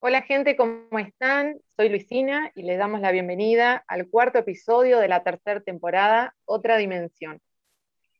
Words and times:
Hola 0.00 0.22
gente, 0.22 0.54
¿cómo 0.54 1.00
están? 1.00 1.60
Soy 1.76 1.88
Luisina 1.88 2.52
y 2.54 2.62
les 2.62 2.78
damos 2.78 3.00
la 3.00 3.10
bienvenida 3.10 3.82
al 3.88 4.08
cuarto 4.08 4.38
episodio 4.38 5.00
de 5.00 5.08
la 5.08 5.24
tercera 5.24 5.60
temporada, 5.60 6.36
Otra 6.44 6.76
Dimensión. 6.76 7.40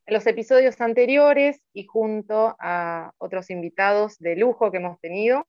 En 0.05 0.15
los 0.15 0.27
episodios 0.27 0.81
anteriores 0.81 1.63
y 1.73 1.85
junto 1.85 2.57
a 2.59 3.13
otros 3.19 3.49
invitados 3.51 4.19
de 4.19 4.35
lujo 4.35 4.73
que 4.73 4.79
hemos 4.79 4.99
tenido, 4.99 5.47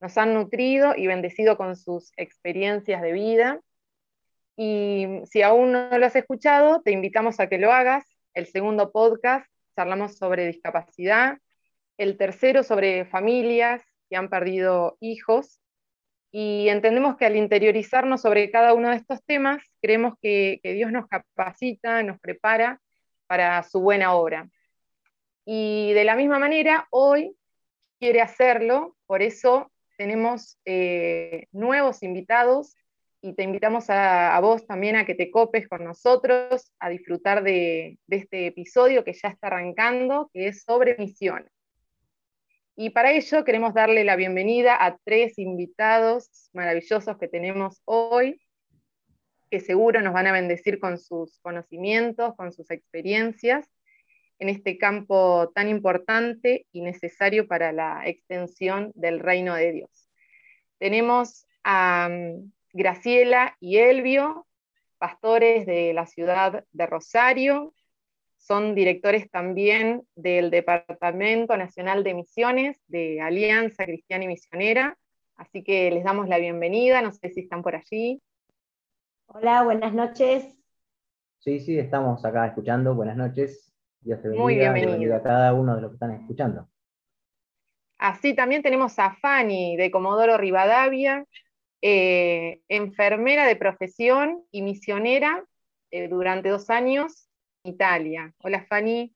nos 0.00 0.18
han 0.18 0.34
nutrido 0.34 0.96
y 0.96 1.06
bendecido 1.06 1.56
con 1.56 1.76
sus 1.76 2.10
experiencias 2.16 3.00
de 3.00 3.12
vida. 3.12 3.60
Y 4.56 5.20
si 5.26 5.42
aún 5.42 5.70
no 5.70 5.96
lo 5.96 6.04
has 6.04 6.16
escuchado, 6.16 6.82
te 6.82 6.90
invitamos 6.90 7.38
a 7.38 7.48
que 7.48 7.58
lo 7.58 7.70
hagas. 7.70 8.04
El 8.34 8.46
segundo 8.46 8.90
podcast, 8.90 9.46
charlamos 9.76 10.16
sobre 10.16 10.44
discapacidad. 10.44 11.38
El 11.98 12.16
tercero, 12.16 12.64
sobre 12.64 13.04
familias 13.04 13.80
que 14.12 14.16
han 14.18 14.28
perdido 14.28 14.98
hijos. 15.00 15.58
Y 16.30 16.68
entendemos 16.68 17.16
que 17.16 17.24
al 17.24 17.34
interiorizarnos 17.34 18.20
sobre 18.20 18.50
cada 18.50 18.74
uno 18.74 18.90
de 18.90 18.96
estos 18.96 19.24
temas, 19.24 19.62
creemos 19.80 20.14
que, 20.20 20.60
Dios 20.62 20.92
nos 20.92 21.08
capacita, 21.08 22.02
nos 22.02 22.20
prepara 22.20 22.78
para 23.26 23.62
su 23.62 23.80
buena 23.80 24.14
obra. 24.14 24.50
Y 25.46 25.94
de 25.94 26.04
la 26.04 26.14
misma 26.14 26.38
manera, 26.38 26.86
hoy 26.90 27.34
quiere 27.98 28.20
hacerlo, 28.20 28.96
por 29.06 29.22
eso 29.22 29.72
tenemos 29.96 30.58
eh, 30.66 31.46
nuevos 31.50 32.02
invitados 32.02 32.76
y 33.22 33.32
te 33.32 33.44
invitamos 33.44 33.86
a, 33.88 34.38
vos 34.40 34.66
también 34.66 34.96
a 34.96 35.06
que 35.06 35.14
te 35.14 35.30
copes 35.30 35.68
con 35.68 35.84
nosotros, 35.84 36.70
a 36.80 36.90
disfrutar 36.90 37.42
de, 37.42 37.98
de 38.06 38.16
este 38.16 38.46
episodio 38.48 39.04
que 39.04 39.14
ya 39.14 39.28
está 39.30 39.46
arrancando, 39.46 40.30
que 40.34 40.48
es 40.48 40.64
sobre 40.64 40.98
misiones. 40.98 41.50
Y 42.74 42.90
para 42.90 43.12
ello 43.12 43.44
queremos 43.44 43.74
darle 43.74 44.02
la 44.02 44.16
bienvenida 44.16 44.82
a 44.82 44.96
tres 45.04 45.38
invitados 45.38 46.48
maravillosos 46.54 47.18
que 47.18 47.28
tenemos 47.28 47.82
hoy, 47.84 48.40
que 49.50 49.60
seguro 49.60 50.00
nos 50.00 50.14
van 50.14 50.26
a 50.26 50.32
bendecir 50.32 50.80
con 50.80 50.96
sus 50.98 51.38
conocimientos, 51.40 52.34
con 52.34 52.50
sus 52.50 52.70
experiencias 52.70 53.68
en 54.38 54.48
este 54.48 54.78
campo 54.78 55.52
tan 55.54 55.68
importante 55.68 56.66
y 56.72 56.80
necesario 56.80 57.46
para 57.46 57.72
la 57.72 58.06
extensión 58.06 58.90
del 58.94 59.20
reino 59.20 59.54
de 59.54 59.72
Dios. 59.72 60.08
Tenemos 60.78 61.46
a 61.64 62.08
mm, 62.10 62.52
Graciela 62.72 63.54
y 63.60 63.76
Elvio, 63.76 64.46
pastores 64.96 65.66
de 65.66 65.92
la 65.92 66.06
ciudad 66.06 66.64
de 66.72 66.86
Rosario, 66.86 67.74
son 68.42 68.74
directores 68.74 69.30
también 69.30 70.02
del 70.16 70.50
Departamento 70.50 71.56
Nacional 71.56 72.02
de 72.02 72.14
Misiones 72.14 72.82
de 72.88 73.20
Alianza 73.20 73.84
Cristiana 73.84 74.24
y 74.24 74.28
Misionera, 74.28 74.98
así 75.36 75.62
que 75.62 75.90
les 75.92 76.02
damos 76.02 76.28
la 76.28 76.38
bienvenida, 76.38 77.02
no 77.02 77.12
sé 77.12 77.30
si 77.30 77.40
están 77.40 77.62
por 77.62 77.76
allí. 77.76 78.20
Hola, 79.26 79.62
buenas 79.62 79.94
noches. 79.94 80.58
Sí, 81.38 81.60
sí, 81.60 81.78
estamos 81.78 82.24
acá 82.24 82.48
escuchando, 82.48 82.96
buenas 82.96 83.16
noches. 83.16 83.72
Dios 84.00 84.20
te 84.20 84.28
bendiga, 84.28 84.42
Muy 84.42 84.56
bienvenido. 84.56 85.14
a 85.14 85.22
cada 85.22 85.54
uno 85.54 85.76
de 85.76 85.82
los 85.82 85.92
que 85.92 85.94
están 85.94 86.10
escuchando. 86.10 86.68
Así 87.98 88.34
también 88.34 88.62
tenemos 88.62 88.98
a 88.98 89.14
Fanny 89.14 89.76
de 89.76 89.92
Comodoro 89.92 90.36
Rivadavia, 90.36 91.24
eh, 91.80 92.60
enfermera 92.66 93.46
de 93.46 93.54
profesión 93.54 94.42
y 94.50 94.62
misionera 94.62 95.44
eh, 95.92 96.08
durante 96.08 96.48
dos 96.48 96.68
años 96.70 97.28
Italia. 97.64 98.34
Hola 98.38 98.64
Fanny. 98.64 99.14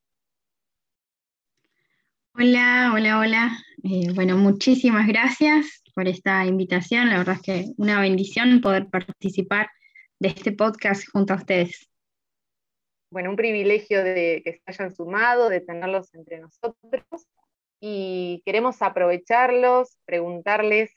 Hola, 2.35 2.93
hola, 2.95 3.19
hola. 3.19 3.59
Eh, 3.83 4.13
bueno, 4.15 4.37
muchísimas 4.37 5.07
gracias 5.07 5.83
por 5.95 6.07
esta 6.07 6.45
invitación. 6.45 7.09
La 7.09 7.19
verdad 7.19 7.37
es 7.37 7.43
que 7.43 7.65
una 7.79 8.01
bendición 8.01 8.61
poder 8.61 8.89
participar 8.89 9.69
de 10.19 10.29
este 10.29 10.53
podcast 10.53 11.09
junto 11.11 11.33
a 11.33 11.37
ustedes. 11.37 11.91
Bueno, 13.11 13.31
un 13.31 13.37
privilegio 13.37 14.03
de 14.05 14.43
que 14.45 14.53
se 14.53 14.63
hayan 14.67 14.95
sumado, 14.95 15.49
de 15.49 15.61
tenerlos 15.61 16.13
entre 16.15 16.39
nosotros 16.41 17.27
y 17.81 18.43
queremos 18.45 18.83
aprovecharlos, 18.83 19.99
preguntarles 20.05 20.91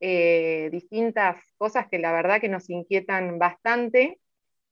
eh, 0.00 0.70
distintas 0.72 1.36
cosas 1.58 1.86
que 1.88 1.98
la 1.98 2.12
verdad 2.12 2.40
que 2.40 2.48
nos 2.48 2.70
inquietan 2.70 3.38
bastante 3.38 4.18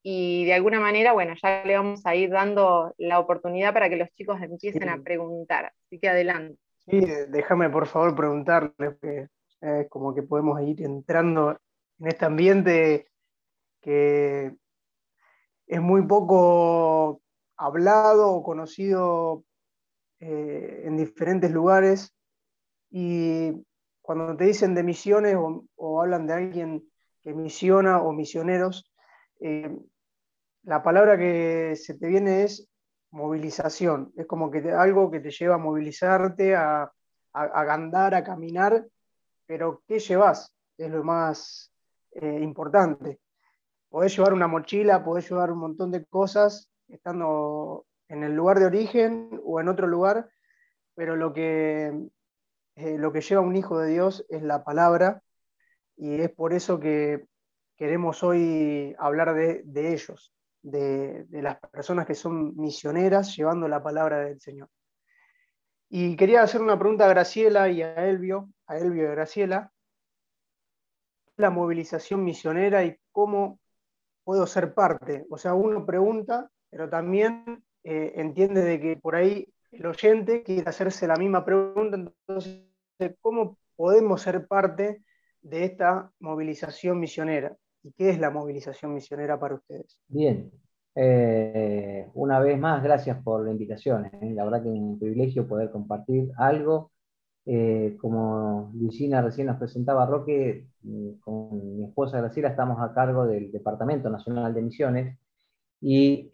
y 0.02 0.44
de 0.44 0.54
alguna 0.54 0.80
manera, 0.80 1.12
bueno, 1.12 1.34
ya 1.42 1.64
le 1.64 1.76
vamos 1.76 2.04
a 2.06 2.14
ir 2.14 2.30
dando 2.30 2.94
la 2.98 3.18
oportunidad 3.18 3.72
para 3.72 3.88
que 3.88 3.96
los 3.96 4.08
chicos 4.10 4.40
empiecen 4.40 4.88
a 4.88 5.02
preguntar. 5.02 5.72
Así 5.86 5.98
que 5.98 6.08
adelante. 6.08 6.58
Sí, 6.78 7.00
déjame 7.28 7.68
por 7.68 7.86
favor 7.86 8.14
preguntarle, 8.14 8.72
porque 8.76 9.28
es 9.60 9.88
como 9.88 10.14
que 10.14 10.22
podemos 10.22 10.60
ir 10.62 10.82
entrando 10.82 11.58
en 11.98 12.06
este 12.06 12.24
ambiente 12.24 13.08
que 13.80 14.54
es 15.66 15.80
muy 15.80 16.06
poco 16.06 17.20
hablado 17.56 18.30
o 18.30 18.42
conocido 18.42 19.44
eh, 20.20 20.82
en 20.84 20.96
diferentes 20.96 21.50
lugares 21.50 22.14
y 22.90 23.52
cuando 24.00 24.36
te 24.36 24.44
dicen 24.44 24.74
de 24.74 24.82
misiones 24.82 25.36
o 25.36 26.00
hablan 26.00 26.26
de 26.26 26.32
alguien 26.32 26.90
que 27.22 27.34
misiona 27.34 28.00
o 28.00 28.12
misioneros, 28.12 28.90
eh, 29.40 29.76
la 30.64 30.82
palabra 30.82 31.16
que 31.16 31.74
se 31.76 31.94
te 31.94 32.08
viene 32.08 32.42
es 32.44 32.68
movilización. 33.10 34.12
Es 34.16 34.26
como 34.26 34.50
que 34.50 34.70
algo 34.70 35.10
que 35.10 35.20
te 35.20 35.30
lleva 35.30 35.54
a 35.54 35.58
movilizarte, 35.58 36.54
a, 36.54 36.82
a, 36.82 36.92
a, 37.32 37.74
andar, 37.74 38.14
a 38.14 38.24
caminar, 38.24 38.86
pero 39.46 39.82
¿qué 39.86 39.98
llevas? 39.98 40.54
Es 40.76 40.90
lo 40.90 41.02
más 41.02 41.72
eh, 42.12 42.40
importante. 42.40 43.20
Podés 43.88 44.16
llevar 44.16 44.34
una 44.34 44.48
mochila, 44.48 45.04
podés 45.04 45.28
llevar 45.30 45.50
un 45.50 45.58
montón 45.58 45.90
de 45.90 46.04
cosas 46.04 46.70
estando 46.88 47.86
en 48.08 48.24
el 48.24 48.34
lugar 48.34 48.58
de 48.58 48.66
origen 48.66 49.40
o 49.44 49.60
en 49.60 49.68
otro 49.68 49.86
lugar, 49.86 50.28
pero 50.94 51.16
lo 51.16 51.32
que, 51.32 51.86
eh, 52.76 52.98
lo 52.98 53.12
que 53.12 53.20
lleva 53.20 53.40
un 53.40 53.56
hijo 53.56 53.78
de 53.78 53.90
Dios 53.90 54.26
es 54.28 54.42
la 54.42 54.64
palabra 54.64 55.22
y 55.96 56.20
es 56.20 56.30
por 56.30 56.52
eso 56.52 56.80
que 56.80 57.26
queremos 57.78 58.24
hoy 58.24 58.94
hablar 58.98 59.34
de, 59.34 59.92
ellos, 59.92 60.34
de, 60.62 61.26
las 61.30 61.58
personas 61.60 62.06
que 62.06 62.14
son 62.14 62.56
misioneras 62.56 63.34
llevando 63.36 63.68
la 63.68 63.82
palabra 63.82 64.18
del 64.18 64.40
Señor. 64.40 64.68
Y 65.88 66.16
quería 66.16 66.42
hacer 66.42 66.60
una 66.60 66.78
pregunta 66.78 67.06
a 67.06 67.08
Graciela 67.08 67.70
y 67.70 67.80
a 67.82 67.94
Elvio, 68.06 68.48
a 68.66 68.76
Elvio 68.76 69.04
y 69.04 69.06
a 69.06 69.12
Graciela, 69.12 69.72
la 71.36 71.50
movilización 71.50 72.24
misionera 72.24 72.84
y 72.84 72.96
cómo 73.12 73.60
puedo 74.24 74.46
ser 74.46 74.74
parte. 74.74 75.24
O 75.30 75.38
sea, 75.38 75.54
uno 75.54 75.86
pregunta, 75.86 76.50
pero 76.68 76.90
también 76.90 77.64
eh, 77.84 78.12
entiende 78.16 78.62
de 78.62 78.80
que 78.80 78.96
por 78.96 79.14
ahí 79.14 79.46
el 79.70 79.86
oyente 79.86 80.42
quiere 80.42 80.68
hacerse 80.68 81.06
la 81.06 81.16
misma 81.16 81.44
pregunta, 81.44 81.96
entonces, 81.96 82.64
¿cómo 83.20 83.56
podemos 83.76 84.20
ser 84.20 84.48
parte 84.48 85.04
de 85.40 85.64
esta 85.64 86.10
movilización 86.18 86.98
misionera? 86.98 87.56
¿Y 87.82 87.92
qué 87.92 88.10
es 88.10 88.18
la 88.18 88.30
movilización 88.30 88.94
misionera 88.94 89.38
para 89.38 89.54
ustedes? 89.54 89.98
Bien, 90.08 90.50
eh, 91.00 92.08
una 92.14 92.40
vez 92.40 92.58
más, 92.58 92.82
gracias 92.82 93.22
por 93.22 93.44
la 93.44 93.52
invitación. 93.52 94.06
¿eh? 94.06 94.32
La 94.34 94.44
verdad 94.44 94.64
que 94.64 94.68
es 94.68 94.74
un 94.74 94.98
privilegio 94.98 95.46
poder 95.46 95.70
compartir 95.70 96.30
algo. 96.36 96.90
Eh, 97.46 97.96
como 98.00 98.72
Luisina 98.74 99.22
recién 99.22 99.46
nos 99.46 99.58
presentaba, 99.58 100.06
Roque, 100.06 100.66
con 101.20 101.76
mi 101.78 101.84
esposa 101.84 102.18
Graciela 102.18 102.48
estamos 102.48 102.78
a 102.82 102.92
cargo 102.92 103.26
del 103.26 103.52
Departamento 103.52 104.10
Nacional 104.10 104.52
de 104.52 104.62
Misiones 104.62 105.18
y 105.80 106.30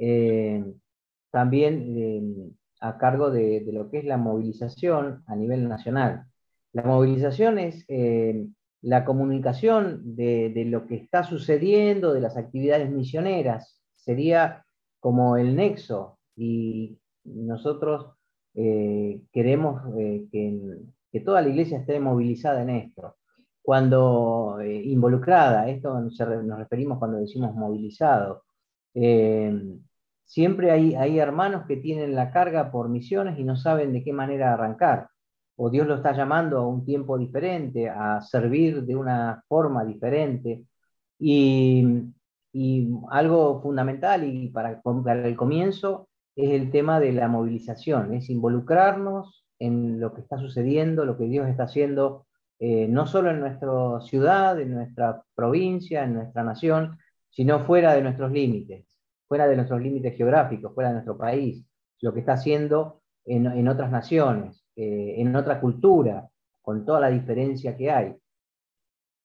también 1.31 2.56
a 2.81 2.99
cargo 2.99 3.31
de, 3.31 3.61
de, 3.61 3.72
lo 3.72 3.91
que 3.91 3.99
es 3.99 4.05
la 4.06 4.16
movilización 4.16 5.22
a 5.26 5.37
nivel 5.37 5.69
nacional. 5.69 6.25
La 6.72 6.82
movilización 6.84 7.59
es 7.59 7.84
la 8.84 9.06
comunicación 9.06 10.14
de, 10.14 10.67
lo 10.69 10.87
que 10.87 10.97
está 10.97 11.25
sucediendo, 11.25 12.12
de 12.12 12.20
las 12.20 12.37
actividades 12.37 12.91
misioneras, 12.91 13.81
sería 13.94 14.67
como 15.00 15.38
el 15.38 15.56
nexo. 15.56 16.19
Y 16.37 16.99
nosotros 17.25 18.12
eh, 18.55 19.23
queremos 19.32 19.82
eh, 19.97 20.26
que, 20.31 21.20
toda 21.20 21.41
la 21.41 21.49
iglesia 21.49 21.79
esté 21.79 21.99
movilizada 21.99 22.61
en 22.62 22.70
esto. 22.70 23.17
Cuando 23.62 24.59
eh, 24.61 24.82
involucrada, 24.85 25.70
esto 25.70 25.99
nos, 25.99 26.19
referimos 26.59 26.99
cuando 26.99 27.19
decimos 27.19 27.55
movilizado, 27.55 28.44
siempre 30.25 30.70
hay, 30.70 30.94
hay 30.94 31.19
hermanos 31.19 31.64
que 31.67 31.79
tienen 31.79 32.14
la 32.14 32.31
carga 32.31 32.70
por 32.70 32.91
misiones 32.91 33.38
y 33.38 33.44
no 33.44 33.56
saben 33.56 33.94
de 33.94 34.05
qué 34.05 34.12
manera 34.12 34.53
arrancar 34.53 35.09
o 35.56 35.71
Dios 35.71 35.87
lo 35.87 35.97
está 35.97 36.12
llamando 36.12 36.59
a 36.59 36.67
un 36.67 36.85
tiempo 36.85 37.19
diferente, 37.19 37.89
a 37.89 38.21
servir 38.21 38.85
de 38.85 38.97
una 38.97 39.43
forma 39.49 39.85
diferente. 39.85 40.65
Y, 41.19 42.11
algo 43.11 43.61
fundamental 43.62 44.23
y 44.25 44.49
para, 44.49 44.81
el 45.25 45.37
comienzo 45.37 46.09
es 46.37 46.51
el 46.53 46.71
tema 46.71 47.01
de 47.01 47.12
la 47.12 47.27
movilización, 47.29 48.15
es 48.15 48.31
involucrarnos 48.31 49.45
en 49.59 50.01
lo 50.01 50.15
que 50.15 50.21
está 50.21 50.39
sucediendo, 50.39 51.05
lo 51.05 51.17
que 51.19 51.25
Dios 51.25 51.49
está 51.49 51.65
haciendo 51.65 52.27
eh, 52.59 52.87
no 52.89 53.07
solo 53.07 53.31
en 53.31 53.41
nuestra 53.41 54.00
ciudad, 54.03 54.61
en 54.61 54.73
nuestra 54.73 55.23
provincia, 55.35 56.05
en 56.05 56.15
nuestra 56.15 56.45
nación, 56.45 56.99
sino 57.31 57.65
fuera 57.67 57.95
de 57.95 58.03
nuestros 58.03 58.31
límites, 58.31 58.87
fuera 59.27 59.47
de 59.49 59.57
nuestros 59.57 59.81
límites 59.83 60.17
geográficos, 60.17 60.73
fuera 60.73 60.91
de 60.91 60.95
nuestro 60.95 61.19
país, 61.19 61.65
lo 62.00 62.15
que 62.15 62.21
está 62.21 62.35
haciendo 62.35 63.03
en, 63.25 63.69
otras 63.69 63.91
naciones, 63.91 64.63
eh, 64.76 65.15
en 65.19 65.35
otra 65.37 65.61
cultura, 65.61 66.29
con 66.62 66.85
toda 66.85 67.00
la 67.00 67.11
diferencia 67.11 67.76
que 67.76 67.91
hay. 67.91 68.17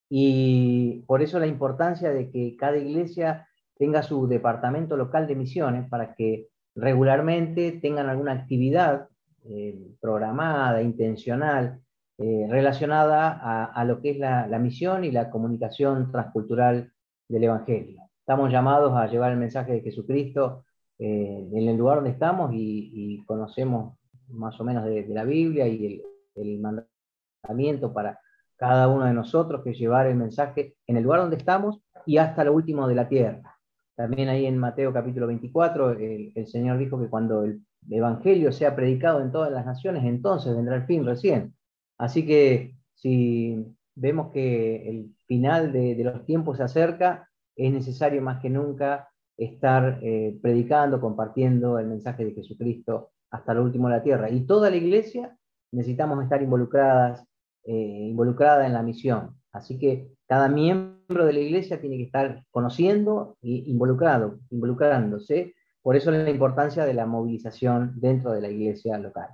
Y 0.10 1.04
por 1.08 1.22
eso 1.22 1.40
la 1.40 1.48
importancia 1.48 2.12
de 2.12 2.30
que 2.30 2.56
cada 2.56 2.78
iglesia 2.78 3.48
tenga 3.76 4.04
su 4.04 4.28
departamento 4.28 4.98
local 4.98 5.28
de 5.28 5.36
misiones 5.36 5.90
para 5.90 6.14
que 6.14 6.48
regularmente 6.76 7.72
tengan 7.82 8.10
alguna 8.10 8.34
actividad 8.34 9.08
eh, 9.46 9.96
programada, 10.00 10.82
intencional, 10.82 11.80
eh, 12.18 12.48
relacionada 12.50 13.66
a, 13.66 13.86
lo 13.86 14.02
que 14.02 14.12
es 14.12 14.20
la, 14.20 14.60
misión 14.60 15.06
y 15.06 15.12
la 15.12 15.30
comunicación 15.30 16.12
transcultural 16.12 16.92
del 17.28 17.44
Evangelio. 17.46 18.02
Estamos 18.20 18.52
llamados 18.52 18.96
a 18.96 19.08
llevar 19.08 19.32
el 19.32 19.38
mensaje 19.38 19.72
de 19.74 19.82
Jesucristo 19.82 20.66
en 20.98 21.70
el 21.70 21.78
lugar 21.78 21.98
donde 21.98 22.12
estamos 22.12 22.52
y, 22.54 23.24
conocemos 23.26 23.99
más 24.30 24.60
o 24.60 24.64
menos 24.64 24.86
de, 24.86 25.06
la 25.08 25.24
Biblia 25.24 25.68
y 25.68 26.04
el, 26.36 26.60
mandamiento 26.60 27.94
para 27.94 28.20
cada 28.56 28.88
uno 28.88 29.06
de 29.06 29.14
nosotros, 29.14 29.64
que 29.64 29.74
llevar 29.74 30.08
el 30.08 30.16
mensaje 30.16 30.76
en 30.88 30.98
el 30.98 31.04
lugar 31.04 31.22
donde 31.22 31.38
estamos 31.38 31.80
y 32.06 32.18
hasta 32.18 32.44
lo 32.44 32.54
último 32.54 32.88
de 32.88 32.96
la 32.96 33.08
tierra. 33.08 33.58
También 33.96 34.30
ahí 34.30 34.46
en 34.46 34.58
Mateo 34.58 34.94
capítulo 34.94 35.28
24, 35.28 35.92
el, 35.92 36.32
el 36.36 36.48
Señor 36.48 36.78
dijo 36.78 37.00
que 37.00 37.10
cuando 37.10 37.44
el 37.44 37.62
Evangelio 37.90 38.52
sea 38.52 38.76
predicado 38.76 39.22
en 39.22 39.32
todas 39.32 39.52
las 39.52 39.66
naciones, 39.66 40.04
entonces 40.06 40.56
vendrá 40.56 40.76
el 40.76 40.86
fin 40.86 41.06
recién. 41.06 41.54
Así 41.98 42.26
que 42.26 42.76
si 42.96 43.66
vemos 43.96 44.32
que 44.32 44.90
el 44.90 45.16
final 45.28 45.72
de, 45.72 45.96
los 46.04 46.26
tiempos 46.26 46.58
se 46.58 46.64
acerca, 46.64 47.30
es 47.56 47.72
necesario 47.72 48.22
más 48.22 48.42
que 48.42 48.50
nunca 48.50 49.10
estar 49.38 50.00
eh, 50.02 50.38
predicando, 50.42 51.00
compartiendo 51.00 51.80
el 51.80 51.88
mensaje 51.88 52.26
de 52.26 52.34
Jesucristo 52.34 53.12
hasta 53.32 53.54
lo 53.54 53.64
último 53.64 53.88
de 53.90 53.96
la 53.96 54.04
tierra. 54.04 54.30
Y 54.30 54.46
toda 54.46 54.70
la 54.70 54.76
iglesia 54.76 55.38
necesitamos 55.72 56.24
estar 56.24 56.42
involucradas, 56.42 57.26
eh, 57.64 57.74
involucrada 57.74 58.66
en 58.66 58.74
la 58.74 58.84
misión. 58.84 59.36
Así 59.52 59.78
que 59.78 60.12
cada 60.28 60.48
miembro 60.48 61.26
de 61.26 61.34
la 61.34 61.40
iglesia 61.40 61.82
tiene 61.82 61.98
que 61.98 62.04
estar 62.04 62.44
conociendo 62.52 63.38
e 63.42 63.64
involucrado, 63.68 64.40
involucrándose. 64.50 65.56
Por 65.82 65.96
eso 65.96 66.12
la 66.12 66.30
importancia 66.30 66.86
de 66.86 66.94
la 66.94 67.06
movilización 67.06 67.94
dentro 67.96 68.32
de 68.32 68.42
la 68.42 68.50
iglesia 68.50 68.98
local 68.98 69.30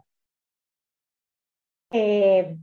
eh, 1.95 2.57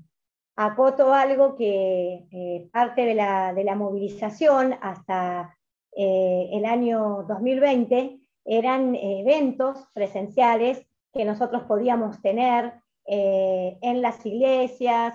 acoto 0.56 1.12
algo 1.12 1.56
que 1.56 2.26
eh, 2.31 2.69
parte 2.70 3.06
de 3.06 3.14
la, 3.14 3.55
de 3.55 3.64
la, 3.64 3.75
movilización 3.75 4.75
hasta 4.82 5.56
eh, 5.96 6.50
el 6.52 6.67
año 6.67 7.25
2020 7.28 8.20
eran 8.44 8.94
eventos 8.94 9.87
presenciales 9.94 10.87
que 11.12 11.25
nosotros 11.25 11.62
podíamos 11.64 12.20
tener 12.23 12.75
eh, 13.06 13.79
en 13.82 14.00
las 14.00 14.25
iglesias, 14.25 15.14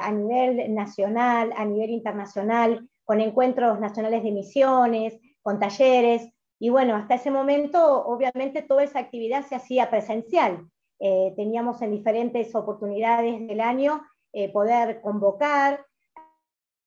a 0.00 0.12
nivel 0.12 0.74
nacional, 0.74 1.52
a 1.56 1.64
nivel 1.64 1.90
internacional, 1.90 2.88
con 3.04 3.20
encuentros 3.20 3.78
nacionales 3.80 4.22
de 4.22 4.32
misiones, 4.32 5.18
con 5.42 5.58
talleres. 5.58 6.28
Y 6.58 6.70
bueno, 6.70 6.94
hasta 6.94 7.16
ese 7.16 7.30
momento, 7.30 8.04
obviamente, 8.06 8.62
toda 8.62 8.84
esa 8.84 9.00
actividad 9.00 9.44
se 9.44 9.56
hacía 9.56 9.90
presencial. 9.90 10.66
Eh, 11.04 11.32
teníamos 11.34 11.82
en 11.82 11.90
diferentes 11.90 12.54
oportunidades 12.54 13.44
del 13.48 13.60
año 13.60 14.02
eh, 14.32 14.52
poder 14.52 15.00
convocar 15.00 15.84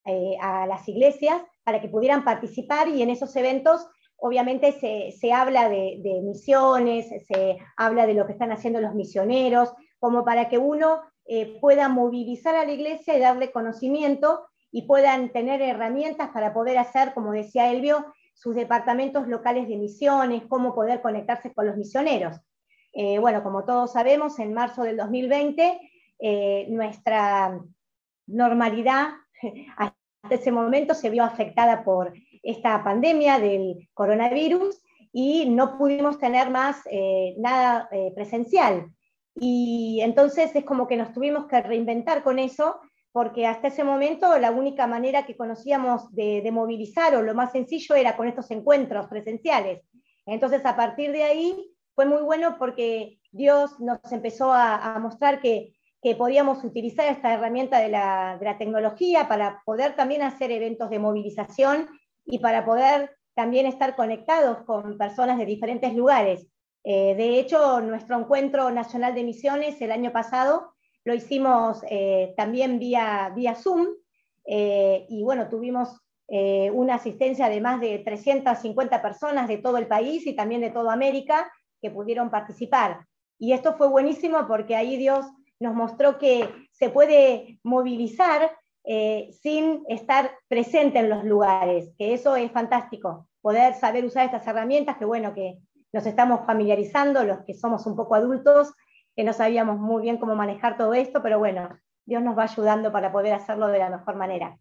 eh, 0.06 0.38
a 0.40 0.66
las 0.68 0.88
iglesias 0.88 1.42
para 1.66 1.82
que 1.82 1.90
pudieran 1.90 2.24
participar 2.24 2.88
y 2.88 3.02
en 3.02 3.10
esos 3.10 3.36
eventos 3.36 3.86
obviamente 4.18 4.72
se, 4.74 5.34
habla 5.34 5.70
de, 5.70 6.22
misiones, 6.24 7.08
se 7.28 7.58
habla 7.78 8.06
de 8.06 8.14
lo 8.14 8.26
que 8.26 8.34
están 8.34 8.52
haciendo 8.52 8.82
los 8.82 8.96
misioneros, 8.96 9.74
como 10.00 10.24
para 10.24 10.50
que 10.50 10.58
uno 10.58 11.02
pueda 11.60 11.90
movilizar 11.90 12.56
a 12.56 12.66
la 12.66 12.72
iglesia 12.72 13.18
y 13.18 13.20
darle 13.20 13.52
conocimiento 13.52 14.46
y 14.72 14.84
puedan 14.84 15.32
tener 15.32 15.62
herramientas 15.62 16.30
para 16.30 16.54
poder 16.54 16.78
hacer, 16.78 17.14
como 17.14 17.32
decía 17.32 17.72
Elvio, 17.72 18.14
sus 18.36 18.56
departamentos 18.56 19.28
locales 19.28 19.68
de 19.68 19.78
misiones, 19.78 20.44
cómo 20.48 20.76
poder 20.76 21.02
conectarse 21.02 21.54
con 21.54 21.66
los 21.66 21.78
misioneros. 21.78 22.38
Eh, 22.94 23.18
bueno, 23.20 23.44
como 23.44 23.66
todos 23.66 23.94
sabemos, 23.94 24.38
en 24.40 24.54
marzo 24.54 24.84
del 24.84 24.98
2020 24.98 25.80
eh, 26.20 26.66
nuestra 26.70 27.60
normalidad 28.28 29.10
hasta 29.78 29.96
ese 30.30 30.52
momento 30.52 30.94
se 30.94 31.10
vio 31.10 31.24
afectada 31.24 31.84
por 31.84 32.14
esta 32.46 32.84
pandemia 32.84 33.40
del 33.40 33.90
coronavirus 33.94 34.82
y 35.12 35.50
no 35.50 35.78
pudimos 35.78 36.20
tener 36.20 36.50
más 36.50 36.82
eh, 36.90 37.36
nada 37.38 37.90
presencial. 38.16 38.88
Y 39.36 40.00
entonces 40.02 40.56
es 40.56 40.64
como 40.64 40.88
que 40.88 40.98
nos 40.98 41.12
tuvimos 41.12 41.48
que 41.48 41.62
reinventar 41.62 42.24
con 42.24 42.40
eso, 42.40 42.80
porque 43.12 43.48
hasta 43.48 43.68
ese 43.68 43.84
momento 43.84 44.38
la 44.40 44.52
única 44.52 44.88
manera 44.88 45.26
que 45.26 45.38
conocíamos 45.38 46.12
de, 46.14 46.42
de 46.42 46.52
movilizar 46.52 47.16
o 47.16 47.22
lo 47.22 47.34
más 47.34 47.52
sencillo 47.52 47.96
era 47.96 48.16
con 48.16 48.28
estos 48.28 48.52
encuentros 48.52 49.08
presenciales. 49.08 49.82
Entonces 50.26 50.66
a 50.66 50.76
partir 50.76 51.12
de 51.12 51.24
ahí 51.24 51.76
fue 51.96 52.06
muy 52.06 52.22
bueno 52.22 52.58
porque 52.60 53.20
Dios 53.32 53.80
nos 53.80 54.00
empezó 54.12 54.54
a, 54.54 55.00
mostrar 55.00 55.40
que, 55.42 55.74
podíamos 56.20 56.64
utilizar 56.64 57.08
esta 57.08 57.34
herramienta 57.34 57.80
de 57.80 57.90
la, 57.90 58.56
tecnología 58.60 59.28
para 59.28 59.64
poder 59.66 59.96
también 59.96 60.22
hacer 60.22 60.52
eventos 60.52 60.92
de 60.92 61.00
movilización 61.00 61.88
y 62.26 62.40
para 62.40 62.66
poder 62.66 63.16
también 63.36 63.66
estar 63.66 63.96
conectados 63.96 64.64
con 64.66 64.98
personas 64.98 65.38
de 65.38 65.46
diferentes 65.46 65.94
lugares. 65.94 66.48
Eh, 66.84 67.16
de 67.16 67.40
hecho, 67.40 67.82
nuestro 67.82 68.18
encuentro 68.18 68.72
nacional 68.72 69.14
de 69.14 69.24
misiones 69.24 69.82
el 69.82 69.92
año 69.92 70.12
pasado 70.12 70.74
lo 71.04 71.14
hicimos 71.14 71.82
eh, 71.90 72.34
también 72.38 72.80
vía, 72.80 73.32
vía 73.36 73.56
Zoom 73.56 73.88
eh, 74.46 75.06
y 75.10 75.24
bueno, 75.24 75.50
tuvimos 75.50 76.00
una 76.28 76.96
asistencia 76.96 77.50
de 77.50 77.62
más 77.62 77.80
de 77.80 78.00
350 78.00 79.00
personas 79.00 79.48
de 79.48 79.60
todo 79.60 79.78
el 79.78 79.86
país 79.86 80.26
y 80.26 80.36
también 80.36 80.60
de 80.60 80.72
toda 80.72 80.92
América 80.92 81.52
que 81.80 81.92
pudieron 81.92 82.32
participar. 82.32 83.06
Y 83.38 83.54
esto 83.54 83.76
fue 83.78 83.90
buenísimo 83.90 84.48
porque 84.48 84.76
ahí 84.76 84.98
Dios 84.98 85.28
nos 85.60 85.76
mostró 85.76 86.18
que 86.18 86.50
se 86.72 86.90
puede 86.90 87.60
movilizar 87.62 88.50
eh, 88.88 89.30
sin 89.42 89.84
estar 89.88 90.32
presente 90.48 91.00
en 91.00 91.10
los 91.10 91.24
lugares, 91.24 91.92
que 91.98 92.14
eso 92.14 92.36
es 92.36 92.52
fantástico, 92.52 93.28
poder 93.42 93.74
saber 93.76 94.06
usar 94.06 94.26
estas 94.26 94.46
herramientas, 94.48 94.98
que 94.98 95.06
bueno, 95.06 95.34
que 95.34 95.58
nos 95.92 96.06
estamos 96.06 96.46
familiarizando, 96.46 97.24
los 97.24 97.40
que 97.46 97.54
somos 97.54 97.86
un 97.86 97.96
poco 97.96 98.16
adultos, 98.16 98.74
que 99.16 99.24
no 99.24 99.34
sabíamos 99.34 99.80
muy 99.80 100.02
bien 100.02 100.18
cómo 100.18 100.36
manejar 100.36 100.78
todo 100.78 100.94
esto, 100.94 101.24
pero 101.24 101.40
bueno, 101.40 101.70
Dios 102.06 102.22
nos 102.22 102.38
va 102.38 102.44
ayudando 102.44 102.92
para 102.92 103.12
poder 103.12 103.34
hacerlo 103.34 103.68
de 103.68 103.80
la 103.80 103.90
mejor 103.90 104.16
manera. 104.16 104.58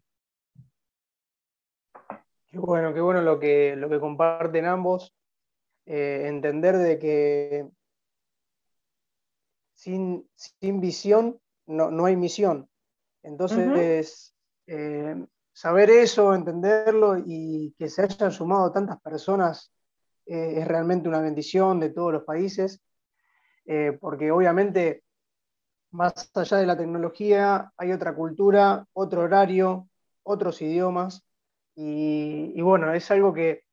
Qué 2.47 2.57
bueno, 2.57 2.93
qué 2.93 3.01
bueno 3.01 3.21
lo 3.21 3.39
que, 3.39 3.75
lo 3.75 3.89
que 3.89 3.99
comparten 3.99 4.65
ambos. 4.65 5.13
Eh, 5.85 6.23
entender 6.27 6.77
de 6.77 6.97
que 6.97 7.67
sin, 9.73 10.27
visión 10.61 11.39
no, 11.67 12.05
hay 12.05 12.15
misión. 12.15 12.69
Entonces, 13.25 14.33
eh, 14.67 15.15
saber 15.51 15.89
eso, 15.89 16.33
entenderlo 16.33 17.17
y 17.17 17.73
que 17.77 17.89
se 17.89 18.03
hayan 18.03 18.31
sumado 18.31 18.71
tantas 18.71 19.01
personas 19.01 19.71
eh, 20.25 20.55
es 20.57 20.67
realmente 20.67 21.09
una 21.09 21.21
bendición 21.21 21.79
de 21.79 21.89
todos 21.89 22.13
los 22.13 22.23
países, 22.23 22.81
porque 23.99 24.31
obviamente, 24.31 25.03
más 25.91 26.29
allá 26.35 26.57
de 26.57 26.67
la 26.67 26.77
tecnología, 26.77 27.71
hay 27.77 27.91
otra 27.91 28.13
cultura, 28.13 28.85
otro 28.93 29.21
horario, 29.21 29.89
otros 30.21 30.61
idiomas, 30.61 31.25
y 31.75 32.61
bueno, 32.61 32.93
es 32.93 33.09
algo 33.09 33.33
que 33.33 33.65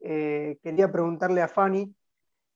eh, 0.00 0.58
quería 0.62 0.90
preguntarle 0.92 1.42
a 1.42 1.48
Fanny, 1.48 1.94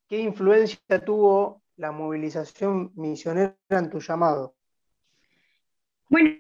¿qué 0.06 0.20
influencia 0.20 1.04
tuvo 1.04 1.62
la 1.76 1.90
movilización 1.90 2.92
misionera 2.94 3.56
en 3.70 3.90
tu 3.90 3.98
llamado? 3.98 4.54
Bueno, 6.10 6.34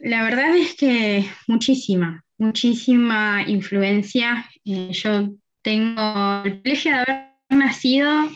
la 0.00 0.24
verdad 0.24 0.54
es 0.54 0.74
que 0.74 1.24
muchísima, 1.46 2.22
muchísima 2.36 3.44
influencia. 3.46 4.46
Eh, 4.62 4.90
yo 4.92 5.30
tengo 5.62 6.42
el 6.44 6.60
privilegio 6.60 6.92
de 6.92 6.98
haber 6.98 7.30
nacido 7.48 8.28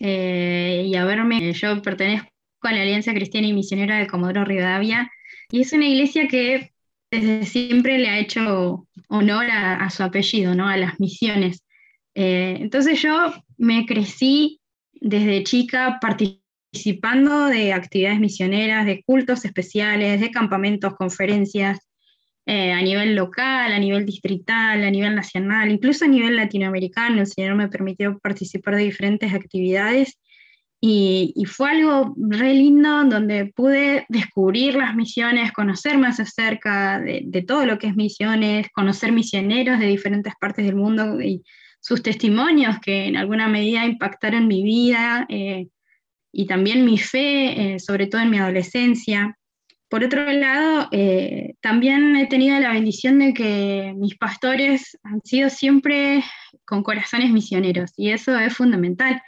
eh, 0.00 0.84
y 0.86 0.94
haberme, 0.96 1.50
yo 1.54 1.80
pertenezco 1.80 2.28
a 2.60 2.72
la 2.72 2.82
Alianza 2.82 3.14
Cristiana 3.14 3.46
y 3.46 3.54
Misionera 3.54 3.98
de 3.98 4.06
Comodoro 4.06 4.44
Rivadavia, 4.44 5.10
y 5.50 5.62
es 5.62 5.72
una 5.72 5.86
iglesia 5.86 6.28
que 6.28 6.72
desde 7.10 7.46
siempre 7.46 7.98
le 7.98 8.08
ha 8.10 8.18
hecho 8.18 8.86
honor 9.08 9.46
a, 9.50 9.88
su 9.88 10.02
apellido, 10.02 10.54
¿no? 10.54 10.68
a 10.68 10.76
las 10.76 11.00
misiones. 11.00 11.64
Eh, 12.14 12.58
entonces 12.60 13.00
yo 13.00 13.32
me 13.56 13.86
crecí 13.86 14.60
desde 14.92 15.42
chica 15.42 15.98
participando 16.02 16.41
participando 16.72 17.46
de 17.46 17.74
actividades 17.74 18.18
misioneras, 18.18 18.86
de 18.86 19.02
cultos 19.04 19.44
especiales, 19.44 20.20
de 20.22 20.30
campamentos, 20.30 20.94
conferencias, 20.94 21.78
eh, 22.46 22.72
a 22.72 22.80
nivel 22.80 23.14
local, 23.14 23.72
a 23.72 23.78
nivel 23.78 24.06
distrital, 24.06 24.82
a 24.82 24.90
nivel 24.90 25.14
nacional, 25.14 25.70
incluso 25.70 26.06
a 26.06 26.08
nivel 26.08 26.34
latinoamericano. 26.34 27.20
El 27.20 27.26
Señor 27.26 27.56
me 27.56 27.68
permitió 27.68 28.18
participar 28.18 28.76
de 28.76 28.84
diferentes 28.84 29.34
actividades 29.34 30.18
y, 30.80 31.34
fue 31.46 31.70
algo 31.70 32.14
re 32.16 32.54
lindo 32.54 33.04
donde 33.04 33.52
pude 33.54 34.06
descubrir 34.08 34.74
las 34.74 34.96
misiones, 34.96 35.52
conocer 35.52 35.98
más 35.98 36.20
acerca 36.20 36.98
de, 37.00 37.44
todo 37.46 37.66
lo 37.66 37.78
que 37.78 37.88
es 37.88 37.96
misiones, 37.96 38.66
conocer 38.72 39.12
misioneros 39.12 39.78
de 39.78 39.86
diferentes 39.86 40.32
partes 40.40 40.64
del 40.64 40.74
mundo 40.74 41.20
y 41.20 41.44
sus 41.80 42.02
testimonios 42.02 42.80
que 42.80 43.04
en 43.06 43.16
alguna 43.16 43.46
medida 43.48 43.84
impactaron 43.84 44.48
mi 44.48 44.62
vida 44.64 45.26
eh, 45.28 45.68
y 46.32 46.46
también 46.46 46.84
mi 46.84 46.98
fe, 46.98 47.74
eh, 47.74 47.78
sobre 47.78 48.06
todo 48.06 48.22
en 48.22 48.30
mi 48.30 48.38
adolescencia. 48.38 49.36
Por 49.88 50.02
otro 50.02 50.32
lado, 50.32 50.88
eh, 50.90 51.54
también 51.60 52.16
he 52.16 52.26
tenido 52.26 52.58
la 52.58 52.72
bendición 52.72 53.18
de 53.18 53.34
que 53.34 53.92
mis 53.96 54.16
pastores 54.16 54.98
han 55.02 55.20
sido 55.22 55.50
siempre 55.50 56.24
con 56.64 56.82
corazones 56.82 57.30
misioneros 57.30 57.92
y 57.98 58.10
eso 58.10 58.38
es 58.38 58.54
fundamental 58.56 59.22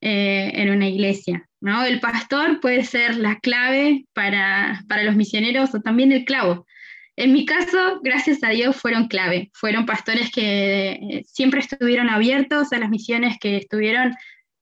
eh, 0.00 0.50
en 0.54 0.70
una 0.70 0.88
iglesia. 0.88 1.48
¿no? 1.60 1.84
El 1.84 2.00
pastor 2.00 2.58
puede 2.60 2.82
ser 2.82 3.16
la 3.16 3.38
clave 3.38 4.06
para, 4.12 4.82
para 4.88 5.04
los 5.04 5.14
misioneros 5.14 5.72
o 5.74 5.80
también 5.80 6.10
el 6.10 6.24
clavo. 6.24 6.66
En 7.14 7.32
mi 7.32 7.44
caso, 7.44 8.00
gracias 8.02 8.42
a 8.42 8.48
Dios, 8.48 8.74
fueron 8.76 9.06
clave. 9.06 9.50
Fueron 9.52 9.84
pastores 9.84 10.32
que 10.32 11.22
siempre 11.26 11.60
estuvieron 11.60 12.08
abiertos 12.08 12.72
a 12.72 12.78
las 12.78 12.88
misiones, 12.88 13.36
que 13.38 13.58
estuvieron, 13.58 14.14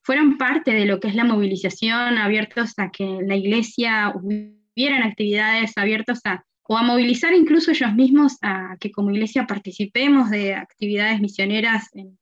fueron 0.08 0.38
parte 0.38 0.72
de 0.72 0.86
lo 0.86 1.00
que 1.00 1.08
es 1.08 1.14
la 1.14 1.24
movilización, 1.24 2.16
abiertos 2.16 2.72
a 2.78 2.90
que 2.90 3.18
la 3.26 3.36
iglesia 3.36 4.10
hubieran 4.14 5.02
actividades 5.02 5.76
abiertas 5.76 6.22
a, 6.24 6.46
o 6.62 6.78
a 6.78 6.82
movilizar 6.82 7.34
incluso 7.34 7.72
ellos 7.72 7.92
mismos 7.92 8.38
a 8.40 8.78
que 8.80 8.90
como 8.90 9.10
iglesia 9.10 9.46
participemos 9.46 10.30
de 10.30 10.54
actividades 10.54 11.20
misioneras 11.20 11.88
en, 11.92 12.18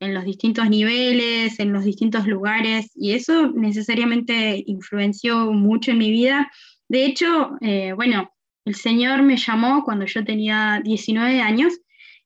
en 0.00 0.14
los 0.14 0.24
distintos 0.24 0.68
niveles, 0.68 1.60
en 1.60 1.72
los 1.72 1.84
distintos 1.84 2.26
lugares, 2.26 2.90
y 2.96 3.12
eso 3.12 3.52
necesariamente 3.52 4.60
influenció 4.66 5.52
mucho 5.52 5.92
en 5.92 5.98
mi 5.98 6.10
vida. 6.10 6.50
De 6.88 7.04
hecho, 7.04 7.52
eh, 7.60 7.92
bueno, 7.92 8.32
el 8.64 8.74
Señor 8.74 9.22
me 9.22 9.36
llamó 9.36 9.84
cuando 9.84 10.06
yo 10.06 10.24
tenía 10.24 10.80
19 10.82 11.40
años 11.40 11.78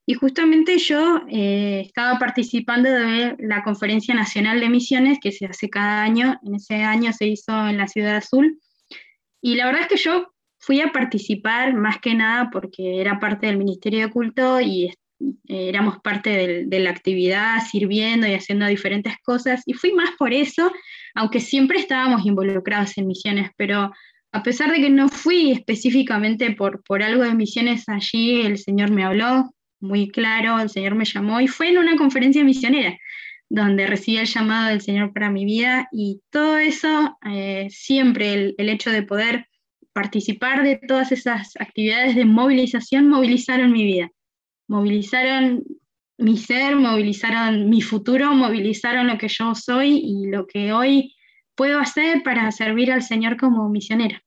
y 0.05 0.15
justamente 0.15 0.77
yo 0.79 1.21
eh, 1.29 1.81
estaba 1.85 2.19
participando 2.19 2.89
de 2.89 3.35
la 3.39 3.63
Conferencia 3.63 4.13
Nacional 4.13 4.59
de 4.59 4.69
Misiones 4.69 5.19
que 5.21 5.31
se 5.31 5.45
hace 5.45 5.69
cada 5.69 6.03
año. 6.03 6.39
En 6.43 6.55
ese 6.55 6.75
año 6.75 7.13
se 7.13 7.27
hizo 7.27 7.67
en 7.67 7.77
la 7.77 7.87
Ciudad 7.87 8.17
Azul 8.17 8.59
y 9.41 9.55
la 9.55 9.65
verdad 9.67 9.83
es 9.83 9.87
que 9.87 9.97
yo 9.97 10.33
fui 10.59 10.81
a 10.81 10.91
participar 10.91 11.73
más 11.73 11.99
que 11.99 12.15
nada 12.15 12.49
porque 12.51 12.99
era 12.99 13.19
parte 13.19 13.47
del 13.47 13.57
Ministerio 13.57 14.01
de 14.01 14.11
Culto 14.11 14.59
y 14.59 14.85
eh, 14.87 14.93
éramos 15.47 15.99
parte 15.99 16.65
de 16.65 16.79
la 16.79 16.89
actividad 16.89 17.59
sirviendo 17.69 18.27
y 18.27 18.33
haciendo 18.33 18.65
diferentes 18.65 19.15
cosas. 19.23 19.63
Y 19.65 19.73
fui 19.73 19.93
más 19.93 20.11
por 20.17 20.33
eso, 20.33 20.71
aunque 21.15 21.39
siempre 21.39 21.79
estábamos 21.79 22.25
involucrados 22.25 22.97
en 22.97 23.07
misiones, 23.07 23.51
pero 23.55 23.91
a 24.33 24.43
pesar 24.43 24.71
de 24.71 24.81
que 24.81 24.89
no 24.89 25.09
fui 25.09 25.51
específicamente 25.51 26.51
por, 26.51 26.83
por 26.83 27.03
algo 27.03 27.23
de 27.23 27.35
misiones 27.35 27.87
allí, 27.87 28.41
el 28.41 28.57
Señor 28.57 28.91
me 28.91 29.03
habló 29.03 29.52
muy 29.83 30.09
claro, 30.09 30.59
el 30.59 30.69
Señor 30.69 30.95
me 30.95 31.05
llamó 31.05 31.41
y 31.41 31.47
fue 31.47 31.69
en 31.69 31.77
una 31.77 31.97
conferencia 31.97 32.43
misionera 32.43 32.97
donde 33.49 33.85
recibí 33.85 34.17
el 34.17 34.25
llamado 34.25 34.69
del 34.69 34.81
Señor 34.81 35.13
para 35.13 35.29
mi 35.29 35.45
vida 35.45 35.87
y 35.91 36.21
todo 36.31 36.57
eso, 36.57 37.17
eh, 37.29 37.67
siempre 37.69 38.33
el, 38.33 38.55
el, 38.57 38.69
hecho 38.69 38.89
de 38.89 39.03
poder 39.03 39.47
participar 39.91 40.63
de 40.63 40.77
todas 40.77 41.11
esas 41.11 41.51
actividades 41.59 42.15
de 42.15 42.25
movilización, 42.25 43.09
movilizaron 43.09 43.71
mi 43.71 43.83
vida, 43.83 44.09
movilizaron 44.67 45.63
mi 46.17 46.37
ser, 46.37 46.77
movilizaron 46.77 47.69
mi 47.69 47.81
futuro, 47.81 48.33
movilizaron 48.33 49.07
lo 49.07 49.17
que 49.17 49.27
yo 49.27 49.53
soy 49.53 50.01
y 50.03 50.27
lo 50.27 50.47
que 50.47 50.73
hoy 50.73 51.13
puedo 51.55 51.79
hacer 51.79 52.23
para 52.23 52.51
servir 52.51 52.91
al 52.91 53.03
Señor 53.03 53.37
como 53.37 53.69
misionera. 53.69 54.23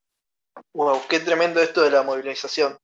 Wow, 0.75 1.01
qué 1.09 1.19
tremendo 1.19 1.61
esto 1.61 1.83
de 1.83 1.91
la 1.91 2.03
movilización. 2.03 2.79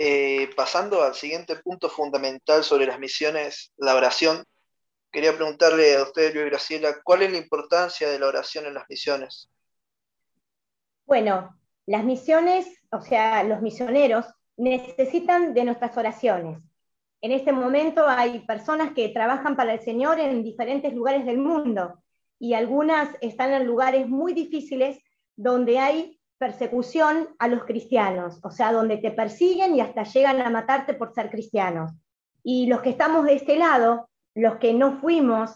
Eh, 0.00 0.48
pasando 0.54 1.02
al 1.02 1.14
siguiente 1.14 1.56
punto 1.56 1.90
fundamental 1.90 2.62
sobre 2.62 2.86
las 2.86 3.00
misiones, 3.00 3.72
la 3.76 3.96
oración. 3.96 4.44
Quería 5.10 5.34
preguntarle 5.34 5.96
a 5.96 6.04
usted, 6.04 6.32
Luis 6.32 6.46
Graciela, 6.46 7.00
¿cuál 7.02 7.22
es 7.22 7.32
la 7.32 7.38
importancia 7.38 8.08
de 8.08 8.20
la 8.20 8.28
oración 8.28 8.66
en 8.66 8.74
las 8.74 8.88
misiones? 8.88 9.50
Bueno, 11.04 11.58
las 11.86 12.04
misiones, 12.04 12.66
o 12.92 13.00
sea, 13.00 13.42
los 13.42 13.60
misioneros 13.60 14.24
necesitan 14.56 15.52
de 15.52 15.64
nuestras 15.64 15.96
oraciones. 15.96 16.58
En 17.20 17.32
este 17.32 17.50
momento 17.50 18.06
hay 18.06 18.40
personas 18.46 18.92
que 18.92 19.08
trabajan 19.08 19.56
para 19.56 19.74
el 19.74 19.80
Señor 19.80 20.20
en 20.20 20.44
diferentes 20.44 20.92
lugares 20.92 21.26
del 21.26 21.38
mundo 21.38 22.04
y 22.38 22.54
algunas 22.54 23.16
están 23.20 23.52
en 23.52 23.66
lugares 23.66 24.08
muy 24.08 24.32
difíciles 24.32 25.00
donde 25.34 25.80
hay 25.80 26.17
persecución 26.38 27.28
a 27.38 27.48
los 27.48 27.64
cristianos, 27.64 28.38
o 28.42 28.50
sea, 28.50 28.72
donde 28.72 28.98
te 28.98 29.10
persiguen 29.10 29.74
y 29.74 29.80
hasta 29.80 30.04
llegan 30.04 30.40
a 30.40 30.50
matarte 30.50 30.94
por 30.94 31.12
ser 31.12 31.30
cristianos. 31.30 31.92
Y 32.42 32.66
los 32.66 32.80
que 32.80 32.90
estamos 32.90 33.24
de 33.24 33.34
este 33.34 33.56
lado, 33.56 34.08
los 34.34 34.56
que 34.56 34.72
no 34.72 35.00
fuimos 35.00 35.50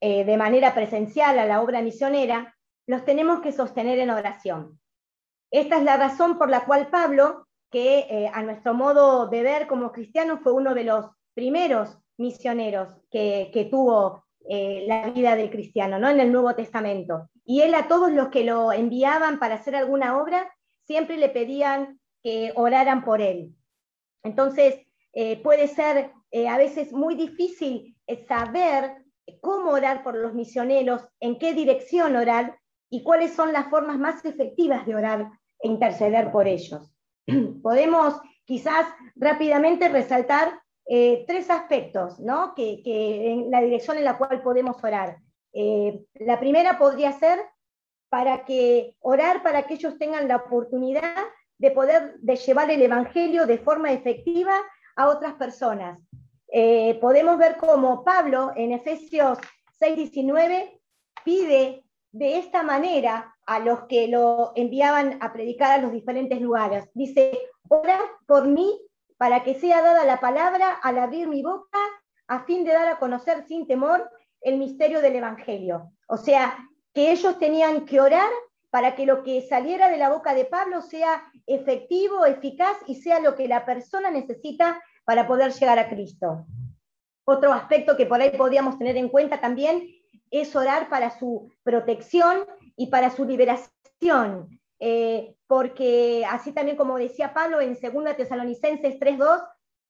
eh, 0.00 0.24
de 0.24 0.36
manera 0.36 0.74
presencial 0.74 1.38
a 1.38 1.46
la 1.46 1.60
obra 1.60 1.82
misionera, 1.82 2.56
los 2.86 3.04
tenemos 3.04 3.40
que 3.40 3.52
sostener 3.52 3.98
en 3.98 4.10
oración. 4.10 4.80
Esta 5.50 5.76
es 5.76 5.84
la 5.84 5.96
razón 5.96 6.38
por 6.38 6.50
la 6.50 6.64
cual 6.64 6.88
Pablo, 6.88 7.46
que 7.70 8.00
eh, 8.10 8.30
a 8.32 8.42
nuestro 8.42 8.74
modo 8.74 9.28
de 9.28 9.42
ver 9.42 9.66
como 9.66 9.92
cristiano 9.92 10.38
fue 10.38 10.52
uno 10.52 10.74
de 10.74 10.84
los 10.84 11.06
primeros 11.34 11.98
misioneros 12.16 12.88
que, 13.10 13.68
tuvo 13.70 14.23
eh, 14.48 14.84
la 14.86 15.10
vida 15.10 15.36
del 15.36 15.50
cristiano, 15.50 15.98
¿no? 15.98 16.08
En 16.08 16.20
el 16.20 16.32
Nuevo 16.32 16.54
Testamento. 16.54 17.30
Y 17.44 17.62
él 17.62 17.74
a 17.74 17.88
todos 17.88 18.12
los 18.12 18.28
que 18.28 18.44
lo 18.44 18.72
enviaban 18.72 19.38
para 19.38 19.56
hacer 19.56 19.76
alguna 19.76 20.20
obra, 20.20 20.52
siempre 20.86 21.16
le 21.16 21.28
pedían 21.28 22.00
que 22.22 22.52
oraran 22.56 23.04
por 23.04 23.20
él. 23.20 23.54
Entonces, 24.22 24.80
puede 25.42 25.68
ser 25.68 26.10
a 26.48 26.58
veces 26.58 26.92
muy 26.92 27.14
difícil 27.14 27.96
saber 28.26 29.04
cómo 29.40 29.70
orar 29.70 30.02
por 30.02 30.16
los 30.16 30.34
misioneros, 30.34 31.06
en 31.20 31.38
qué 31.38 31.54
dirección 31.54 32.16
orar 32.16 32.58
y 32.90 33.02
cuáles 33.02 33.32
son 33.32 33.52
las 33.52 33.68
formas 33.68 33.98
más 33.98 34.24
efectivas 34.24 34.86
de 34.86 34.94
orar 34.94 35.28
e 35.60 35.68
interceder 35.68 36.30
por 36.30 36.46
ellos. 36.46 36.94
Podemos 37.62 38.20
quizás 38.44 38.86
rápidamente 39.16 39.88
resaltar 39.88 40.60
eh, 40.86 41.24
tres 41.26 41.50
aspectos, 41.50 42.20
¿no? 42.20 42.54
Que, 42.54 42.82
en 42.84 43.50
la 43.50 43.60
dirección 43.60 43.96
en 43.96 44.04
la 44.04 44.18
cual 44.18 44.42
podemos 44.42 44.82
orar. 44.82 45.18
Eh, 45.52 46.00
la 46.14 46.38
primera 46.38 46.78
podría 46.78 47.12
ser 47.12 47.38
para 48.08 48.44
que 48.44 48.96
orar 49.00 49.42
para 49.42 49.62
que 49.62 49.74
ellos 49.74 49.98
tengan 49.98 50.28
la 50.28 50.36
oportunidad 50.36 51.24
de 51.58 51.70
poder 51.70 52.18
de 52.20 52.36
llevar 52.36 52.70
el 52.70 52.82
evangelio 52.82 53.46
de 53.46 53.58
forma 53.58 53.92
efectiva 53.92 54.54
a 54.96 55.08
otras 55.08 55.34
personas, 55.34 55.98
eh, 56.48 56.98
podemos 57.00 57.38
ver 57.38 57.56
cómo 57.56 58.04
Pablo 58.04 58.52
en 58.54 58.72
Efesios 58.72 59.38
6:19 59.80 60.80
pide 61.24 61.84
de 62.12 62.38
esta 62.38 62.62
manera 62.62 63.34
a 63.46 63.58
los 63.58 63.86
que 63.88 64.06
lo 64.06 64.52
enviaban 64.54 65.18
a 65.20 65.32
predicar 65.32 65.72
a 65.72 65.82
los 65.82 65.90
diferentes 65.90 66.40
lugares. 66.40 66.88
Dice, 66.94 67.36
ora 67.68 67.98
por 68.26 68.46
mí 68.46 68.80
para 69.16 69.42
que 69.42 69.54
sea 69.54 69.82
dada 69.82 70.04
la 70.04 70.20
palabra 70.20 70.70
al 70.82 70.98
abrir 70.98 71.28
mi 71.28 71.42
boca 71.42 71.78
a 72.26 72.44
fin 72.44 72.64
de 72.64 72.72
dar 72.72 72.88
a 72.88 72.98
conocer 72.98 73.46
sin 73.46 73.66
temor 73.66 74.10
el 74.40 74.58
misterio 74.58 75.00
del 75.00 75.16
Evangelio. 75.16 75.90
O 76.08 76.16
sea, 76.16 76.56
que 76.92 77.12
ellos 77.12 77.38
tenían 77.38 77.84
que 77.84 78.00
orar 78.00 78.30
para 78.70 78.96
que 78.96 79.06
lo 79.06 79.22
que 79.22 79.42
saliera 79.42 79.88
de 79.88 79.98
la 79.98 80.10
boca 80.10 80.34
de 80.34 80.44
Pablo 80.44 80.82
sea 80.82 81.22
efectivo, 81.46 82.26
eficaz 82.26 82.76
y 82.86 82.96
sea 82.96 83.20
lo 83.20 83.34
que 83.36 83.48
la 83.48 83.64
persona 83.64 84.10
necesita 84.10 84.82
para 85.04 85.26
poder 85.26 85.52
llegar 85.52 85.78
a 85.78 85.88
Cristo. 85.88 86.46
Otro 87.24 87.52
aspecto 87.52 87.96
que 87.96 88.06
por 88.06 88.20
ahí 88.20 88.30
podríamos 88.36 88.78
tener 88.78 88.96
en 88.96 89.08
cuenta 89.08 89.40
también 89.40 89.88
es 90.30 90.54
orar 90.56 90.88
para 90.88 91.16
su 91.18 91.50
protección 91.62 92.44
y 92.76 92.88
para 92.88 93.10
su 93.10 93.24
liberación, 93.24 94.60
eh, 94.80 95.34
porque 95.46 96.24
así 96.28 96.52
también 96.52 96.76
como 96.76 96.98
decía 96.98 97.32
Pablo 97.32 97.60
en 97.60 97.74
2 97.80 98.16
Tesalonicenses 98.16 98.98
3.2, 98.98 99.42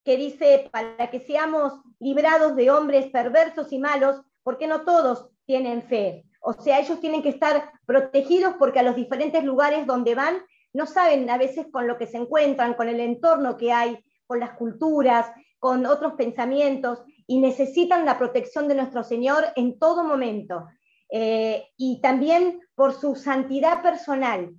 que 0.05 0.17
dice, 0.17 0.69
para 0.71 1.11
que 1.11 1.21
seamos 1.21 1.73
librados 1.99 2.57
de 2.57 2.71
hombres 2.71 3.07
perversos 3.07 3.73
y 3.73 3.79
malos, 3.79 4.21
porque 4.43 4.67
no 4.67 4.85
todos 4.85 5.31
tienen 5.47 5.83
fe. 5.83 6.25
O 6.41 6.53
sea, 6.53 6.79
ellos 6.79 7.01
tienen 7.01 7.23
que 7.23 7.31
estar 7.31 7.73
protegidos 7.87 8.55
porque 8.59 8.81
a 8.81 8.83
los 8.83 8.97
diferentes 8.97 9.43
lugares 9.43 9.87
donde 9.87 10.15
van 10.15 10.43
no 10.75 10.87
saben 10.87 11.31
a 11.31 11.39
veces 11.39 11.67
con 11.73 11.87
lo 11.87 11.97
que 11.97 12.07
se 12.07 12.19
encuentran, 12.19 12.75
con 12.75 12.89
el 12.89 13.01
entorno 13.01 13.57
que 13.57 13.73
hay, 13.73 14.05
con 14.27 14.41
las 14.41 14.53
culturas, 14.53 15.31
con 15.59 15.87
otros 15.87 16.15
pensamientos 16.15 17.03
y 17.27 17.39
necesitan 17.39 18.05
la 18.05 18.19
protección 18.19 18.69
de 18.69 18.75
nuestro 18.75 19.03
Señor 19.03 19.45
en 19.57 19.79
todo 19.79 20.05
momento. 20.05 20.67
eh, 21.11 21.69
y 21.77 22.01
también 22.01 22.61
por 22.75 22.93
su 22.93 23.15
santidad 23.15 23.83
personal. 23.83 24.53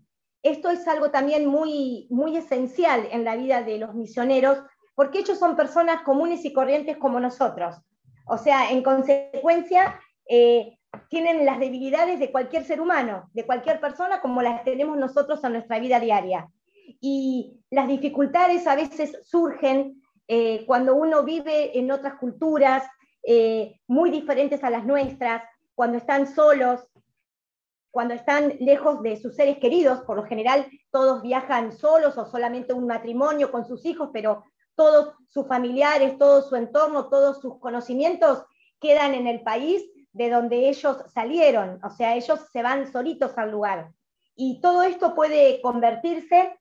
Esto 0.46 0.70
es 0.70 0.88
algo 0.88 1.10
también 1.10 1.48
muy, 1.48 2.06
muy 2.12 2.38
esencial 2.38 3.08
en 3.12 3.24
la 3.24 3.36
vida 3.36 3.64
de 3.64 3.80
los 3.80 3.96
misioneros, 3.96 4.60
porque 4.94 5.18
ellos 5.18 5.40
son 5.40 5.56
personas 5.56 6.04
comunes 6.04 6.46
y 6.46 6.54
corrientes 6.54 6.98
como 6.98 7.20
nosotros. 7.20 7.78
O 8.28 8.38
sea, 8.38 8.70
en 8.70 8.84
consecuencia, 8.84 10.00
eh, 10.30 10.78
tienen 11.10 11.46
las 11.48 11.58
debilidades 11.58 12.20
de 12.20 12.32
cualquier 12.32 12.64
ser 12.64 12.80
humano, 12.80 13.28
de 13.34 13.44
cualquier 13.44 13.80
persona, 13.80 14.22
como 14.22 14.44
las 14.44 14.64
tenemos 14.64 14.96
nosotros 14.98 15.44
en 15.44 15.54
nuestra 15.54 15.80
vida 15.80 16.00
diaria. 16.00 16.48
Y 17.02 17.60
las 17.72 17.88
dificultades 17.88 18.68
a 18.68 18.76
veces 18.76 19.18
surgen 19.24 20.00
eh, 20.28 20.64
cuando 20.68 20.94
uno 20.94 21.24
vive 21.24 21.76
en 21.76 21.90
otras 21.90 22.20
culturas 22.20 22.84
eh, 23.24 23.80
muy 23.88 24.12
diferentes 24.12 24.64
a 24.64 24.70
las 24.70 24.86
nuestras, 24.86 25.42
cuando 25.74 25.98
están 25.98 26.28
solos, 26.28 26.88
cuando 27.96 28.14
están 28.14 28.58
lejos 28.60 29.02
de 29.04 29.16
sus 29.16 29.38
seres 29.38 29.58
queridos, 29.58 30.02
por 30.02 30.18
lo 30.18 30.26
general 30.26 30.68
todos 30.92 31.22
viajan 31.22 31.72
solos 31.72 32.18
o 32.18 32.26
solamente 32.26 32.74
un 32.74 32.88
matrimonio 32.88 33.54
con 33.54 33.66
sus 33.66 33.86
hijos, 33.86 34.10
pero 34.12 34.44
todos 34.76 35.14
sus 35.30 35.48
familiares, 35.48 36.18
todo 36.18 36.42
su 36.42 36.58
entorno, 36.58 37.08
todos 37.08 37.40
sus 37.40 37.58
conocimientos 37.58 38.44
quedan 38.82 39.14
en 39.14 39.28
el 39.28 39.44
país 39.44 39.82
de 40.12 40.30
donde 40.30 40.68
ellos 40.68 41.06
salieron, 41.14 41.80
o 41.86 41.90
sea, 41.90 42.18
ellos 42.18 42.42
se 42.52 42.62
van 42.62 42.92
solitos 42.92 43.38
al 43.38 43.52
lugar. 43.52 43.94
Y 44.36 44.60
todo 44.60 44.84
esto 44.84 45.16
puede 45.16 45.62
convertirse 45.62 46.60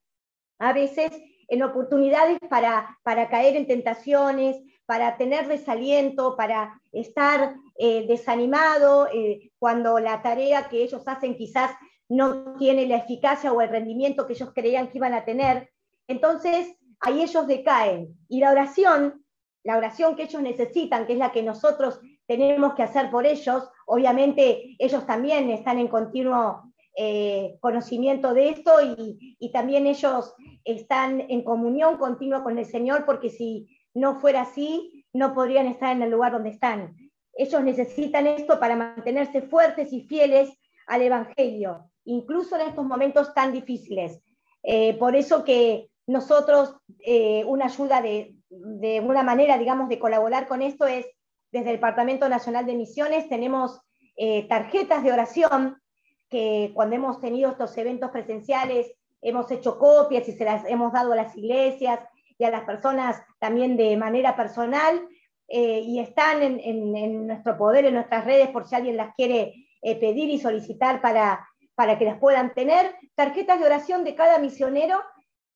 a 0.60 0.72
veces 0.72 1.10
en 1.48 1.64
oportunidades 1.64 2.38
para, 2.48 2.96
para 3.02 3.28
caer 3.28 3.56
en 3.56 3.66
tentaciones, 3.66 4.56
para 4.86 5.16
tener 5.16 5.48
desaliento, 5.48 6.36
para 6.36 6.80
estar 6.92 7.56
eh, 7.76 8.06
desanimado 8.06 9.08
eh, 9.12 9.50
cuando 9.64 9.98
la 9.98 10.20
tarea 10.20 10.68
que 10.68 10.82
ellos 10.82 11.04
hacen 11.06 11.38
quizás 11.38 11.70
no 12.10 12.54
tiene 12.58 12.86
la 12.86 12.98
eficacia 12.98 13.50
o 13.50 13.62
el 13.62 13.70
rendimiento 13.70 14.26
que 14.26 14.34
ellos 14.34 14.52
creían 14.54 14.88
que 14.88 14.98
iban 14.98 15.14
a 15.14 15.24
tener. 15.24 15.70
Entonces, 16.06 16.76
ahí 17.00 17.22
ellos 17.22 17.46
decaen. 17.46 18.14
Y 18.28 18.40
la 18.40 18.50
oración, 18.50 19.24
la 19.62 19.78
oración 19.78 20.16
que 20.16 20.24
ellos 20.24 20.42
necesitan, 20.42 21.06
que 21.06 21.14
es 21.14 21.18
la 21.18 21.32
que 21.32 21.42
nosotros 21.42 21.98
tenemos 22.26 22.74
que 22.74 22.82
hacer 22.82 23.10
por 23.10 23.24
ellos. 23.24 23.66
Obviamente 23.86 24.76
ellos 24.78 25.06
también 25.06 25.48
están 25.48 25.78
en 25.78 25.88
continuo 25.88 26.70
eh, 26.94 27.56
conocimiento 27.60 28.34
de 28.34 28.50
esto 28.50 28.82
y, 28.82 29.36
y, 29.40 29.50
también 29.50 29.86
ellos 29.86 30.34
están 30.66 31.22
en 31.22 31.42
comunión 31.42 31.96
continua 31.96 32.44
con 32.44 32.58
el 32.58 32.66
Señor 32.66 33.06
porque 33.06 33.30
si 33.30 33.66
no 33.94 34.20
fuera 34.20 34.42
así, 34.42 35.06
no 35.14 35.32
podrían 35.32 35.68
estar 35.68 35.96
en 35.96 36.02
el 36.02 36.10
lugar 36.10 36.32
donde 36.32 36.50
están. 36.50 37.03
Ellos 37.36 37.62
necesitan 37.62 38.26
esto 38.26 38.60
para 38.60 38.76
mantenerse 38.76 39.42
fuertes 39.42 39.92
y 39.92 40.02
fieles 40.02 40.50
al 40.86 41.02
Evangelio, 41.02 41.90
incluso 42.04 42.56
en 42.56 42.68
estos 42.68 42.84
momentos 42.84 43.34
tan 43.34 43.52
difíciles. 43.52 44.20
Eh, 44.62 44.94
por 44.94 45.16
eso 45.16 45.44
que 45.44 45.88
nosotros, 46.06 46.76
eh, 47.00 47.44
una 47.46 47.66
ayuda 47.66 48.00
de, 48.00 48.34
de 48.48 49.00
una 49.00 49.22
manera, 49.22 49.58
digamos, 49.58 49.88
de 49.88 49.98
colaborar 49.98 50.46
con 50.46 50.62
esto 50.62 50.86
es 50.86 51.06
desde 51.54 51.70
el 51.70 51.76
Departamento 51.76 52.28
Nacional 52.28 52.66
de 52.66 52.74
Misiones 52.74 53.28
tenemos 53.28 53.80
eh, 54.16 54.48
tarjetas 54.48 55.04
de 55.04 55.12
oración 55.12 55.80
que 56.28 56.72
cuando 56.74 56.96
hemos 56.96 57.20
tenido 57.20 57.52
estos 57.52 57.78
eventos 57.78 58.10
presenciales 58.10 58.92
hemos 59.22 59.48
hecho 59.52 59.78
copias 59.78 60.28
y 60.28 60.32
se 60.32 60.44
las 60.44 60.64
hemos 60.68 60.92
dado 60.92 61.12
a 61.12 61.16
las 61.16 61.36
iglesias 61.36 62.00
y 62.38 62.42
a 62.44 62.50
las 62.50 62.64
personas 62.64 63.22
también 63.38 63.76
de 63.76 63.96
manera 63.96 64.34
personal 64.34 65.06
eh, 65.48 65.80
y 65.80 66.00
están 66.00 66.42
en, 66.42 67.26
nuestro 67.26 67.56
poder, 67.56 67.84
en 67.84 67.94
nuestras 67.94 68.24
redes 68.24 68.48
por 68.48 68.66
si 68.66 68.74
alguien 68.74 68.96
las 68.96 69.14
quiere 69.14 69.68
eh, 69.82 69.96
pedir 69.96 70.30
y 70.30 70.38
solicitar 70.38 71.00
para, 71.00 71.46
para 71.74 71.98
que 71.98 72.06
las 72.06 72.18
puedan 72.18 72.54
tener. 72.54 72.94
Tarjetas 73.14 73.60
de 73.60 73.66
oración 73.66 74.04
de 74.04 74.14
cada 74.14 74.38
misionero, 74.38 75.00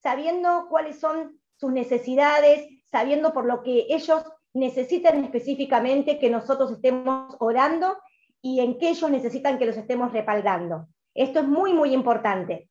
sabiendo 0.01 0.67
cuáles 0.69 0.99
son 0.99 1.39
sus 1.55 1.71
necesidades, 1.71 2.67
sabiendo 2.85 3.33
por 3.33 3.45
lo 3.45 3.63
que 3.63 3.87
ellos 3.89 4.23
necesitan 4.53 5.23
específicamente 5.23 6.19
que 6.19 6.29
nosotros 6.29 6.71
estemos 6.71 7.35
orando 7.39 7.97
y 8.41 8.61
en 8.61 8.77
qué 8.77 8.89
ellos 8.89 9.09
necesitan 9.09 9.57
que 9.57 9.65
los 9.65 9.77
estemos 9.77 10.13
respaldando. 10.13 10.87
Esto 11.13 11.39
es 11.39 11.47
muy, 11.47 11.73
muy 11.73 11.93
importante. 11.93 12.69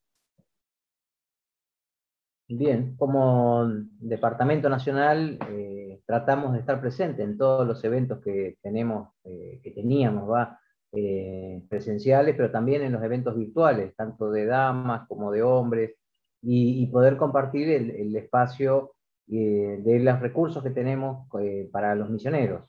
Bien, 2.50 2.96
como 2.96 3.66
Departamento 4.00 4.70
Nacional 4.70 5.38
eh, 5.50 6.00
tratamos 6.06 6.54
de 6.54 6.60
estar 6.60 6.80
presentes 6.80 7.22
en 7.22 7.36
todos 7.36 7.66
los 7.66 7.84
eventos 7.84 8.22
que 8.24 8.56
tenemos, 8.62 9.10
eh, 9.24 9.60
que 9.62 9.70
teníamos, 9.72 10.30
¿va? 10.30 10.58
Eh, 10.92 11.62
presenciales, 11.68 12.34
pero 12.36 12.50
también 12.50 12.80
en 12.80 12.92
los 12.92 13.02
eventos 13.02 13.36
virtuales, 13.36 13.94
tanto 13.96 14.30
de 14.30 14.46
damas 14.46 15.06
como 15.08 15.30
de 15.30 15.42
hombres, 15.42 15.96
y, 16.40 16.86
poder 16.86 17.18
compartir 17.18 17.68
el, 17.68 17.90
el 17.90 18.16
espacio 18.16 18.92
de 19.26 20.00
los 20.02 20.20
recursos 20.20 20.62
que 20.62 20.70
tenemos 20.70 21.28
para 21.72 21.94
los 21.94 22.08
misioneros. 22.08 22.62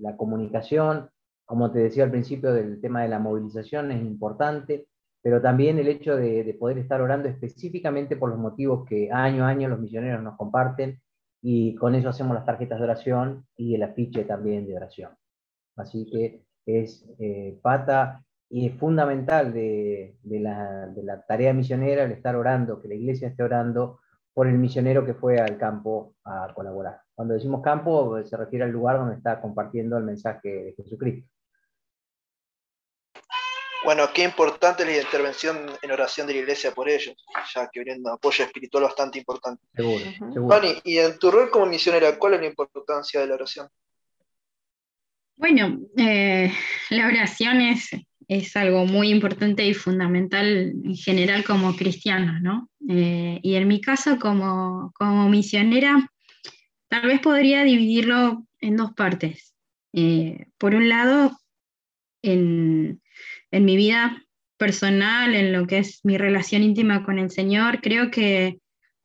La 0.00 0.16
comunicación, 0.16 1.08
como 1.46 1.72
te 1.72 1.78
decía 1.78 2.04
al 2.04 2.10
principio 2.10 2.52
del 2.52 2.80
tema 2.80 3.02
de 3.02 3.08
la 3.08 3.18
movilización, 3.20 3.90
es 3.92 4.02
importante, 4.02 4.88
pero 5.22 5.40
también 5.40 5.78
el 5.78 5.88
hecho 5.88 6.16
de, 6.16 6.56
poder 6.58 6.78
estar 6.78 7.00
orando 7.00 7.28
específicamente 7.28 8.16
por 8.16 8.30
los 8.30 8.38
motivos 8.38 8.86
que 8.86 9.10
año 9.12 9.44
a 9.44 9.48
año 9.48 9.68
los 9.68 9.80
misioneros 9.80 10.22
nos 10.22 10.36
comparten, 10.36 11.00
y 11.42 11.74
con 11.74 11.94
eso 11.94 12.10
hacemos 12.10 12.34
las 12.34 12.44
tarjetas 12.44 12.78
de 12.78 12.84
oración 12.84 13.46
y 13.56 13.74
el 13.74 13.82
afiche 13.82 14.24
también 14.24 14.66
de 14.66 14.76
oración. 14.76 15.12
Así 15.76 16.06
que 16.10 16.42
es 16.66 17.06
pata 17.62 18.22
y 18.50 18.66
es 18.66 18.74
fundamental 18.74 19.52
de, 19.52 20.16
la, 20.24 20.88
de 20.88 21.02
la 21.02 21.24
tarea 21.24 21.54
misionera 21.54 22.04
el 22.04 22.12
estar 22.12 22.36
orando, 22.36 22.80
que 22.80 22.88
la 22.88 22.94
iglesia 22.94 23.28
esté 23.28 23.42
orando 23.42 24.00
por 24.34 24.48
el 24.48 24.58
misionero 24.58 25.04
que 25.04 25.14
fue 25.14 25.38
al 25.38 25.56
campo 25.56 26.14
a 26.24 26.52
colaborar. 26.54 27.00
Cuando 27.14 27.34
decimos 27.34 27.62
campo, 27.62 28.22
se 28.24 28.36
refiere 28.36 28.64
al 28.64 28.70
lugar 28.70 28.98
donde 28.98 29.16
está 29.16 29.40
compartiendo 29.40 29.96
el 29.98 30.04
mensaje 30.04 30.48
de 30.48 30.74
Jesucristo. 30.74 31.30
Bueno, 33.84 34.10
qué 34.12 34.24
importante 34.24 34.84
la 34.84 35.00
intervención 35.00 35.70
en 35.80 35.90
oración 35.90 36.26
de 36.26 36.34
la 36.34 36.40
iglesia 36.40 36.72
por 36.72 36.88
ellos, 36.88 37.16
ya 37.54 37.68
que 37.72 37.82
viene 37.82 38.00
un 38.00 38.08
apoyo 38.08 38.44
espiritual 38.44 38.84
bastante 38.84 39.18
importante. 39.18 39.62
Seguro, 39.74 40.60
y 40.84 40.98
en 40.98 41.18
tu 41.18 41.30
rol 41.30 41.50
como 41.50 41.66
misionera, 41.66 42.18
¿cuál 42.18 42.34
es 42.34 42.40
la 42.40 42.46
importancia 42.46 43.20
de 43.20 43.26
la 43.26 43.34
oración? 43.34 43.68
Bueno, 45.36 45.78
eh, 45.96 46.52
la 46.90 47.06
oración 47.06 47.62
es 47.62 47.90
es 48.30 48.56
algo 48.56 48.86
muy 48.86 49.10
importante 49.10 49.66
y 49.66 49.74
fundamental 49.74 50.72
en 50.84 50.94
general 50.94 51.42
como 51.42 51.74
cristiano, 51.74 52.38
¿no? 52.38 52.70
Eh, 52.88 53.40
y 53.42 53.56
en 53.56 53.66
mi 53.66 53.80
caso, 53.80 54.20
como, 54.20 54.92
misionera, 55.28 56.08
tal 56.88 57.08
vez 57.08 57.18
podría 57.18 57.64
dividirlo 57.64 58.46
en 58.60 58.76
dos 58.76 58.92
partes. 58.92 59.52
Eh, 59.92 60.46
por 60.58 60.76
un 60.76 60.88
lado, 60.88 61.36
en, 62.22 63.02
mi 63.52 63.76
vida 63.76 64.22
personal, 64.56 65.34
en 65.34 65.52
lo 65.52 65.66
que 65.66 65.78
es 65.78 66.00
mi 66.04 66.18
relación 66.18 66.62
íntima 66.62 67.04
con 67.04 67.18
el 67.18 67.30
Señor, 67.30 67.80
creo 67.80 68.10
que, 68.10 68.58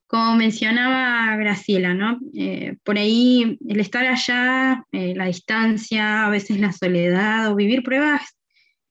como 0.07 0.35
mencionaba 0.35 1.35
Graciela, 1.37 1.93
¿no? 1.93 2.19
Eh, 2.35 2.75
por 2.83 2.97
ahí 2.97 3.57
el 3.67 3.79
estar 3.79 4.05
allá, 4.05 4.83
la 4.91 5.25
distancia, 5.25 6.25
a 6.25 6.29
veces 6.29 6.59
la 6.59 6.71
soledad 6.71 7.51
o 7.51 7.55
vivir 7.55 7.83
pruebas 7.83 8.35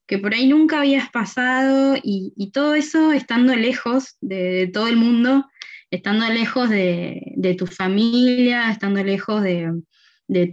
que 0.06 0.18
por 0.18 0.34
ahí 0.34 0.46
nunca 0.46 0.80
habías 0.80 1.10
pasado 1.10 1.96
y, 2.02 2.50
todo 2.52 2.74
eso 2.74 3.12
estando 3.12 3.54
lejos 3.56 4.16
de, 4.20 4.70
todo 4.72 4.88
el 4.88 4.96
mundo, 4.96 5.46
estando 5.90 6.28
lejos 6.28 6.68
de, 6.68 7.56
tu 7.58 7.66
familia, 7.66 8.70
estando 8.70 9.02
lejos 9.02 9.42
de, 9.42 9.72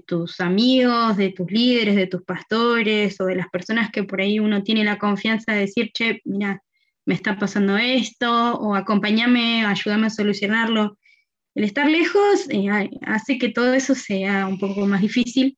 tus 0.06 0.40
amigos, 0.40 1.18
de 1.18 1.32
tus 1.32 1.50
líderes, 1.50 1.96
de 1.96 2.08
tus 2.08 2.24
pastores 2.24 3.20
o 3.20 3.26
de 3.26 3.36
las 3.36 3.50
personas 3.50 3.92
que 3.92 4.04
por 4.04 4.22
ahí 4.22 4.40
uno 4.40 4.64
tiene 4.64 4.84
la 4.84 4.98
confianza 4.98 5.54
de 5.54 5.62
decir, 5.62 5.92
che, 5.94 6.22
mira, 6.26 6.62
me 7.06 7.16
está 7.16 7.38
pasando 7.38 7.78
esto, 7.78 8.56
o 8.56 8.76
acompáñame, 8.76 9.66
ayúdame 9.66 10.08
a 10.08 10.10
solucionarlo. 10.10 10.98
El 11.56 11.64
estar 11.64 11.90
lejos 11.90 12.48
eh, 12.50 12.70
hace 13.02 13.38
que 13.38 13.50
todo 13.50 13.74
eso 13.74 13.96
sea 13.96 14.48
un 14.48 14.60
poco 14.60 14.86
más 14.86 15.02
difícil. 15.02 15.58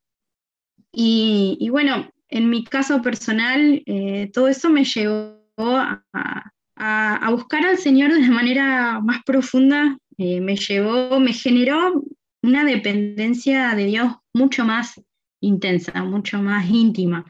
Y, 0.91 1.67
bueno, 1.71 2.09
en 2.29 2.49
mi 2.49 2.63
caso 2.63 3.01
personal, 3.01 3.81
eh, 3.85 4.29
todo 4.31 4.47
eso 4.47 4.69
me 4.69 4.83
llevó 4.85 5.35
a, 5.57 7.29
buscar 7.31 7.65
al 7.65 7.77
Señor 7.77 8.13
de 8.13 8.29
manera 8.29 8.99
más 8.99 9.23
profunda, 9.25 9.97
eh, 10.17 10.39
me 10.39 10.55
llevó, 10.55 11.19
me 11.19 11.33
generó 11.33 12.03
una 12.43 12.65
dependencia 12.65 13.73
de 13.75 13.85
Dios 13.85 14.13
mucho 14.33 14.65
más 14.65 15.01
intensa, 15.39 16.03
mucho 16.03 16.41
más 16.41 16.69
íntima. 16.69 17.25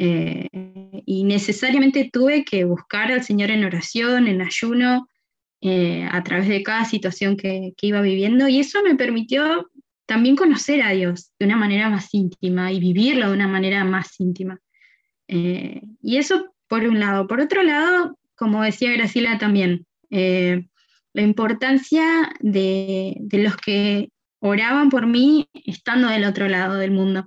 Eh, 0.00 0.48
y 1.06 1.24
necesariamente 1.24 2.10
tuve 2.12 2.44
que 2.44 2.64
buscar 2.64 3.10
al 3.10 3.24
Señor 3.24 3.50
en 3.50 3.64
oración, 3.64 4.28
en 4.28 4.42
ayuno, 4.42 5.08
a 6.12 6.22
través 6.22 6.46
de 6.46 6.62
cada 6.62 6.84
situación 6.84 7.36
que, 7.36 7.72
que, 7.76 7.88
iba 7.88 8.00
viviendo, 8.00 8.46
y 8.46 8.60
eso 8.60 8.80
me 8.84 8.94
permitió 8.94 9.68
también 10.08 10.36
conocer 10.36 10.80
a 10.82 10.92
Dios 10.92 11.32
de 11.38 11.44
una 11.44 11.56
manera 11.56 11.90
más 11.90 12.14
íntima 12.14 12.72
y 12.72 12.80
vivirlo 12.80 13.28
de 13.28 13.34
una 13.34 13.46
manera 13.46 13.84
más 13.84 14.18
íntima. 14.18 14.58
Eh, 15.28 15.82
y 16.00 16.16
eso 16.16 16.54
por 16.66 16.84
un 16.84 16.98
lado. 16.98 17.26
Por 17.26 17.40
otro 17.40 17.62
lado, 17.62 18.18
como 18.34 18.62
decía 18.62 18.90
Graciela 18.92 19.36
también, 19.36 19.86
eh, 20.10 20.66
la 21.12 21.22
importancia 21.22 22.34
de, 22.40 23.16
los 23.30 23.56
que 23.58 24.08
oraban 24.40 24.90
por 24.90 25.06
mí 25.06 25.48
estando 25.52 26.08
del 26.08 26.24
otro 26.24 26.48
lado 26.48 26.76
del 26.76 26.90
mundo. 26.90 27.26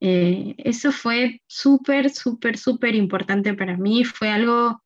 Eh, 0.00 0.54
eso 0.58 0.92
fue 0.92 1.42
súper, 1.46 2.10
súper, 2.10 2.56
súper 2.56 2.94
importante 2.94 3.54
para 3.54 3.76
mí. 3.76 4.04
Fue 4.04 4.30
algo 4.30 4.82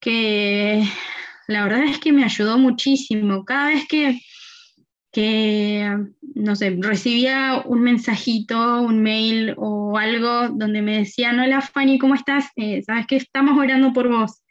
que 0.00 0.84
la 1.48 1.64
verdad 1.64 1.84
es 1.84 1.98
que 1.98 2.12
me 2.12 2.24
ayudó 2.24 2.58
muchísimo. 2.58 3.44
Cada 3.44 3.68
vez 3.68 3.86
que, 3.88 4.20
que 5.12 5.90
no 6.34 6.56
sé, 6.56 6.76
recibía 6.80 7.62
un 7.64 7.80
mensajito, 7.80 8.80
un 8.82 9.02
mail 9.02 9.54
o 9.56 9.96
algo 9.96 10.50
donde 10.50 10.82
me 10.82 10.98
decían, 10.98 11.40
hola 11.40 11.60
Fanny, 11.62 11.98
¿cómo 11.98 12.14
estás? 12.14 12.46
Eh, 12.56 12.82
Sabes 12.82 13.06
que 13.06 13.16
estamos 13.16 13.58
orando 13.58 13.92
por 13.92 14.08
vos. 14.08 14.42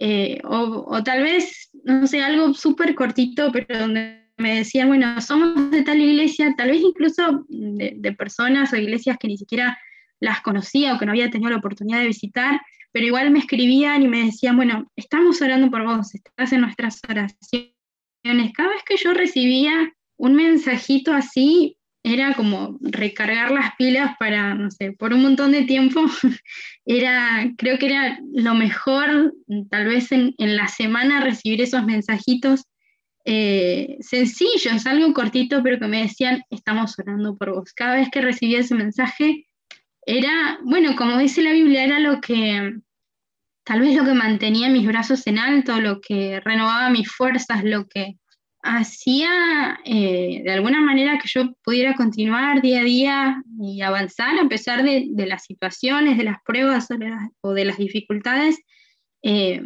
Eh, 0.00 0.40
o, 0.44 1.02
tal 1.02 1.22
vez, 1.24 1.70
no 1.84 2.06
sé, 2.06 2.22
algo 2.22 2.54
súper 2.54 2.94
cortito, 2.94 3.50
pero 3.52 3.78
donde 3.78 4.27
me 4.38 4.56
decían, 4.56 4.88
bueno, 4.88 5.20
somos 5.20 5.70
de 5.70 5.82
tal 5.82 6.00
iglesia, 6.00 6.54
tal 6.56 6.70
vez 6.70 6.80
incluso 6.80 7.44
de, 7.48 8.12
personas 8.12 8.72
o 8.72 8.76
iglesias 8.76 9.16
que 9.18 9.28
ni 9.28 9.36
siquiera 9.36 9.78
las 10.20 10.40
conocía 10.40 10.94
o 10.94 10.98
que 10.98 11.06
no 11.06 11.12
había 11.12 11.30
tenido 11.30 11.50
la 11.50 11.58
oportunidad 11.58 12.00
de 12.00 12.06
visitar, 12.06 12.60
pero 12.92 13.06
igual 13.06 13.30
me 13.30 13.40
escribían 13.40 14.02
y 14.02 14.08
me 14.08 14.24
decían, 14.24 14.56
bueno, 14.56 14.90
estamos 14.96 15.42
orando 15.42 15.70
por 15.70 15.84
vos, 15.84 16.14
estás 16.14 16.52
en 16.52 16.62
nuestras 16.62 17.00
oraciones. 17.08 17.72
Cada 18.54 18.70
vez 18.70 18.82
que 18.86 18.96
yo 18.96 19.12
recibía 19.12 19.92
un 20.16 20.34
mensajito 20.34 21.12
así, 21.12 21.78
era 22.02 22.34
como 22.34 22.78
recargar 22.80 23.50
las 23.50 23.74
pilas 23.76 24.16
para, 24.18 24.54
no 24.54 24.70
sé, 24.70 24.92
por 24.92 25.12
un 25.12 25.22
montón 25.22 25.52
de 25.52 25.64
tiempo. 25.64 26.00
era, 26.86 27.52
creo 27.56 27.78
que 27.78 27.86
era 27.86 28.18
lo 28.32 28.54
mejor, 28.54 29.34
tal 29.70 29.86
vez 29.86 30.12
en, 30.12 30.34
la 30.38 30.68
semana, 30.68 31.20
recibir 31.20 31.60
esos 31.60 31.84
mensajitos 31.84 32.64
eh, 33.30 33.98
sencillos, 34.00 34.86
algo 34.86 35.12
cortito, 35.12 35.62
pero 35.62 35.78
que 35.78 35.86
me 35.86 36.00
decían, 36.00 36.44
estamos 36.48 36.98
orando 36.98 37.36
por 37.36 37.52
vos. 37.52 37.74
Cada 37.74 37.96
vez 37.96 38.08
que 38.10 38.22
recibía 38.22 38.60
ese 38.60 38.74
mensaje, 38.74 39.46
era, 40.06 40.58
bueno, 40.64 40.96
como 40.96 41.18
dice 41.18 41.42
la 41.42 41.52
Biblia, 41.52 41.84
era 41.84 42.00
lo 42.00 42.22
que, 42.22 42.78
tal 43.64 43.80
vez 43.80 43.94
lo 43.94 44.06
que 44.06 44.14
mantenía 44.14 44.70
mis 44.70 44.86
brazos 44.86 45.26
en 45.26 45.38
alto, 45.38 45.78
lo 45.78 46.00
que 46.00 46.40
renovaba 46.40 46.88
mis 46.88 47.10
fuerzas, 47.12 47.64
lo 47.64 47.86
que 47.86 48.16
hacía 48.62 49.78
eh, 49.84 50.40
de 50.42 50.50
alguna 50.50 50.80
manera 50.80 51.18
que 51.18 51.28
yo 51.28 51.52
pudiera 51.62 51.96
continuar 51.96 52.62
día 52.62 52.80
a 52.80 52.84
día 52.84 53.42
y 53.60 53.82
avanzar 53.82 54.38
a 54.38 54.48
pesar 54.48 54.82
de, 54.84 55.10
las 55.26 55.44
situaciones, 55.44 56.16
de 56.16 56.24
las 56.24 56.38
pruebas 56.46 56.88
o 57.42 57.52
de 57.52 57.64
las, 57.66 57.76
dificultades. 57.76 58.58
Eh, 59.22 59.62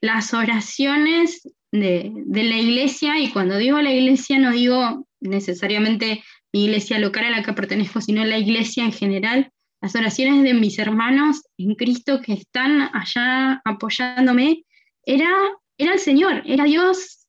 las 0.00 0.34
oraciones 0.34 1.42
de, 1.72 2.12
la 2.26 2.56
iglesia, 2.56 3.18
y 3.18 3.30
cuando 3.30 3.56
digo 3.56 3.80
la 3.80 3.92
iglesia 3.92 4.38
no 4.38 4.52
digo 4.52 5.06
necesariamente 5.20 6.22
mi 6.52 6.64
iglesia 6.64 6.98
local 6.98 7.24
a 7.26 7.30
la 7.30 7.42
que 7.42 7.52
pertenezco, 7.52 8.00
sino 8.00 8.24
la 8.24 8.38
iglesia 8.38 8.84
en 8.84 8.92
general, 8.92 9.52
las 9.80 9.94
oraciones 9.94 10.42
de 10.42 10.54
mis 10.54 10.78
hermanos 10.78 11.42
en 11.56 11.74
Cristo 11.74 12.20
que 12.20 12.32
están 12.32 12.90
allá 12.92 13.60
apoyándome, 13.64 14.64
era, 15.04 15.30
era 15.78 15.94
el 15.94 16.00
Señor, 16.00 16.42
era 16.44 16.64
Dios 16.64 17.26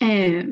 eh, 0.00 0.46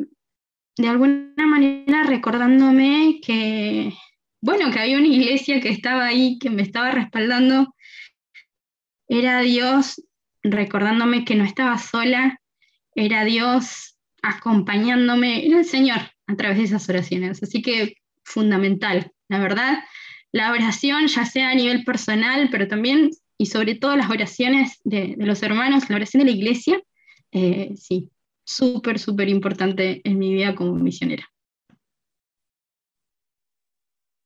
de 0.77 0.89
alguna 0.89 1.47
manera 1.47 2.05
recordándome 2.05 3.21
que, 3.25 3.93
bueno, 4.41 4.71
que 4.71 4.79
había 4.79 4.99
una 4.99 5.09
iglesia 5.09 5.61
que 5.61 5.71
estaba 5.71 6.07
ahí, 6.07 6.39
que 6.39 6.51
me 6.51 6.63
estaba 6.63 6.93
respaldando. 6.93 7.75
Era 9.09 9.41
Dios 9.41 10.03
recordándome 10.43 11.25
que 11.25 11.35
no 11.35 11.45
estaba 11.45 11.79
sola, 11.79 12.41
era 13.05 13.25
Dios 13.25 13.97
acompañándome, 14.23 15.47
era 15.47 15.59
el 15.59 15.65
Señor 15.65 16.01
a 16.27 16.37
través 16.37 16.59
de 16.59 16.65
esas 16.65 16.89
oraciones. 16.89 17.43
Así 17.43 17.63
que 17.63 17.95
fundamental, 18.25 19.13
la 19.29 19.39
verdad, 19.39 19.79
la 20.33 20.51
oración, 20.51 21.07
ya 21.07 21.25
sea 21.25 21.51
a 21.51 21.55
nivel 21.55 21.85
personal, 21.85 22.49
pero 22.51 22.67
también 22.67 23.11
y 23.39 23.47
sobre 23.47 23.77
todo 23.77 23.95
las 23.95 24.11
oraciones 24.11 24.81
de, 24.83 25.15
los 25.17 25.43
hermanos, 25.45 25.89
la 25.89 25.97
oración 25.97 26.25
de 26.25 26.33
la 26.33 26.37
iglesia, 26.37 26.83
eh, 27.31 27.73
sí, 27.77 28.11
súper, 28.45 28.99
súper 28.99 29.29
importante 29.29 30.01
en 30.03 30.19
mi 30.19 30.35
vida 30.35 30.57
como 30.57 30.75
misionera. 30.75 31.25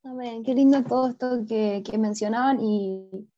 Amén, 0.03 0.43
qué 0.45 0.55
lindo 0.55 0.83
todo 0.83 1.11
esto 1.11 1.45
que, 1.47 1.85
mencionaban 1.99 2.59
y, 2.61 3.29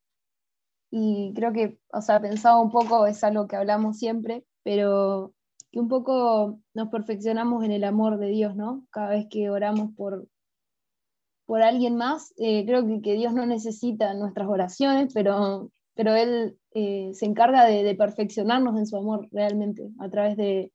y, 0.92 1.32
creo 1.34 1.52
que, 1.52 1.78
o 1.92 2.00
sea, 2.00 2.20
pensaba 2.20 2.60
un 2.62 2.70
poco, 2.70 3.06
es 3.06 3.24
algo 3.24 3.48
que 3.48 3.56
hablamos 3.56 3.98
siempre, 3.98 4.44
pero 4.64 5.32
que 5.70 5.78
un 5.78 5.88
poco 5.88 6.58
nos 6.74 6.88
perfeccionamos 6.88 7.64
en 7.64 7.70
el 7.70 7.84
amor 7.84 8.18
de 8.18 8.28
Dios, 8.28 8.56
¿no? 8.56 8.86
Cada 8.90 9.10
vez 9.10 9.26
que 9.30 9.50
oramos 9.50 9.90
por, 9.94 10.26
por 11.46 11.62
alguien 11.62 11.96
más, 11.96 12.32
eh, 12.38 12.64
creo 12.66 12.86
que, 12.86 13.00
que, 13.02 13.14
Dios 13.14 13.32
no 13.32 13.46
necesita 13.46 14.14
nuestras 14.14 14.48
oraciones, 14.48 15.12
pero, 15.14 15.70
pero 15.94 16.14
Él 16.14 16.58
eh, 16.72 17.10
se 17.14 17.26
encarga 17.26 17.66
de, 17.66 17.94
perfeccionarnos 17.94 18.76
en 18.78 18.86
su 18.86 18.96
amor 18.96 19.28
realmente 19.30 19.90
a 20.00 20.08
través 20.08 20.36
de, 20.36 20.72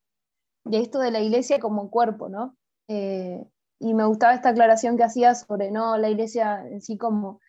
esto 0.71 0.99
de 0.99 1.11
la 1.11 1.19
iglesia 1.19 1.59
como 1.59 1.89
cuerpo, 1.89 2.29
¿no? 2.29 2.55
Eh, 2.87 3.43
y 3.79 3.93
me 3.93 4.05
gustaba 4.05 4.33
esta 4.33 4.49
aclaración 4.49 4.97
que 4.97 5.03
hacías 5.03 5.45
sobre 5.47 5.71
no 5.71 5.97
la 5.97 6.09
iglesia 6.09 6.65
en 6.67 6.81
sí 6.81 6.97
como 6.97 7.39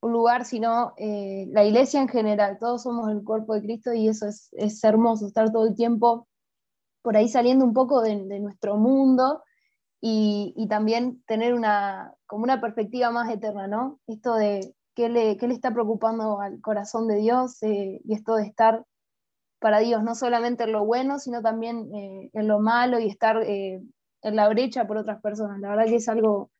un 0.00 0.12
lugar, 0.12 0.44
sino 0.44 0.94
eh, 0.96 1.46
la 1.50 1.64
iglesia 1.64 2.00
en 2.00 2.08
general. 2.08 2.58
Todos 2.58 2.82
somos 2.82 3.10
el 3.10 3.24
cuerpo 3.24 3.54
de 3.54 3.62
Cristo 3.62 3.92
y 3.92 4.08
eso 4.08 4.26
es, 4.26 4.84
hermoso, 4.84 5.26
estar 5.26 5.50
todo 5.52 5.66
el 5.66 5.74
tiempo 5.74 6.28
por 7.02 7.16
ahí 7.16 7.28
saliendo 7.28 7.64
un 7.64 7.72
poco 7.72 8.02
de, 8.02 8.16
nuestro 8.40 8.76
mundo 8.76 9.42
y, 10.00 10.52
y, 10.56 10.68
también 10.68 11.22
tener 11.26 11.54
una, 11.54 12.14
como 12.26 12.44
una 12.44 12.60
perspectiva 12.60 13.10
más 13.10 13.30
eterna, 13.30 13.66
¿no? 13.66 13.98
Esto 14.06 14.34
de 14.34 14.74
qué 14.94 15.08
le, 15.08 15.36
le 15.36 15.54
está 15.54 15.72
preocupando 15.72 16.40
al 16.40 16.60
corazón 16.60 17.08
de 17.08 17.16
Dios 17.16 17.62
eh, 17.62 18.00
y 18.04 18.14
esto 18.14 18.34
de 18.36 18.44
estar 18.44 18.84
para 19.60 19.80
Dios, 19.80 20.02
no 20.04 20.14
solamente 20.14 20.64
en 20.64 20.72
lo 20.72 20.84
bueno, 20.84 21.18
sino 21.18 21.42
también 21.42 21.92
eh, 21.94 22.30
en 22.32 22.46
lo 22.46 22.60
malo 22.60 23.00
y 23.00 23.08
estar 23.08 23.42
en 23.42 23.92
la 24.22 24.48
brecha 24.48 24.86
por 24.86 24.98
otras 24.98 25.20
personas. 25.20 25.60
La 25.60 25.70
verdad 25.70 25.86
que 25.86 25.96
es 25.96 26.08
algo 26.08 26.50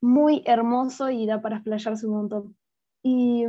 muy 0.00 0.42
hermoso 0.46 1.10
y 1.10 1.26
da 1.26 1.40
para 1.40 1.56
explayarse 1.56 2.06
un 2.06 2.14
montón. 2.14 2.56
Y, 3.02 3.44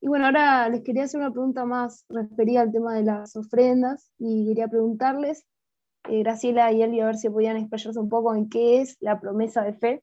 y, 0.00 0.06
bueno, 0.08 0.26
ahora 0.26 0.68
les 0.68 0.82
quería 0.82 1.04
hacer 1.04 1.20
una 1.20 1.32
pregunta 1.32 1.64
más 1.64 2.04
referida 2.08 2.62
al 2.62 2.72
tema 2.72 2.94
de 2.94 3.04
las 3.04 3.36
ofrendas 3.36 4.12
y 4.18 4.46
quería 4.46 4.68
preguntarles, 4.68 5.44
Graciela 6.04 6.72
y 6.72 6.82
Eli, 6.82 7.00
a 7.00 7.06
ver 7.06 7.16
si 7.16 7.28
podían 7.28 7.56
explayarse 7.56 7.98
un 7.98 8.08
poco 8.08 8.34
en 8.34 8.48
qué 8.48 8.80
es 8.80 8.96
la 9.00 9.20
promesa 9.20 9.62
de 9.62 9.74
fe 9.74 10.02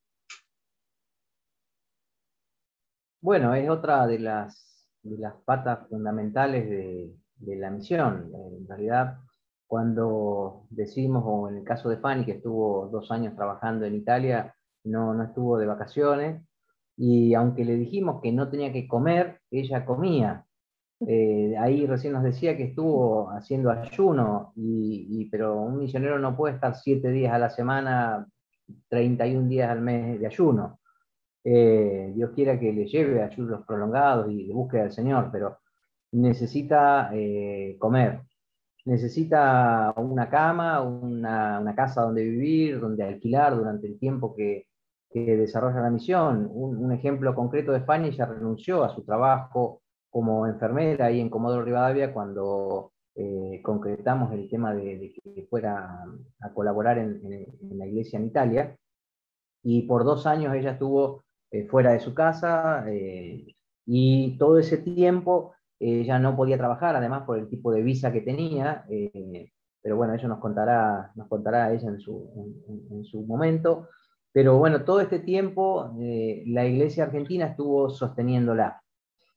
Bueno, 3.25 3.55
es 3.55 3.67
otra 3.67 4.05
de 4.05 4.19
las, 4.19 4.87
las 5.01 5.33
patas 5.45 5.89
fundamentales 5.89 6.69
de, 6.69 7.55
la 7.57 7.71
misión. 7.71 8.31
En 8.59 8.67
realidad, 8.67 9.17
cuando 9.65 10.67
decimos, 10.69 11.23
o 11.25 11.49
en 11.49 11.57
el 11.57 11.63
caso 11.63 11.89
de 11.89 11.97
Fanny, 11.97 12.23
que 12.23 12.33
estuvo 12.33 12.87
dos 12.89 13.09
años 13.09 13.35
trabajando 13.35 13.85
en 13.85 13.95
Italia, 13.95 14.54
no, 14.85 15.13
no 15.13 15.23
estuvo 15.23 15.57
de 15.57 15.65
vacaciones, 15.65 16.41
y 16.97 17.33
aunque 17.33 17.65
le 17.65 17.75
dijimos 17.75 18.21
que 18.21 18.31
no 18.31 18.49
tenía 18.49 18.71
que 18.71 18.87
comer, 18.87 19.41
ella 19.51 19.85
comía. 19.85 20.45
Eh, 21.07 21.55
ahí 21.59 21.85
recién 21.85 22.13
nos 22.13 22.23
decía 22.23 22.55
que 22.55 22.65
estuvo 22.65 23.29
haciendo 23.31 23.69
ayuno, 23.71 24.53
y, 24.55 25.29
pero 25.29 25.55
un 25.61 25.79
misionero 25.79 26.19
no 26.19 26.35
puede 26.37 26.55
estar 26.55 26.75
siete 26.75 27.11
días 27.11 27.33
a 27.33 27.39
la 27.39 27.49
semana, 27.49 28.27
31 28.89 29.47
días 29.49 29.69
al 29.69 29.81
mes 29.81 30.19
de 30.19 30.27
ayuno. 30.27 30.79
Eh, 31.43 32.11
Dios 32.15 32.31
quiera 32.33 32.59
que 32.59 32.73
le 32.73 32.87
lleve 32.87 33.21
ayunos 33.21 33.65
prolongados 33.67 34.31
y 34.31 34.47
de 34.47 34.53
búsqueda 34.53 34.83
del 34.83 34.91
Señor, 34.91 35.29
pero 35.31 35.59
necesita 36.11 37.11
eh, 37.13 37.77
comer, 37.79 38.21
necesita 38.85 39.93
una 39.97 40.29
cama, 40.29 40.81
una, 40.81 41.73
casa 41.75 42.01
donde 42.03 42.23
vivir, 42.23 42.79
donde 42.79 43.03
alquilar 43.03 43.55
durante 43.55 43.87
el 43.87 43.99
tiempo 43.99 44.35
que, 44.35 44.67
desarrolla 45.21 45.81
la 45.81 45.89
misión. 45.89 46.49
Un, 46.51 46.91
ejemplo 46.91 47.35
concreto 47.35 47.71
de 47.71 47.81
Fanny, 47.81 48.09
ella 48.09 48.25
renunció 48.25 48.83
a 48.83 48.93
su 48.93 49.03
trabajo 49.03 49.81
como 50.09 50.47
enfermera 50.47 51.07
ahí 51.07 51.19
en 51.19 51.29
Comodoro 51.29 51.63
Rivadavia 51.63 52.13
cuando 52.13 52.93
eh, 53.15 53.61
concretamos 53.63 54.31
el 54.33 54.49
tema 54.49 54.73
de, 54.73 55.13
que 55.13 55.47
fuera 55.49 56.03
a 56.41 56.53
colaborar 56.53 56.97
en, 56.97 57.21
en, 57.23 57.77
la 57.77 57.87
iglesia 57.87 58.19
en 58.19 58.25
Italia. 58.25 58.75
Y 59.63 59.83
por 59.83 60.03
dos 60.03 60.25
años 60.27 60.53
ella 60.53 60.71
estuvo 60.71 61.23
eh, 61.51 61.67
fuera 61.67 61.93
de 61.93 61.99
su 61.99 62.13
casa 62.13 62.85
eh, 62.89 63.55
y 63.85 64.37
todo 64.37 64.59
ese 64.59 64.77
tiempo 64.79 65.53
ella 65.79 66.19
no 66.19 66.35
podía 66.35 66.57
trabajar, 66.57 66.95
además 66.95 67.23
por 67.23 67.37
el 67.37 67.49
tipo 67.49 67.71
de 67.71 67.81
visa 67.81 68.11
que 68.11 68.21
tenía, 68.21 68.85
eh, 68.89 69.51
pero 69.81 69.95
bueno, 69.95 70.13
eso 70.13 70.27
nos 70.27 70.39
contará, 70.39 71.11
nos 71.15 71.27
contará 71.27 71.71
ella 71.71 71.89
en 71.89 71.99
su, 71.99 72.53
en, 72.91 73.05
su 73.05 73.21
momento. 73.23 73.89
Pero 74.35 74.57
bueno, 74.57 74.83
todo 74.83 74.99
este 74.99 75.19
tiempo 75.19 75.95
la 75.97 76.65
iglesia 76.65 77.05
argentina 77.05 77.45
estuvo 77.45 77.89
sosteniéndola. 77.89 78.81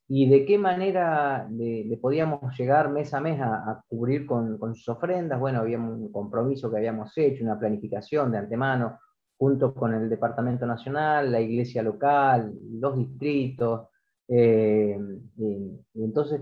y 0.08 0.28
de 0.28 0.44
qué 0.46 0.58
manera 0.58 1.48
le, 1.50 1.96
podíamos 2.02 2.58
llegar 2.58 2.90
mes 2.90 3.14
a 3.14 3.20
mes 3.20 3.40
a, 3.40 3.80
cubrir 3.88 4.26
con, 4.26 4.58
sus 4.74 4.88
ofrendas. 4.88 5.38
Bueno, 5.38 5.60
había 5.60 5.78
un 5.78 6.10
compromiso 6.10 6.68
que 6.70 6.78
habíamos 6.78 7.16
hecho, 7.16 7.44
una 7.44 7.58
planificación 7.58 8.32
de 8.32 8.38
antemano, 8.38 8.98
junto 9.38 9.72
con 9.72 9.94
el 9.94 10.08
Departamento 10.10 10.66
Nacional, 10.66 11.30
la 11.30 11.40
iglesia 11.40 11.82
local, 11.82 12.52
los 12.80 12.96
distritos. 12.96 13.88
Eh, 14.26 14.98
y, 15.36 16.02
entonces 16.02 16.40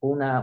fue 0.00 0.10
una, 0.10 0.42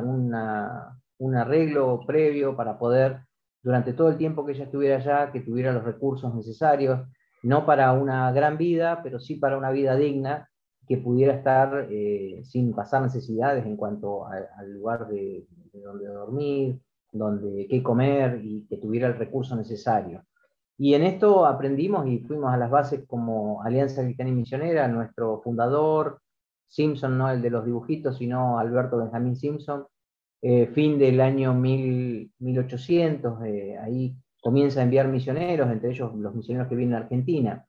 un 1.17 1.35
arreglo 1.35 2.01
previo 2.05 2.55
para 2.55 2.77
poder, 2.77 3.21
durante 3.63 3.93
todo 3.93 4.09
el 4.09 4.17
tiempo 4.17 4.45
que 4.45 4.51
ella 4.51 4.65
estuviera 4.65 4.97
allá, 4.97 5.31
que 5.31 5.41
tuviera 5.41 5.73
los 5.73 5.83
recursos 5.83 6.35
necesarios, 6.35 7.01
no 7.43 7.65
para 7.65 7.93
una 7.93 8.32
gran 8.32 8.58
vida, 8.58 9.02
pero 9.04 9.19
sí 9.19 9.36
para 9.36 9.58
una 9.58 9.71
vida 9.71 9.95
digna 9.95 10.50
que 10.88 10.97
pudiera 10.97 11.34
estar 11.34 11.88
eh, 11.89 12.41
sin 12.43 12.73
pasar 12.73 13.02
necesidades 13.02 13.65
en 13.65 13.76
cuanto 13.76 14.26
al 14.26 14.71
lugar 14.73 15.08
de, 15.08 15.45
donde 15.73 16.08
dormir, 16.08 16.80
donde 17.12 17.67
qué 17.67 17.84
comer 17.84 18.39
y 18.43 18.65
que 18.67 18.78
tuviera 18.78 19.08
el 19.08 19.17
recurso 19.17 19.56
necesario. 19.56 20.23
Y 20.78 20.93
en 20.93 21.04
esto 21.04 21.45
aprendimos 21.45 22.08
y 22.08 22.19
fuimos 22.19 22.54
a 22.54 22.58
las 22.58 22.69
bases 22.69 23.04
como 23.08 23.63
Alianza 23.63 24.04
Cristiana 24.04 24.32
y 24.32 24.36
Misionera, 24.36 24.88
nuestro 24.88 25.41
fundador, 25.41 26.21
Simpson, 26.67 27.17
no 27.17 27.30
el 27.30 27.41
de 27.41 27.50
los 27.50 27.65
dibujitos, 27.65 28.17
sino 28.17 28.60
Alberto 28.60 28.97
Benjamín 28.97 29.36
Simpson, 29.36 29.86
eh, 30.41 30.67
fin 30.67 31.00
del 31.00 31.19
año 31.19 31.54
1800, 31.54 33.43
eh, 33.45 33.78
ahí 33.80 34.15
comienza 34.41 34.80
a 34.80 34.84
enviar 34.84 35.08
misioneros, 35.08 35.69
entre 35.69 35.91
ellos 35.91 36.13
los 36.15 36.36
misioneros 36.36 36.67
que 36.67 36.76
vienen 36.76 36.95
a 36.95 37.00
Argentina. 37.00 37.65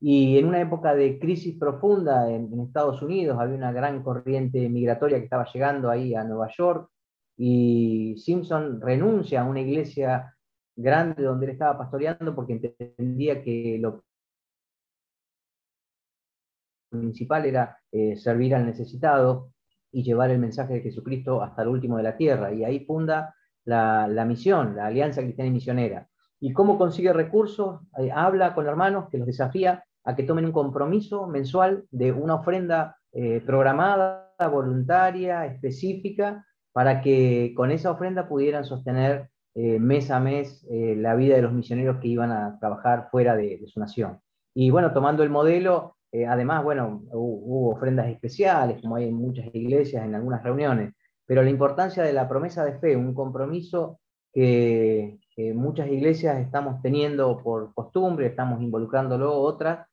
Y 0.00 0.38
en 0.38 0.46
una 0.46 0.60
época 0.60 0.94
de 0.94 1.18
crisis 1.18 1.56
profunda 1.58 2.28
en, 2.30 2.60
Estados 2.60 3.02
Unidos, 3.02 3.38
había 3.38 3.56
una 3.56 3.72
gran 3.72 4.02
corriente 4.02 4.68
migratoria 4.68 5.18
que 5.18 5.24
estaba 5.24 5.46
llegando 5.52 5.90
ahí 5.90 6.14
a 6.14 6.24
Nueva 6.24 6.48
York, 6.56 6.90
y 7.36 8.16
Simpson 8.18 8.80
renuncia 8.80 9.40
a 9.40 9.44
una 9.44 9.60
iglesia 9.60 10.36
grande 10.76 11.22
donde 11.22 11.46
él 11.46 11.52
estaba 11.52 11.78
pastoreando 11.78 12.34
porque 12.34 12.52
entendía 12.54 13.42
que 13.42 13.78
lo 13.80 14.04
principal 16.90 17.46
era 17.46 17.78
eh, 17.90 18.16
servir 18.16 18.54
al 18.54 18.66
necesitado 18.66 19.52
y 19.90 20.02
llevar 20.02 20.30
el 20.30 20.38
mensaje 20.38 20.74
de 20.74 20.80
Jesucristo 20.80 21.42
hasta 21.42 21.62
el 21.62 21.68
último 21.68 21.96
de 21.96 22.02
la 22.02 22.16
tierra. 22.16 22.52
Y 22.52 22.64
ahí 22.64 22.84
funda 22.84 23.34
la, 23.64 24.08
la 24.08 24.24
misión, 24.24 24.76
la 24.76 24.86
Alianza 24.86 25.22
Cristiana 25.22 25.48
y 25.48 25.52
Misionera. 25.52 26.08
¿Y 26.42 26.52
cómo 26.52 26.76
consigue 26.76 27.12
recursos? 27.12 27.80
Eh, 27.98 28.10
habla 28.12 28.52
con 28.52 28.66
hermanos 28.66 29.08
que 29.08 29.16
los 29.16 29.28
desafía 29.28 29.84
a 30.02 30.16
que 30.16 30.24
tomen 30.24 30.44
un 30.44 30.52
compromiso 30.52 31.28
mensual 31.28 31.84
de 31.92 32.10
una 32.10 32.34
ofrenda 32.34 32.96
eh, 33.12 33.40
programada, 33.46 34.34
voluntaria, 34.50 35.46
específica, 35.46 36.44
para 36.72 37.00
que 37.00 37.52
con 37.56 37.70
esa 37.70 37.92
ofrenda 37.92 38.26
pudieran 38.26 38.64
sostener 38.64 39.28
eh, 39.54 39.78
mes 39.78 40.10
a 40.10 40.18
mes 40.18 40.66
eh, 40.68 40.96
la 40.96 41.14
vida 41.14 41.36
de 41.36 41.42
los 41.42 41.52
misioneros 41.52 41.98
que 42.00 42.08
iban 42.08 42.32
a 42.32 42.58
trabajar 42.58 43.08
fuera 43.12 43.36
de, 43.36 43.62
su 43.66 43.78
nación. 43.78 44.18
Y 44.52 44.70
bueno, 44.70 44.92
tomando 44.92 45.22
el 45.22 45.30
modelo, 45.30 45.96
además, 46.28 46.64
bueno, 46.64 47.04
hubo, 47.12 47.70
ofrendas 47.70 48.08
especiales, 48.08 48.82
como 48.82 48.96
hay 48.96 49.08
en 49.08 49.14
muchas 49.14 49.46
iglesias, 49.54 50.04
en 50.04 50.16
algunas 50.16 50.42
reuniones, 50.42 50.92
pero 51.24 51.42
la 51.42 51.50
importancia 51.50 52.02
de 52.02 52.12
la 52.12 52.28
promesa 52.28 52.64
de 52.64 52.78
fe, 52.80 52.96
un 52.96 53.14
compromiso 53.14 54.00
que, 54.32 55.18
que 55.34 55.54
muchas 55.54 55.88
iglesias 55.88 56.38
estamos 56.38 56.80
teniendo 56.82 57.38
por 57.38 57.72
costumbre, 57.74 58.26
estamos 58.26 58.60
involucrándolo 58.62 59.34
otras, 59.34 59.86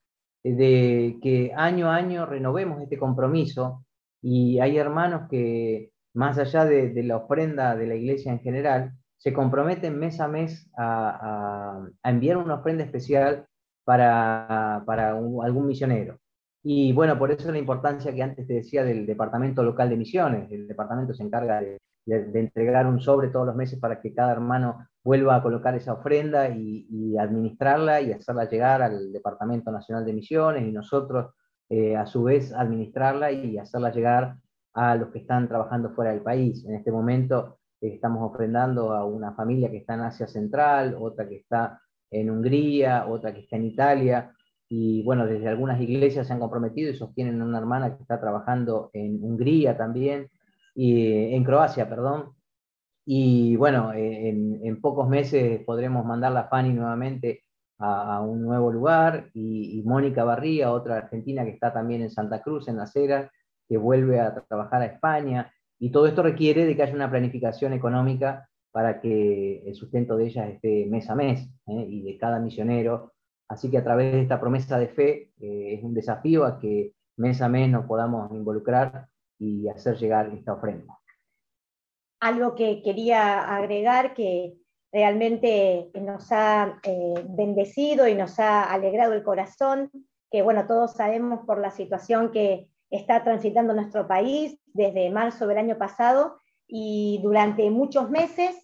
eh, 0.43 0.53
de 0.53 1.19
que 1.21 1.53
año 1.55 1.89
a 1.89 1.95
año 1.95 2.25
renovemos 2.25 2.81
este 2.81 2.97
compromiso 2.97 3.85
y 4.21 4.59
hay 4.59 4.77
hermanos 4.77 5.29
que, 5.29 5.91
más 6.13 6.37
allá 6.37 6.65
de, 6.65 7.03
la 7.03 7.17
ofrenda 7.17 7.75
de 7.75 7.87
la 7.87 7.95
iglesia 7.95 8.31
en 8.31 8.39
general, 8.39 8.93
se 9.17 9.33
comprometen 9.33 9.97
mes 9.97 10.19
a 10.19 10.27
mes 10.27 10.69
a, 10.77 11.85
enviar 12.03 12.37
una 12.37 12.55
ofrenda 12.55 12.83
especial 12.83 13.45
para, 13.83 14.77
algún 14.77 15.67
misionero. 15.67 16.19
Y 16.63 16.91
bueno, 16.93 17.17
por 17.17 17.31
eso 17.31 17.51
la 17.51 17.57
importancia 17.57 18.13
que 18.13 18.23
antes 18.23 18.45
te 18.45 18.53
decía 18.53 18.83
del 18.83 19.05
departamento 19.05 19.63
local 19.63 19.89
de 19.89 19.97
misiones. 19.97 20.51
El 20.51 20.67
departamento 20.67 21.13
se 21.13 21.23
encarga 21.23 21.61
de, 21.61 21.79
de 22.05 22.39
entregar 22.39 22.85
un 22.85 22.99
sobre 22.99 23.29
todos 23.29 23.47
los 23.47 23.55
meses 23.55 23.79
para 23.79 24.01
que 24.01 24.13
cada 24.13 24.33
hermano 24.33 24.88
vuelva 25.03 25.35
a 25.35 25.43
colocar 25.43 25.75
esa 25.75 25.93
ofrenda 25.93 26.49
y, 26.49 27.17
administrarla 27.17 28.01
y 28.01 28.11
hacerla 28.13 28.49
llegar 28.49 28.81
al 28.81 29.11
Departamento 29.11 29.71
Nacional 29.71 30.05
de 30.05 30.13
Misiones 30.13 30.63
y 30.63 30.71
nosotros 30.71 31.33
eh, 31.69 31.95
a 31.95 32.05
su 32.05 32.23
vez 32.23 32.53
administrarla 32.53 33.31
y 33.31 33.57
hacerla 33.57 33.91
llegar 33.91 34.37
a 34.73 34.95
los 34.95 35.09
que 35.09 35.19
están 35.19 35.47
trabajando 35.47 35.91
fuera 35.91 36.11
del 36.11 36.21
país. 36.21 36.63
En 36.65 36.75
este 36.75 36.91
momento 36.91 37.57
eh, 37.81 37.89
estamos 37.95 38.29
ofrendando 38.29 38.93
a 38.93 39.05
una 39.05 39.33
familia 39.33 39.69
que 39.69 39.77
está 39.77 39.95
en 39.95 40.01
Asia 40.01 40.27
Central, 40.27 40.95
otra 40.99 41.27
que 41.27 41.37
está 41.37 41.81
en 42.11 42.29
Hungría, 42.29 43.05
otra 43.07 43.33
que 43.33 43.41
está 43.41 43.55
en 43.57 43.65
Italia, 43.65 44.33
y 44.67 45.03
bueno, 45.03 45.25
desde 45.25 45.47
algunas 45.47 45.81
iglesias 45.81 46.27
se 46.27 46.33
han 46.33 46.39
comprometido 46.39 46.91
y 46.91 46.95
sostienen 46.95 47.41
a 47.41 47.45
una 47.45 47.57
hermana 47.57 47.95
que 47.95 48.03
está 48.03 48.19
trabajando 48.19 48.91
en 48.93 49.23
Hungría 49.23 49.75
también, 49.75 50.29
y 50.75 51.33
en 51.33 51.43
Croacia, 51.43 51.89
perdón, 51.89 52.33
y 53.11 53.55
bueno, 53.55 53.91
en, 53.95 54.79
pocos 54.81 55.09
meses 55.09 55.63
podremos 55.65 56.05
mandar 56.05 56.31
la 56.31 56.47
Fanny 56.47 56.73
nuevamente 56.73 57.43
a, 57.79 58.21
un 58.21 58.43
nuevo 58.43 58.71
lugar 58.71 59.31
y, 59.33 59.81
Mónica 59.83 60.23
Barría, 60.23 60.71
otra 60.71 60.97
argentina 60.97 61.43
que 61.43 61.49
está 61.49 61.73
también 61.73 62.03
en 62.03 62.11
Santa 62.11 62.43
Cruz, 62.43 62.67
en 62.67 62.77
la 62.77 62.85
Cera, 62.85 63.31
que 63.67 63.77
vuelve 63.77 64.19
a 64.19 64.35
trabajar 64.47 64.83
a 64.83 64.85
España. 64.85 65.51
Y 65.79 65.89
todo 65.91 66.05
esto 66.05 66.21
requiere 66.21 66.67
de 66.67 66.75
que 66.75 66.83
haya 66.83 66.93
una 66.93 67.09
planificación 67.09 67.73
económica 67.73 68.47
para 68.71 69.01
que 69.01 69.63
el 69.67 69.73
sustento 69.73 70.15
de 70.15 70.27
ellas 70.27 70.47
esté 70.47 70.85
mes 70.85 71.09
a 71.09 71.15
mes 71.15 71.49
¿eh? 71.65 71.85
y 71.89 72.03
de 72.03 72.15
cada 72.19 72.39
misionero. 72.39 73.13
Así 73.47 73.71
que 73.71 73.79
a 73.79 73.83
través 73.83 74.13
de 74.13 74.21
esta 74.21 74.39
promesa 74.39 74.77
de 74.77 74.87
fe 74.87 75.31
eh, 75.41 75.73
es 75.79 75.83
un 75.83 75.95
desafío 75.95 76.45
a 76.45 76.59
que 76.59 76.93
mes 77.17 77.41
a 77.41 77.49
mes 77.49 77.71
nos 77.71 77.87
podamos 77.87 78.31
involucrar 78.33 79.07
y 79.39 79.67
hacer 79.67 79.97
llegar 79.97 80.29
esta 80.31 80.53
ofrenda 80.53 80.98
algo 82.19 82.55
que 82.55 82.81
quería 82.81 83.55
agregar 83.55 84.13
que 84.13 84.55
realmente 84.91 85.89
nos 85.93 86.31
ha 86.31 86.79
eh, 86.83 87.25
bendecido 87.29 88.07
y 88.07 88.15
nos 88.15 88.39
ha 88.39 88.63
alegrado 88.63 89.13
el 89.13 89.23
corazón, 89.23 89.91
que 90.31 90.41
bueno, 90.41 90.65
todos 90.67 90.93
sabemos 90.93 91.45
por 91.45 91.59
la 91.59 91.71
situación 91.71 92.31
que 92.31 92.69
está 92.89 93.23
transitando 93.23 93.73
nuestro 93.73 94.07
país 94.07 94.59
desde 94.65 95.09
marzo 95.09 95.47
del 95.47 95.59
año 95.59 95.77
pasado 95.77 96.37
y 96.67 97.19
durante 97.21 97.69
muchos 97.69 98.09
meses 98.09 98.55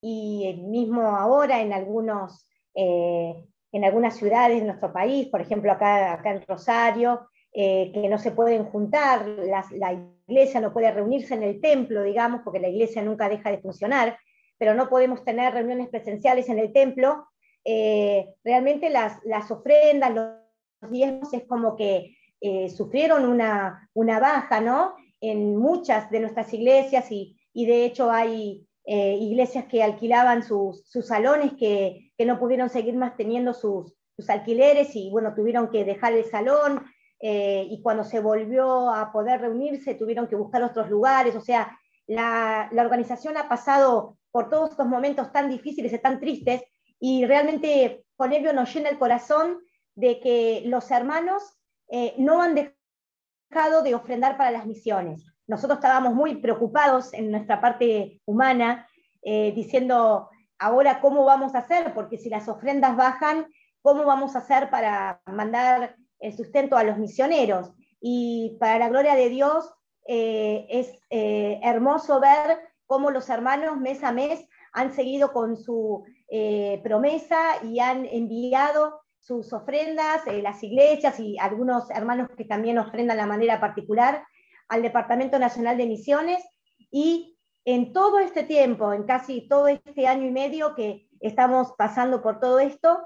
y 0.00 0.62
mismo 0.66 1.16
ahora 1.16 1.60
en, 1.60 1.72
algunos, 1.72 2.46
eh, 2.74 3.34
en 3.72 3.84
algunas 3.84 4.16
ciudades 4.16 4.60
de 4.60 4.66
nuestro 4.66 4.92
país, 4.92 5.28
por 5.28 5.40
ejemplo 5.40 5.72
acá, 5.72 6.12
acá 6.14 6.30
en 6.30 6.42
Rosario, 6.46 7.28
eh, 7.56 7.92
que 7.94 8.08
no 8.08 8.18
se 8.18 8.32
pueden 8.32 8.64
juntar, 8.64 9.28
la 9.28 9.92
iglesia 10.26 10.60
no 10.60 10.72
puede 10.72 10.90
reunirse 10.90 11.34
en 11.34 11.44
el 11.44 11.60
templo, 11.60 12.02
digamos, 12.02 12.40
porque 12.42 12.58
la 12.58 12.68
iglesia 12.68 13.00
nunca 13.00 13.28
deja 13.28 13.52
de 13.52 13.60
funcionar, 13.60 14.18
pero 14.58 14.74
no 14.74 14.88
podemos 14.88 15.24
tener 15.24 15.54
reuniones 15.54 15.88
presenciales 15.88 16.48
en 16.48 16.58
el 16.58 16.72
templo. 16.72 17.28
Eh, 17.64 18.26
realmente 18.42 18.90
las, 18.90 19.20
las, 19.24 19.52
ofrendas, 19.52 20.12
los 20.12 20.90
diezmos 20.90 21.32
es 21.32 21.44
como 21.44 21.76
que 21.76 22.16
eh, 22.40 22.68
sufrieron 22.70 23.24
una, 23.24 23.88
una, 23.94 24.18
baja, 24.18 24.60
¿no? 24.60 24.96
En 25.20 25.56
muchas 25.56 26.10
de 26.10 26.18
nuestras 26.18 26.52
iglesias 26.52 27.08
y, 27.12 27.38
y 27.52 27.66
de 27.66 27.84
hecho 27.84 28.10
hay 28.10 28.66
iglesias 28.86 29.64
que 29.64 29.82
alquilaban 29.82 30.42
sus, 30.42 30.86
sus 30.90 31.06
salones 31.06 31.52
que, 31.54 32.10
que, 32.18 32.26
no 32.26 32.38
pudieron 32.38 32.68
seguir 32.68 32.96
más 32.96 33.16
teniendo 33.16 33.54
sus, 33.54 33.96
sus 34.16 34.28
alquileres 34.28 34.94
y 34.94 35.08
bueno, 35.10 35.34
tuvieron 35.34 35.70
que 35.70 35.84
dejar 35.84 36.12
el 36.12 36.24
salón, 36.24 36.84
eh, 37.20 37.66
y 37.70 37.80
cuando 37.82 38.04
se 38.04 38.20
volvió 38.20 38.90
a 38.90 39.12
poder 39.12 39.40
reunirse 39.40 39.94
tuvieron 39.94 40.26
que 40.26 40.36
buscar 40.36 40.62
otros 40.62 40.90
lugares, 40.90 41.34
o 41.36 41.40
sea, 41.40 41.78
la, 42.06 42.68
organización 42.72 43.36
ha 43.36 43.48
pasado 43.48 44.18
por 44.30 44.50
todos 44.50 44.70
estos 44.70 44.86
momentos 44.86 45.32
tan 45.32 45.48
difíciles 45.48 45.92
y 45.92 45.98
tan 45.98 46.20
tristes 46.20 46.62
y 47.00 47.24
realmente 47.24 48.04
con 48.16 48.32
ello 48.32 48.52
nos 48.52 48.74
llena 48.74 48.90
el 48.90 48.98
corazón 48.98 49.60
de 49.94 50.20
que 50.20 50.62
los 50.66 50.90
hermanos 50.90 51.42
eh, 51.88 52.14
no 52.18 52.42
han 52.42 52.54
dejado 52.54 53.82
de 53.82 53.94
ofrendar 53.94 54.36
para 54.36 54.50
las 54.50 54.66
misiones. 54.66 55.24
Nosotros 55.46 55.78
estábamos 55.78 56.14
muy 56.14 56.36
preocupados 56.36 57.12
en 57.12 57.30
nuestra 57.30 57.60
parte 57.60 58.20
humana, 58.24 58.88
eh, 59.22 59.52
diciendo, 59.54 60.30
ahora 60.58 61.00
cómo 61.00 61.24
vamos 61.24 61.54
a 61.54 61.58
hacer, 61.58 61.92
porque 61.94 62.18
si 62.18 62.28
las 62.28 62.48
ofrendas 62.48 62.96
bajan, 62.96 63.46
¿cómo 63.82 64.04
vamos 64.04 64.34
a 64.34 64.38
hacer 64.38 64.70
para 64.70 65.20
mandar 65.26 65.96
el 66.24 66.36
sustento 66.36 66.76
a 66.76 66.84
los 66.84 66.98
misioneros. 66.98 67.70
Y 68.00 68.56
para 68.58 68.78
la 68.78 68.88
gloria 68.88 69.14
de 69.14 69.28
Dios 69.28 69.70
eh, 70.08 70.66
es 70.68 70.98
eh, 71.10 71.60
hermoso 71.62 72.20
ver 72.20 72.58
cómo 72.86 73.10
los 73.10 73.28
hermanos 73.28 73.78
mes 73.78 74.02
a 74.02 74.12
mes 74.12 74.46
han 74.72 74.92
seguido 74.92 75.32
con 75.32 75.56
su 75.56 76.04
eh, 76.28 76.80
promesa 76.82 77.38
y 77.62 77.78
han 77.78 78.06
enviado 78.06 79.00
sus 79.20 79.52
ofrendas, 79.52 80.22
las 80.42 80.62
iglesias 80.62 81.18
y 81.18 81.38
algunos 81.38 81.90
hermanos 81.90 82.28
que 82.36 82.44
también 82.44 82.78
ofrendan 82.78 83.16
de 83.16 83.26
manera 83.26 83.60
particular 83.60 84.22
al 84.68 84.82
Departamento 84.82 85.38
Nacional 85.38 85.78
de 85.78 85.86
Misiones 85.86 86.44
y 86.90 87.38
en 87.64 87.94
todo 87.94 88.18
este 88.18 88.42
tiempo, 88.42 88.92
en 88.92 89.04
casi 89.04 89.48
todo 89.48 89.68
este 89.68 90.06
año 90.06 90.26
y 90.26 90.30
medio 90.30 90.74
que 90.74 91.08
estamos 91.20 91.72
pasando 91.78 92.22
por 92.22 92.38
todo 92.38 92.58
esto, 92.58 92.98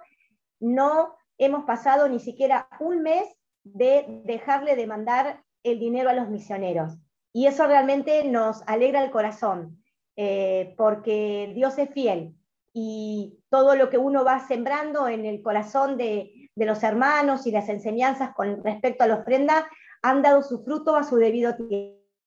no 0.58 1.14
hemos 1.38 1.64
pasado 1.64 2.08
ni 2.08 2.20
siquiera 2.20 2.68
un 2.80 3.02
mes 3.02 3.24
de 3.64 4.22
dejarle 4.24 4.76
de 4.76 4.86
mandar 4.86 5.42
el 5.62 5.78
dinero 5.78 6.10
a 6.10 6.14
los 6.14 6.28
misioneros. 6.28 6.98
Y 7.32 7.46
eso 7.46 7.66
realmente 7.66 8.24
nos 8.24 8.62
alegra 8.66 9.02
el 9.02 9.10
corazón, 9.10 9.82
eh, 10.16 10.74
porque 10.76 11.52
Dios 11.54 11.78
es 11.78 11.90
fiel 11.90 12.34
y 12.72 13.38
todo 13.50 13.74
lo 13.74 13.90
que 13.90 13.98
uno 13.98 14.24
va 14.24 14.46
sembrando 14.46 15.08
en 15.08 15.24
el 15.24 15.42
corazón 15.42 15.96
de, 15.96 16.32
los 16.56 16.82
hermanos 16.82 17.46
y 17.46 17.52
las 17.52 17.68
enseñanzas 17.68 18.34
con 18.34 18.64
respecto 18.64 19.04
a 19.04 19.06
la 19.06 19.16
ofrenda 19.16 19.68
han 20.02 20.22
dado 20.22 20.42
su 20.42 20.64
fruto 20.64 20.96
a 20.96 21.04
su 21.04 21.14
debido 21.16 21.54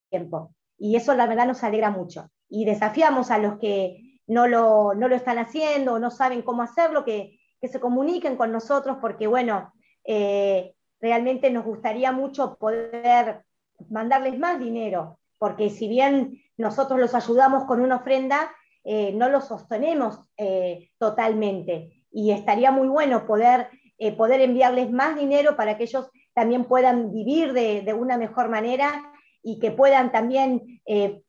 tiempo. 0.09 0.55
Y 0.77 0.95
eso 0.95 1.13
la 1.15 1.27
verdad 1.27 1.47
nos 1.47 1.63
alegra 1.65 1.89
mucho. 1.89 2.29
Y 2.47 2.63
desafiamos 2.63 3.29
a 3.29 3.39
los 3.39 3.59
que 3.59 4.19
no 4.27 4.47
lo, 4.47 4.93
no 4.93 5.09
lo 5.09 5.15
están 5.17 5.37
haciendo 5.37 5.95
o 5.95 5.99
no 5.99 6.11
saben 6.11 6.43
cómo 6.43 6.61
hacerlo, 6.61 7.03
que, 7.03 7.40
que 7.61 7.67
se 7.67 7.79
comuniquen 7.79 8.35
con 8.35 8.51
nosotros, 8.51 8.97
porque 8.99 9.27
bueno, 9.27 9.71
eh, 10.03 10.73
realmente 10.99 11.51
nos 11.51 11.63
gustaría 11.63 12.11
mucho 12.11 12.57
poder 12.57 13.43
mandarles 13.89 14.37
más 14.39 14.59
dinero, 14.59 15.19
porque 15.37 15.69
si 15.69 15.87
bien 15.87 16.41
nosotros 16.57 16.99
los 16.99 17.13
ayudamos 17.13 17.65
con 17.65 17.81
una 17.81 17.97
ofrenda, 17.97 18.51
eh, 18.83 19.13
no 19.13 19.29
lo 19.29 19.41
sostenemos 19.41 20.19
eh, 20.37 20.89
totalmente. 20.97 22.05
Y 22.11 22.31
estaría 22.31 22.71
muy 22.71 22.87
bueno 22.87 23.25
poder, 23.25 23.69
poder 24.17 24.41
enviarles 24.41 24.91
más 24.91 25.15
dinero 25.15 25.55
para 25.55 25.77
que 25.77 25.83
ellos 25.83 26.09
también 26.33 26.65
puedan 26.65 27.13
vivir 27.13 27.53
de, 27.53 27.81
de 27.81 27.93
una 27.93 28.17
mejor 28.17 28.49
manera 28.49 29.13
y 29.43 29.59
que 29.59 29.71
puedan 29.71 30.11
también 30.11 30.81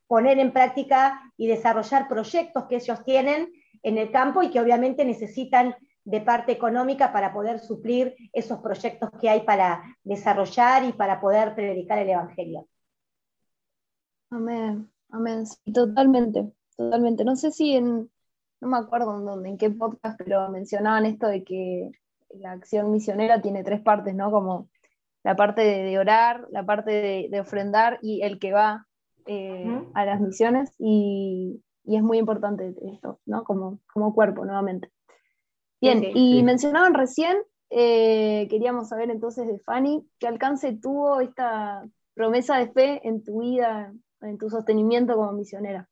poner 0.07 0.39
en 0.39 0.53
práctica 0.53 1.21
y 1.37 1.47
desarrollar 1.47 2.09
proyectos 2.09 2.65
que 2.65 2.77
ellos 2.77 3.05
tienen 3.05 3.53
en 3.83 3.99
el 3.99 4.11
campo 4.11 4.43
y 4.43 4.51
que 4.51 4.61
obviamente 4.61 5.05
necesitan 5.05 5.77
de 6.05 6.21
parte 6.21 6.53
económica 6.53 7.13
para 7.13 7.33
poder 7.33 7.59
suplir 7.61 8.17
esos 8.33 8.61
proyectos 8.61 9.11
que 9.21 9.29
hay 9.29 9.43
para 9.43 9.83
desarrollar 10.03 10.85
y 10.85 10.93
para 10.93 11.21
poder 11.21 11.55
predicar 11.55 11.99
el 11.99 12.11
Evangelio. 12.11 12.69
Amén, 14.31 14.91
amén, 15.11 15.45
totalmente. 15.73 16.53
Totalmente. 16.77 17.25
No 17.25 17.37
sé 17.37 17.51
si 17.51 17.77
en, 17.77 18.11
no 18.61 18.69
me 18.69 18.79
acuerdo 18.79 19.17
en 19.19 19.25
dónde, 19.25 19.49
en 19.51 19.59
qué 19.59 19.71
podcast, 19.71 20.19
pero 20.19 20.49
mencionaban 20.51 21.07
esto 21.07 21.27
de 21.27 21.45
que 21.45 21.91
la 22.31 22.53
acción 22.53 22.91
misionera 22.91 23.41
tiene 23.43 23.63
tres 23.63 23.81
partes, 23.81 24.15
¿no? 24.15 24.31
Como 24.31 24.69
la 25.23 25.37
parte 25.37 25.63
de, 25.63 25.99
orar, 25.99 26.47
la 26.51 26.65
parte 26.65 27.29
de, 27.31 27.41
ofrendar 27.41 27.99
y 28.03 28.23
el 28.23 28.39
que 28.39 28.53
va 28.53 28.87
eh, 29.27 29.83
a 29.95 30.05
las 30.05 30.21
misiones. 30.21 30.75
Y, 30.79 31.63
es 31.85 32.03
muy 32.03 32.19
importante 32.19 32.75
esto, 32.95 33.19
¿no? 33.27 33.43
Como, 33.43 33.81
como 33.93 34.15
cuerpo, 34.15 34.45
nuevamente. 34.45 34.91
Bien, 35.83 36.13
y 36.15 36.45
mencionaban 36.45 36.95
recién, 36.95 37.37
eh, 37.69 38.47
queríamos 38.49 38.89
saber 38.89 39.11
entonces 39.11 39.49
de 39.49 39.59
Fanny, 39.59 40.07
¿qué 40.21 40.29
alcance 40.29 40.79
tuvo 40.81 41.21
esta 41.21 41.83
promesa 42.15 42.57
de 42.59 42.71
fe 42.71 43.01
en 43.03 43.25
tu 43.25 43.41
vida, 43.41 43.93
en 44.21 44.39
tu 44.39 44.49
sostenimiento 44.49 45.17
como 45.17 45.33
misionera? 45.33 45.89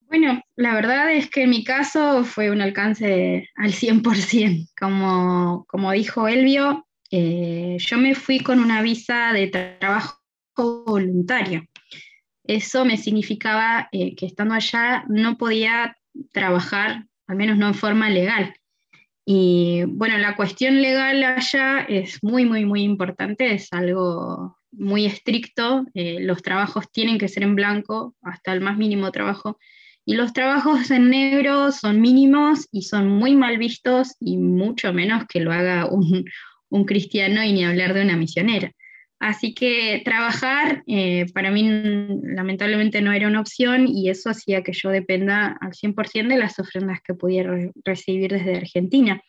Bueno, 0.00 0.42
la 0.56 0.74
verdad 0.74 1.10
es 1.12 1.30
que 1.30 1.44
en 1.44 1.50
mi 1.50 1.64
caso 1.64 2.22
fue 2.24 2.50
un 2.50 2.60
alcance 2.60 3.48
al 3.56 3.72
100%. 3.72 4.68
Como, 4.78 5.64
como 5.66 5.90
dijo 5.92 6.28
Elvio, 6.28 6.86
eh, 7.10 7.76
yo 7.78 7.96
me 7.96 8.14
fui 8.14 8.40
con 8.40 8.60
una 8.60 8.82
visa 8.82 9.32
de 9.32 9.48
trabajo 9.48 10.20
voluntario. 10.54 11.64
Eso 12.44 12.84
me 12.84 12.98
significaba 12.98 13.88
eh, 13.90 14.14
que 14.14 14.26
estando 14.26 14.54
allá 14.54 15.04
no 15.08 15.38
podía 15.38 15.96
trabajar, 16.32 17.06
al 17.26 17.36
menos 17.36 17.58
no 17.58 17.68
en 17.68 17.74
forma 17.74 18.10
legal. 18.10 18.54
Y 19.24 19.82
bueno, 19.86 20.18
la 20.18 20.36
cuestión 20.36 20.80
legal 20.80 21.22
allá 21.24 21.80
es 21.88 22.22
muy, 22.22 22.44
muy, 22.44 22.64
muy 22.64 22.82
importante, 22.82 23.52
es 23.52 23.72
algo 23.72 24.56
muy 24.70 25.06
estricto. 25.06 25.84
Eh, 25.94 26.18
los 26.20 26.42
trabajos 26.42 26.90
tienen 26.92 27.18
que 27.18 27.28
ser 27.28 27.42
en 27.42 27.56
blanco, 27.56 28.14
hasta 28.22 28.52
el 28.52 28.60
más 28.60 28.76
mínimo 28.78 29.10
trabajo 29.10 29.58
y 30.08 30.14
los 30.14 30.32
trabajos 30.32 30.90
en 30.92 31.10
negro 31.10 31.72
son 31.72 32.00
mínimos 32.00 32.68
y 32.70 32.82
son 32.82 33.08
muy 33.08 33.34
mal 33.34 33.58
vistos 33.58 34.14
y 34.20 34.36
mucho 34.36 34.92
menos 34.92 35.24
que 35.28 35.40
lo 35.40 35.52
haga 35.52 35.86
un, 35.90 36.24
cristiano 36.86 37.42
y 37.42 37.52
ni 37.52 37.64
hablar 37.64 37.92
de 37.92 38.02
una 38.02 38.16
misionera. 38.16 38.70
Así 39.18 39.54
que 39.54 40.02
trabajar 40.04 40.82
eh, 40.86 41.26
para 41.32 41.50
mí 41.50 41.68
lamentablemente 42.22 43.00
no 43.00 43.12
era 43.12 43.28
una 43.28 43.40
opción 43.40 43.88
y 43.88 44.10
eso 44.10 44.28
hacía 44.28 44.62
que 44.62 44.72
yo 44.72 44.90
dependa 44.90 45.56
al 45.60 45.72
100% 45.72 46.28
de 46.28 46.38
las 46.38 46.58
ofrendas 46.58 47.00
que 47.02 47.14
pudiera 47.14 47.56
recibir 47.84 48.32
desde 48.32 48.56
Argentina. 48.56 49.22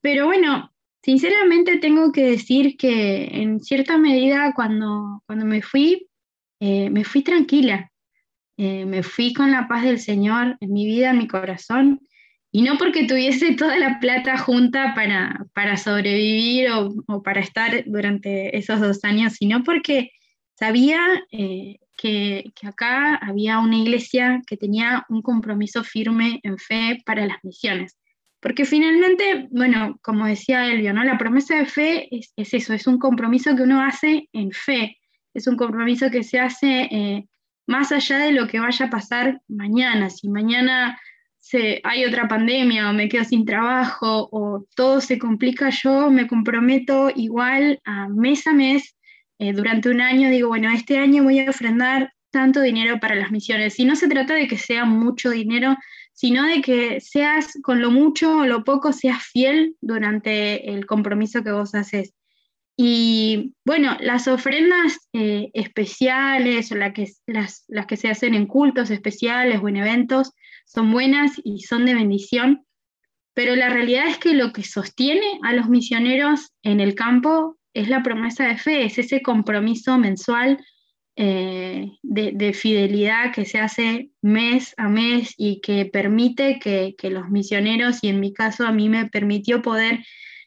Pero 0.00 0.26
bueno, 0.26 0.72
sinceramente 1.02 1.78
tengo 1.78 2.12
que 2.12 2.30
decir 2.30 2.76
que 2.76 3.24
en 3.24 3.60
cierta 3.60 3.98
medida 3.98 4.52
cuando, 4.54 5.22
cuando 5.26 5.44
me 5.44 5.62
fui, 5.62 6.08
eh, 6.60 6.88
me 6.90 7.02
fui 7.02 7.22
tranquila. 7.22 7.90
Eh, 8.56 8.84
me 8.86 9.02
fui 9.02 9.32
con 9.32 9.50
la 9.50 9.68
paz 9.68 9.84
del 9.84 10.00
Señor 10.00 10.56
en 10.60 10.72
mi 10.72 10.84
vida, 10.84 11.10
en 11.10 11.18
mi 11.18 11.28
corazón, 11.28 12.00
y 12.58 12.62
no 12.62 12.76
porque 12.76 13.04
tuviese 13.04 13.54
toda 13.56 13.78
la 13.78 14.00
plata 14.00 14.36
junta 14.36 14.92
para, 14.96 15.46
para 15.54 15.76
sobrevivir 15.76 16.68
o, 16.72 17.22
para 17.22 17.40
estar 17.40 17.84
durante 17.86 18.56
esos 18.58 18.80
dos 18.80 19.04
años, 19.04 19.34
sino 19.34 19.62
porque 19.62 20.10
sabía 20.56 20.98
eh, 21.30 21.76
que, 21.96 22.50
acá 22.64 23.14
había 23.14 23.60
una 23.60 23.76
iglesia 23.76 24.42
que 24.44 24.56
tenía 24.56 25.06
un 25.08 25.22
compromiso 25.22 25.84
firme 25.84 26.40
en 26.42 26.58
fe 26.58 27.00
para 27.06 27.26
las 27.26 27.38
misiones. 27.44 27.96
Porque 28.40 28.64
finalmente, 28.64 29.46
bueno, 29.52 29.96
como 30.02 30.26
decía 30.26 30.66
Elvio, 30.66 30.92
¿no? 30.92 31.04
la 31.04 31.16
promesa 31.16 31.54
de 31.58 31.66
fe 31.66 32.08
es, 32.10 32.32
es 32.34 32.54
eso, 32.54 32.74
es 32.74 32.88
un 32.88 32.98
compromiso 32.98 33.54
que 33.54 33.62
uno 33.62 33.80
hace 33.80 34.28
en 34.32 34.50
fe, 34.50 34.98
es 35.32 35.46
un 35.46 35.56
compromiso 35.56 36.10
que 36.10 36.24
se 36.24 36.40
hace 36.40 36.88
eh, 36.90 37.28
más 37.68 37.92
allá 37.92 38.18
de 38.18 38.32
lo 38.32 38.48
que 38.48 38.58
vaya 38.58 38.86
a 38.86 38.90
pasar 38.90 39.42
mañana, 39.46 40.10
si 40.10 40.28
mañana 40.28 40.98
se, 41.48 41.80
hay 41.82 42.04
otra 42.04 42.28
pandemia 42.28 42.90
o 42.90 42.92
me 42.92 43.08
quedo 43.08 43.24
sin 43.24 43.46
trabajo 43.46 44.28
o 44.30 44.66
todo 44.76 45.00
se 45.00 45.18
complica, 45.18 45.70
yo 45.70 46.10
me 46.10 46.26
comprometo 46.26 47.10
igual 47.14 47.80
a 47.84 48.06
mes 48.08 48.46
a 48.46 48.52
mes 48.52 48.94
eh, 49.38 49.54
durante 49.54 49.88
un 49.88 50.02
año, 50.02 50.28
digo, 50.28 50.48
bueno, 50.48 50.68
este 50.70 50.98
año 50.98 51.24
voy 51.24 51.40
a 51.40 51.48
ofrendar 51.48 52.12
tanto 52.30 52.60
dinero 52.60 53.00
para 53.00 53.14
las 53.14 53.30
misiones. 53.30 53.78
Y 53.78 53.86
no 53.86 53.96
se 53.96 54.08
trata 54.08 54.34
de 54.34 54.46
que 54.46 54.58
sea 54.58 54.84
mucho 54.84 55.30
dinero, 55.30 55.74
sino 56.12 56.44
de 56.44 56.60
que 56.60 57.00
seas 57.00 57.54
con 57.62 57.80
lo 57.80 57.90
mucho 57.90 58.40
o 58.40 58.44
lo 58.44 58.62
poco, 58.62 58.92
seas 58.92 59.22
fiel 59.24 59.74
durante 59.80 60.70
el 60.70 60.84
compromiso 60.84 61.42
que 61.42 61.52
vos 61.52 61.74
haces. 61.74 62.12
Y 62.80 63.56
bueno, 63.64 63.96
las 63.98 64.28
ofrendas 64.28 65.00
eh, 65.12 65.50
especiales 65.52 66.70
o 66.70 66.76
las, 66.76 66.92
que 67.88 67.96
se 67.96 68.08
hacen 68.08 68.34
en 68.34 68.46
cultos 68.46 68.90
especiales 68.90 69.58
o 69.60 69.68
en 69.68 69.78
eventos 69.78 70.30
son 70.64 70.92
buenas 70.92 71.32
y 71.42 71.62
son 71.62 71.86
de 71.86 71.94
bendición, 71.94 72.64
pero 73.34 73.56
la 73.56 73.68
realidad 73.68 74.06
es 74.06 74.18
que 74.18 74.32
lo 74.32 74.52
que 74.52 74.62
sostiene 74.62 75.40
a 75.42 75.54
los 75.54 75.68
misioneros 75.68 76.52
en 76.62 76.78
el 76.78 76.94
campo 76.94 77.58
es 77.74 77.88
la 77.88 78.04
promesa 78.04 78.46
de 78.46 78.58
fe, 78.58 78.84
es 78.84 78.96
ese 78.96 79.22
compromiso 79.22 79.98
mensual 79.98 80.64
eh, 81.16 81.90
de, 82.02 82.30
de, 82.32 82.52
fidelidad 82.52 83.32
que 83.32 83.44
se 83.44 83.58
hace 83.58 84.10
mes 84.22 84.72
a 84.76 84.88
mes 84.88 85.34
y 85.36 85.60
que 85.62 85.84
permite 85.84 86.60
que 86.60 87.10
los 87.10 87.28
misioneros, 87.28 88.04
y 88.04 88.08
en 88.08 88.20
mi 88.20 88.32
caso 88.32 88.64
a 88.64 88.70
mí 88.70 88.88
me 88.88 89.06
permitió 89.06 89.62
poder 89.62 89.98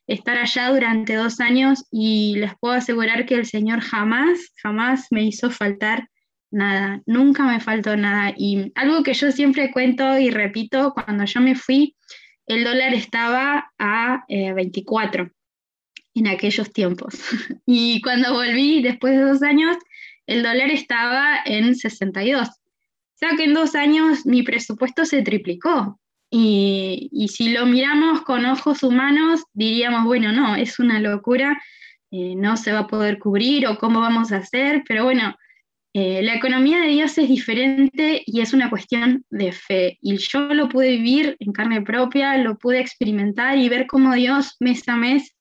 estar 0.08 0.38
allá 0.38 0.70
durante 0.70 1.16
dos 1.16 1.40
años 1.40 1.86
y 1.92 2.36
les 2.38 2.54
puedo 2.60 2.74
asegurar 2.74 3.26
que 3.26 3.36
el 3.36 3.46
Señor 3.46 3.82
jamás, 3.82 4.40
jamás 4.62 5.08
me 5.12 5.24
hizo 5.24 5.50
faltar 5.50 6.10
nada, 6.52 7.02
nunca 7.06 7.44
me 7.44 7.60
faltó 7.60 7.96
nada. 7.96 8.34
Y 8.38 8.72
algo 8.76 9.04
que 9.04 9.14
yo 9.14 9.32
siempre 9.32 9.72
cuento 9.72 10.18
y 10.20 10.30
repito, 10.30 10.94
cuando 10.94 11.26
yo 11.26 11.42
me 11.42 11.56
fui, 11.56 11.96
el 12.46 12.64
dólar 12.64 12.94
estaba 12.94 13.72
a 13.80 14.26
24 14.28 15.24
eh, 15.24 15.32
en 16.16 16.28
aquellos 16.28 16.72
tiempos. 16.72 17.16
y 17.66 18.02
cuando 18.02 18.34
volví, 18.34 18.82
después 18.82 19.16
de 19.16 19.24
dos 19.24 19.42
años, 19.42 19.78
el 20.28 20.44
dólar 20.44 20.70
estaba 20.70 21.40
en 21.46 21.76
62. 21.76 22.48
O 22.48 22.52
sea 23.16 23.38
que 23.38 23.46
en 23.46 23.54
dos 23.54 23.76
años 23.76 24.26
mi 24.26 24.44
presupuesto 24.44 25.06
se 25.06 25.22
triplicó. 25.22 26.00
Y, 26.34 27.28
si 27.28 27.50
lo 27.50 27.66
miramos 27.66 28.22
con 28.22 28.46
ojos 28.46 28.84
humanos, 28.84 29.44
diríamos, 29.54 30.06
bueno, 30.06 30.32
no, 30.32 30.56
es 30.56 30.80
una 30.80 31.00
locura, 31.00 31.62
eh, 32.10 32.36
no 32.36 32.56
se 32.56 32.72
va 32.72 32.80
a 32.80 32.88
poder 32.88 33.20
cubrir 33.20 33.68
o 33.68 33.78
cómo 33.78 34.00
vamos 34.00 34.32
a 34.32 34.38
hacer, 34.38 34.84
pero 34.88 35.04
bueno, 35.04 35.36
eh, 35.94 36.22
la 36.24 36.36
economía 36.36 36.80
de 36.80 36.88
Dios 36.88 37.18
es 37.18 37.28
diferente 37.28 38.24
y 38.26 38.40
es 38.40 38.54
una 38.54 38.70
cuestión 38.70 39.26
de 39.30 39.52
fe. 39.52 39.98
Y 40.02 40.16
yo 40.18 40.54
lo 40.54 40.70
pude 40.70 40.92
vivir 40.92 41.36
en 41.40 41.52
carne 41.52 41.82
propia, 41.82 42.38
lo 42.38 42.58
pude 42.58 42.80
experimentar 42.80 43.58
y 43.58 43.68
ver 43.68 43.88
cómo 43.88 44.14
Dios 44.14 44.56
mes 44.62 44.88
a 44.88 44.96
mes 44.96 45.36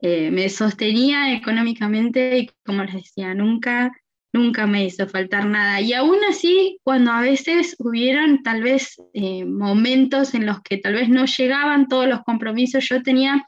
eh, 0.00 0.30
me 0.30 0.50
sostenía 0.50 1.32
económicamente 1.32 2.38
y 2.38 2.50
como 2.66 2.84
les 2.84 2.94
decía, 2.96 3.32
nunca, 3.34 3.90
nunca 4.32 4.66
me 4.66 4.84
hizo 4.84 5.06
faltar 5.08 5.46
nada. 5.46 5.80
Y 5.80 5.92
aún 5.92 6.18
así, 6.28 6.78
cuando 6.82 7.12
a 7.12 7.20
veces 7.20 7.76
hubieron 7.78 8.42
tal 8.42 8.62
vez 8.62 8.96
eh, 9.14 9.44
momentos 9.44 10.34
en 10.34 10.46
los 10.46 10.60
que 10.62 10.78
tal 10.78 10.94
vez 10.94 11.08
no 11.08 11.24
llegaban 11.24 11.88
todos 11.88 12.08
los 12.08 12.20
compromisos, 12.22 12.86
yo 12.88 13.02
tenía, 13.02 13.44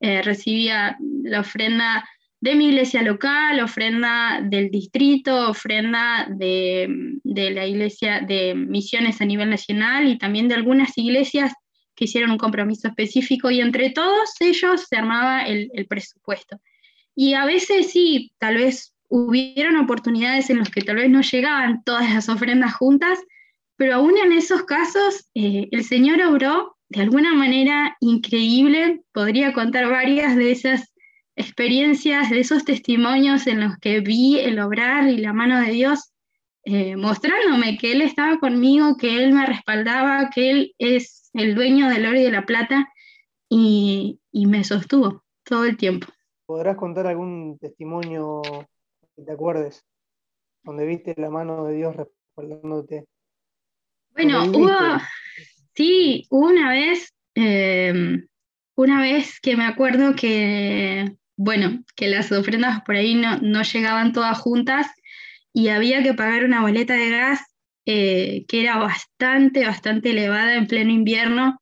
eh, 0.00 0.22
recibía 0.22 0.96
la 1.22 1.40
ofrenda 1.40 2.08
de 2.40 2.54
mi 2.56 2.68
iglesia 2.68 3.02
local, 3.02 3.60
ofrenda 3.60 4.40
del 4.42 4.70
distrito, 4.70 5.48
ofrenda 5.48 6.26
de, 6.30 7.16
de, 7.22 7.50
la 7.50 7.66
iglesia 7.66 8.20
de 8.20 8.54
misiones 8.54 9.22
a 9.22 9.24
nivel 9.24 9.48
nacional 9.48 10.06
y 10.08 10.18
también 10.18 10.48
de 10.48 10.54
algunas 10.54 10.96
iglesias 10.98 11.54
que 11.94 12.04
hicieron 12.04 12.32
un 12.32 12.38
compromiso 12.38 12.88
específico 12.88 13.50
y 13.50 13.60
entre 13.60 13.90
todos 13.90 14.30
ellos 14.40 14.86
se 14.88 14.96
armaba 14.96 15.42
el, 15.42 15.70
presupuesto. 15.88 16.60
Y 17.14 17.34
a 17.34 17.44
veces 17.44 17.92
sí, 17.92 18.32
tal 18.38 18.56
vez 18.56 18.93
hubieron 19.08 19.76
oportunidades 19.76 20.50
en 20.50 20.58
las 20.58 20.70
que 20.70 20.82
tal 20.82 20.96
vez 20.96 21.10
no 21.10 21.20
llegaban 21.20 21.82
todas 21.84 22.12
las 22.12 22.28
ofrendas 22.28 22.74
juntas, 22.74 23.18
pero 23.76 23.96
aún 23.96 24.16
en 24.16 24.32
esos 24.32 24.64
casos 24.64 25.28
eh, 25.34 25.68
el 25.70 25.84
Señor 25.84 26.20
obró 26.22 26.76
de 26.88 27.02
alguna 27.02 27.34
manera 27.34 27.96
increíble. 28.00 29.02
Podría 29.12 29.52
contar 29.52 29.88
varias 29.90 30.36
de 30.36 30.52
esas 30.52 30.92
experiencias, 31.36 32.30
de 32.30 32.40
esos 32.40 32.64
testimonios 32.64 33.46
en 33.46 33.60
los 33.60 33.76
que 33.78 34.00
vi 34.00 34.38
el 34.38 34.58
obrar 34.60 35.08
y 35.08 35.18
la 35.18 35.32
mano 35.32 35.60
de 35.60 35.72
Dios 35.72 36.14
eh, 36.66 36.96
mostrándome 36.96 37.76
que 37.76 37.92
Él 37.92 38.00
estaba 38.00 38.38
conmigo, 38.38 38.96
que 38.96 39.22
Él 39.22 39.34
me 39.34 39.44
respaldaba, 39.44 40.30
que 40.30 40.50
Él 40.50 40.74
es 40.78 41.28
el 41.34 41.54
dueño 41.54 41.90
del 41.90 42.06
oro 42.06 42.18
y 42.18 42.22
de 42.22 42.30
la 42.30 42.46
plata, 42.46 42.88
y, 43.50 44.18
me 44.32 44.64
sostuvo 44.64 45.22
todo 45.44 45.64
el 45.64 45.76
tiempo. 45.76 46.06
¿Podrás 46.46 46.76
contar 46.76 47.06
algún 47.06 47.58
testimonio 47.58 48.40
que 49.16 49.22
te 49.22 49.32
acuerdes, 49.32 49.84
donde 50.62 50.86
viste 50.86 51.14
la 51.16 51.30
mano 51.30 51.64
de 51.66 51.74
Dios 51.74 51.96
respaldándote? 51.96 53.04
Bueno, 54.10 54.44
hubo, 54.44 54.70
sí, 55.74 56.26
hubo 56.30 56.46
una 56.46 56.70
vez, 56.70 57.12
em, 57.34 58.26
una 58.76 59.00
vez 59.00 59.40
que 59.40 59.56
me 59.56 59.64
acuerdo 59.64 60.14
que, 60.14 61.16
bueno, 61.36 61.84
que 61.96 62.08
las 62.08 62.30
ofrendas 62.32 62.82
por 62.82 62.96
ahí 62.96 63.14
no, 63.14 63.38
no 63.38 63.62
llegaban 63.62 64.12
todas 64.12 64.38
juntas 64.38 64.86
y 65.52 65.68
había 65.68 66.02
que 66.02 66.14
pagar 66.14 66.44
una 66.44 66.62
boleta 66.62 66.94
de 66.94 67.10
gas 67.10 67.40
eh, 67.86 68.46
que 68.48 68.62
era 68.62 68.78
bastante, 68.78 69.66
bastante 69.66 70.10
elevada 70.10 70.54
en 70.56 70.66
pleno 70.66 70.90
invierno. 70.90 71.60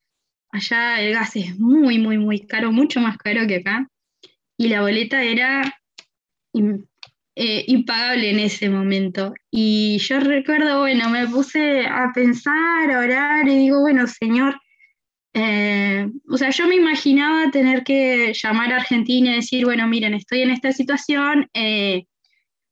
Allá 0.51 1.01
el 1.01 1.15
gas 1.15 1.35
es 1.37 1.59
muy, 1.59 1.99
muy, 1.99 2.19
muy 2.19 2.41
caro, 2.47 2.71
mucho 2.71 3.01
más 3.01 3.17
caro 3.17 3.47
que 3.47 3.57
acá. 3.57 3.89
Y 4.57 4.69
la 4.69 4.83
boleta 4.83 5.23
era 5.23 5.75
eh, 7.35 7.65
impagable 7.67 8.31
en 8.31 8.41
ese 8.41 8.69
momento. 8.69 9.35
Y 9.51 9.99
yo 9.99 10.21
recuerdo, 10.21 10.81
bueno, 10.81 11.09
me 11.11 11.27
puse 11.27 11.87
a 11.87 12.13
pensar, 12.15 12.91
a 12.91 12.99
orar 12.99 13.49
y 13.49 13.57
digo, 13.57 13.81
bueno, 13.81 14.07
Señor, 14.07 14.61
eh, 15.35 16.09
o 16.29 16.37
sea, 16.37 16.51
yo 16.51 16.67
me 16.67 16.77
imaginaba 16.77 17.51
tener 17.51 17.85
que 17.85 18.35
llamar 18.35 18.73
a 18.73 18.77
Argentina 18.77 19.33
y 19.33 19.37
decir, 19.37 19.65
bueno, 19.65 19.87
miren, 19.89 20.15
estoy 20.15 20.43
en 20.43 20.51
esta 20.51 20.73
situación, 20.73 21.49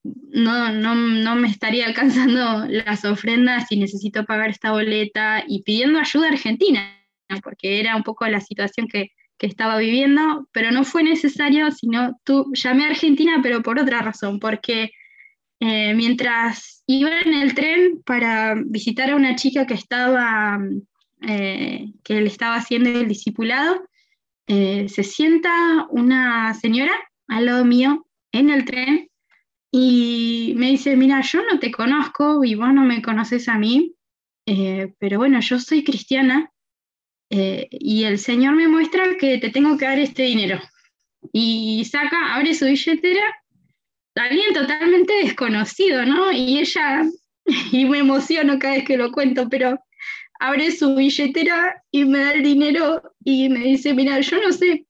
no, 0.02 0.72
no, 0.72 0.94
no, 0.94 1.36
me 1.36 1.48
estaría 1.48 1.86
alcanzando 1.86 2.66
las 2.66 3.04
ofrendas 3.04 3.70
y 3.70 3.78
necesito 3.78 4.24
pagar 4.24 4.50
esta 4.50 4.72
boleta 4.72 5.44
y 5.46 5.62
pidiendo 5.62 5.98
ayuda 5.98 6.26
a 6.26 6.32
Argentina, 6.32 6.96
porque 7.42 7.80
era 7.80 7.96
un 7.96 8.02
poco 8.02 8.26
la 8.26 8.40
situación 8.40 8.88
que, 8.88 9.10
estaba 9.46 9.78
viviendo, 9.78 10.48
pero 10.52 10.70
no 10.70 10.84
fue 10.84 11.02
necesario, 11.02 11.70
sino 11.70 12.18
llamé 12.52 12.84
a 12.84 12.90
Argentina, 12.90 13.40
pero 13.42 13.62
por 13.62 13.78
otra 13.78 14.02
razón, 14.02 14.38
porque 14.38 14.90
eh, 15.60 15.94
mientras 15.94 16.82
iba 16.86 17.20
en 17.20 17.34
el 17.34 17.54
tren 17.54 18.02
para 18.04 18.54
visitar 18.66 19.10
a 19.10 19.16
una 19.16 19.36
chica 19.36 19.66
que 19.66 19.74
estaba, 19.74 20.58
eh, 21.22 21.92
que 22.02 22.20
le 22.20 22.26
estaba 22.26 22.56
haciendo 22.56 22.90
el 22.90 23.08
discipulado, 23.08 23.82
eh, 24.46 24.88
se 24.88 25.04
sienta 25.04 25.86
una 25.90 26.54
señora 26.54 26.94
al 27.28 27.46
lado 27.46 27.64
mío 27.64 28.06
en 28.32 28.50
el 28.50 28.64
tren 28.64 29.08
y 29.70 30.54
me 30.56 30.70
dice, 30.70 30.96
mira, 30.96 31.20
yo 31.20 31.42
no 31.50 31.58
te 31.58 31.70
conozco 31.70 32.42
y 32.42 32.54
vos 32.56 32.72
no 32.72 32.84
me 32.84 33.02
conoces 33.02 33.48
a 33.48 33.58
mí, 33.58 33.94
pero 34.98 35.18
bueno, 35.18 35.38
yo 35.40 35.60
soy 35.60 35.84
cristiana 35.84 36.50
eh, 37.30 37.68
y 37.70 38.04
el 38.04 38.18
Señor 38.18 38.54
me 38.54 38.68
muestra 38.68 39.16
que 39.16 39.38
te 39.38 39.50
tengo 39.50 39.76
que 39.78 39.86
dar 39.86 39.98
este 39.98 40.24
dinero. 40.24 40.60
Y 41.32 41.84
saca, 41.84 42.34
abre 42.34 42.54
su 42.54 42.66
billetera, 42.66 43.22
alguien 44.16 44.52
totalmente 44.52 45.12
desconocido, 45.22 46.04
¿no? 46.04 46.32
Y 46.32 46.58
ella, 46.58 47.04
y 47.72 47.84
me 47.86 47.98
emociono 47.98 48.58
cada 48.58 48.74
vez 48.74 48.84
que 48.84 48.96
lo 48.96 49.12
cuento, 49.12 49.48
pero 49.48 49.78
abre 50.40 50.70
su 50.72 50.94
billetera 50.96 51.82
y 51.90 52.04
me 52.04 52.18
da 52.18 52.32
el 52.32 52.42
dinero 52.42 53.02
y 53.24 53.48
me 53.48 53.60
dice, 53.60 53.94
mira, 53.94 54.20
yo 54.20 54.40
no 54.42 54.52
sé 54.52 54.86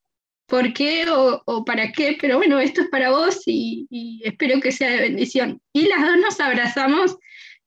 por 0.47 0.72
qué 0.72 1.07
o, 1.09 1.64
para 1.64 1.93
qué, 1.93 2.16
pero 2.20 2.38
bueno, 2.38 2.59
esto 2.59 2.82
es 2.82 2.88
para 2.88 3.11
vos 3.11 3.43
y, 3.47 4.20
espero 4.24 4.61
que 4.61 4.72
sea 4.72 4.91
de 4.91 5.01
bendición. 5.03 5.61
Y 5.72 5.86
las 5.88 6.01
dos 6.01 6.18
nos 6.18 6.41
abrazamos 6.41 7.16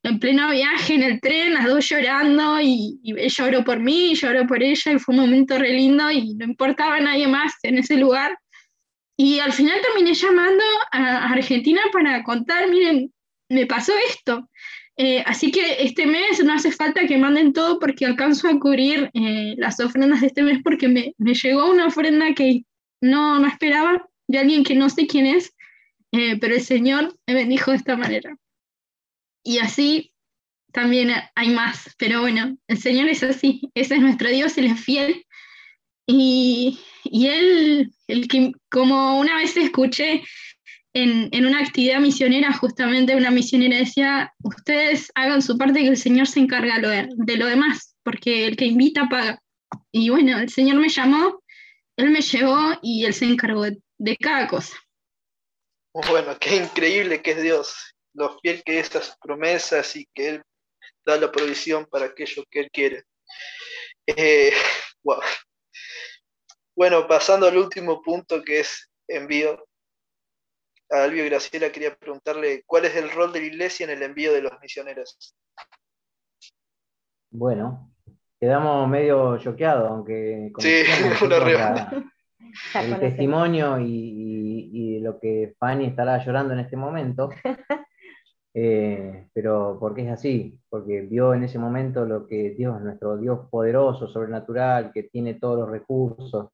en 0.04 0.20
pleno 0.20 0.52
viaje 0.52 0.96
en 0.96 1.04
el 1.04 1.22
tren, 1.22 1.54
las 1.54 1.66
dos 1.66 1.88
llorando 1.88 2.60
y, 2.62 3.00
ella 3.04 3.46
oró 3.46 3.64
por 3.64 3.80
mí, 3.80 4.12
y 4.12 4.16
yo 4.16 4.30
oró 4.30 4.46
por 4.46 4.62
ella 4.62 4.92
y 4.92 5.00
fue 5.00 5.16
un 5.16 5.22
momento 5.22 5.58
re 5.58 5.72
lindo 5.72 6.12
y 6.12 6.36
no 6.36 6.46
importaba 6.46 7.00
nadie 7.00 7.28
más 7.28 7.54
en 7.64 7.78
ese 7.78 7.98
lugar. 7.98 8.38
Y 9.16 9.40
al 9.40 9.54
final 9.54 9.80
terminé 9.82 10.14
llamando 10.14 10.64
a 10.92 11.32
Argentina 11.32 11.82
para 11.94 12.24
contar, 12.24 12.70
miren, 12.70 13.14
me 13.50 13.66
pasó 13.66 13.94
esto. 14.10 14.50
Eh, 14.98 15.24
así 15.26 15.52
que 15.52 15.84
este 15.84 16.06
mes 16.06 16.44
no 16.44 16.54
hace 16.54 16.72
falta 16.72 17.08
que 17.08 17.18
manden 17.18 17.54
todo 17.54 17.80
porque 17.80 18.06
alcanzo 18.06 18.48
a 18.48 18.60
cubrir 18.60 19.10
eh, 19.14 19.56
las 19.58 19.80
ofrendas 19.80 20.22
de 20.22 20.28
este 20.28 20.44
mes 20.44 20.60
porque 20.64 20.88
me, 20.88 21.16
me, 21.18 21.34
llegó 21.34 21.72
una 21.72 21.88
ofrenda 21.88 22.34
que 22.36 22.64
no, 23.02 23.40
no 23.40 23.48
esperaba 23.48 24.06
de 24.28 24.38
alguien 24.38 24.64
que 24.64 24.76
no 24.76 24.90
sé 24.90 25.08
quién 25.08 25.26
es, 25.26 25.56
eh, 26.12 26.38
pero 26.40 26.54
el 26.54 26.62
Señor 26.62 27.16
me 27.26 27.34
bendijo 27.34 27.72
de 27.72 27.78
esta 27.78 27.98
manera. 27.98 28.38
Y 29.44 29.60
así 29.60 30.14
también 30.72 31.12
hay 31.36 31.50
más, 31.50 31.94
pero 31.98 32.22
bueno, 32.22 32.58
el 32.68 32.78
Señor 32.80 33.10
es 33.10 33.24
así, 33.24 33.62
ese 33.76 33.96
es 33.96 34.02
nuestro 34.02 34.30
Dios, 34.30 34.58
Él 34.58 34.68
es 34.68 34.80
fiel. 34.80 35.26
Y, 36.06 36.80
y 37.06 37.28
Él, 37.28 37.92
el 38.08 38.28
que, 38.28 38.52
como 38.70 39.20
una 39.20 39.38
vez 39.38 39.56
escuché 39.56 40.24
en, 40.94 41.30
en, 41.32 41.46
una 41.46 41.60
actividad 41.60 42.00
misionera, 42.00 42.52
justamente 42.54 43.16
una 43.16 43.32
misionera 43.32 43.78
decía, 43.78 44.34
ustedes 44.44 45.12
hagan 45.16 45.42
su 45.42 45.58
parte 45.58 45.82
que 45.82 45.88
el 45.88 45.98
Señor 45.98 46.28
se 46.28 46.40
encarga 46.40 46.80
de 46.80 47.38
lo 47.38 47.48
demás, 47.48 47.96
porque 48.04 48.46
el 48.48 48.58
que 48.58 48.66
invita 48.66 49.08
paga. 49.10 49.40
Y 49.92 50.10
bueno, 50.10 50.40
el 50.40 50.50
Señor 50.50 50.78
me 50.78 50.90
llamó 50.90 51.44
él 51.96 52.10
me 52.10 52.22
llevó 52.22 52.58
y 52.82 53.06
él 53.06 53.14
se 53.14 53.26
encargó 53.26 53.64
de, 53.64 54.18
cada 54.18 54.48
cosa. 54.48 54.76
Bueno, 55.94 56.38
qué 56.40 56.56
increíble 56.56 57.22
que 57.22 57.32
es 57.32 57.42
Dios, 57.42 57.93
lo 58.14 58.38
fiel 58.40 58.64
que 58.64 58.80
es 58.80 58.96
a 58.96 59.02
sus 59.02 59.18
promesas 59.18 59.96
y 59.96 60.06
que 60.14 60.30
Él 60.30 60.44
da 61.06 61.18
la 61.18 61.32
provisión 61.32 61.86
para 61.86 62.06
aquello 62.06 62.44
que 62.50 62.62
Él 62.62 62.70
quiere. 62.72 63.04
Eh, 64.08 64.52
bueno, 66.76 67.08
pasando 67.08 67.48
al 67.48 67.58
último 67.58 68.02
punto 68.02 68.42
que 68.44 68.62
es 68.62 68.90
envío. 69.08 69.66
A 70.90 71.04
Albio 71.04 71.26
Graciela 71.26 71.72
quería 71.72 71.96
preguntarle 71.96 72.64
cuál 72.68 72.86
es 72.86 72.96
el 72.96 73.10
rol 73.10 73.34
de 73.34 73.40
la 73.40 73.46
iglesia 73.48 73.86
en 73.86 73.92
el 73.92 74.04
envío 74.04 74.32
de 74.32 74.42
los 74.42 74.52
misioneros. 74.62 75.36
Bueno, 77.32 77.92
quedamos 78.40 78.88
medio 78.88 79.40
choqueados, 79.40 79.90
aunque 79.90 80.52
sí, 80.60 80.84
una 81.24 82.14
el 82.76 83.00
testimonio 83.00 83.80
y, 83.80 85.00
lo 85.00 85.20
que 85.20 85.54
Fanny 85.60 85.88
estará 85.88 86.24
llorando 86.24 86.54
en 86.54 86.60
este 86.60 86.78
momento, 86.78 87.30
eh, 88.54 89.28
pero 89.34 89.78
porque 89.80 90.06
es 90.06 90.12
así, 90.12 90.60
porque 90.70 91.02
vio 91.02 91.34
en 91.34 91.44
ese 91.44 91.58
momento 91.58 92.06
lo 92.06 92.28
que 92.28 92.52
Dios, 92.52 92.82
nuestro 92.82 93.18
Dios 93.18 93.48
poderoso, 93.50 94.08
sobrenatural, 94.08 94.92
que 94.92 95.04
tiene 95.04 95.36
todos 95.36 95.60
los 95.60 95.70
recursos, 95.70 96.50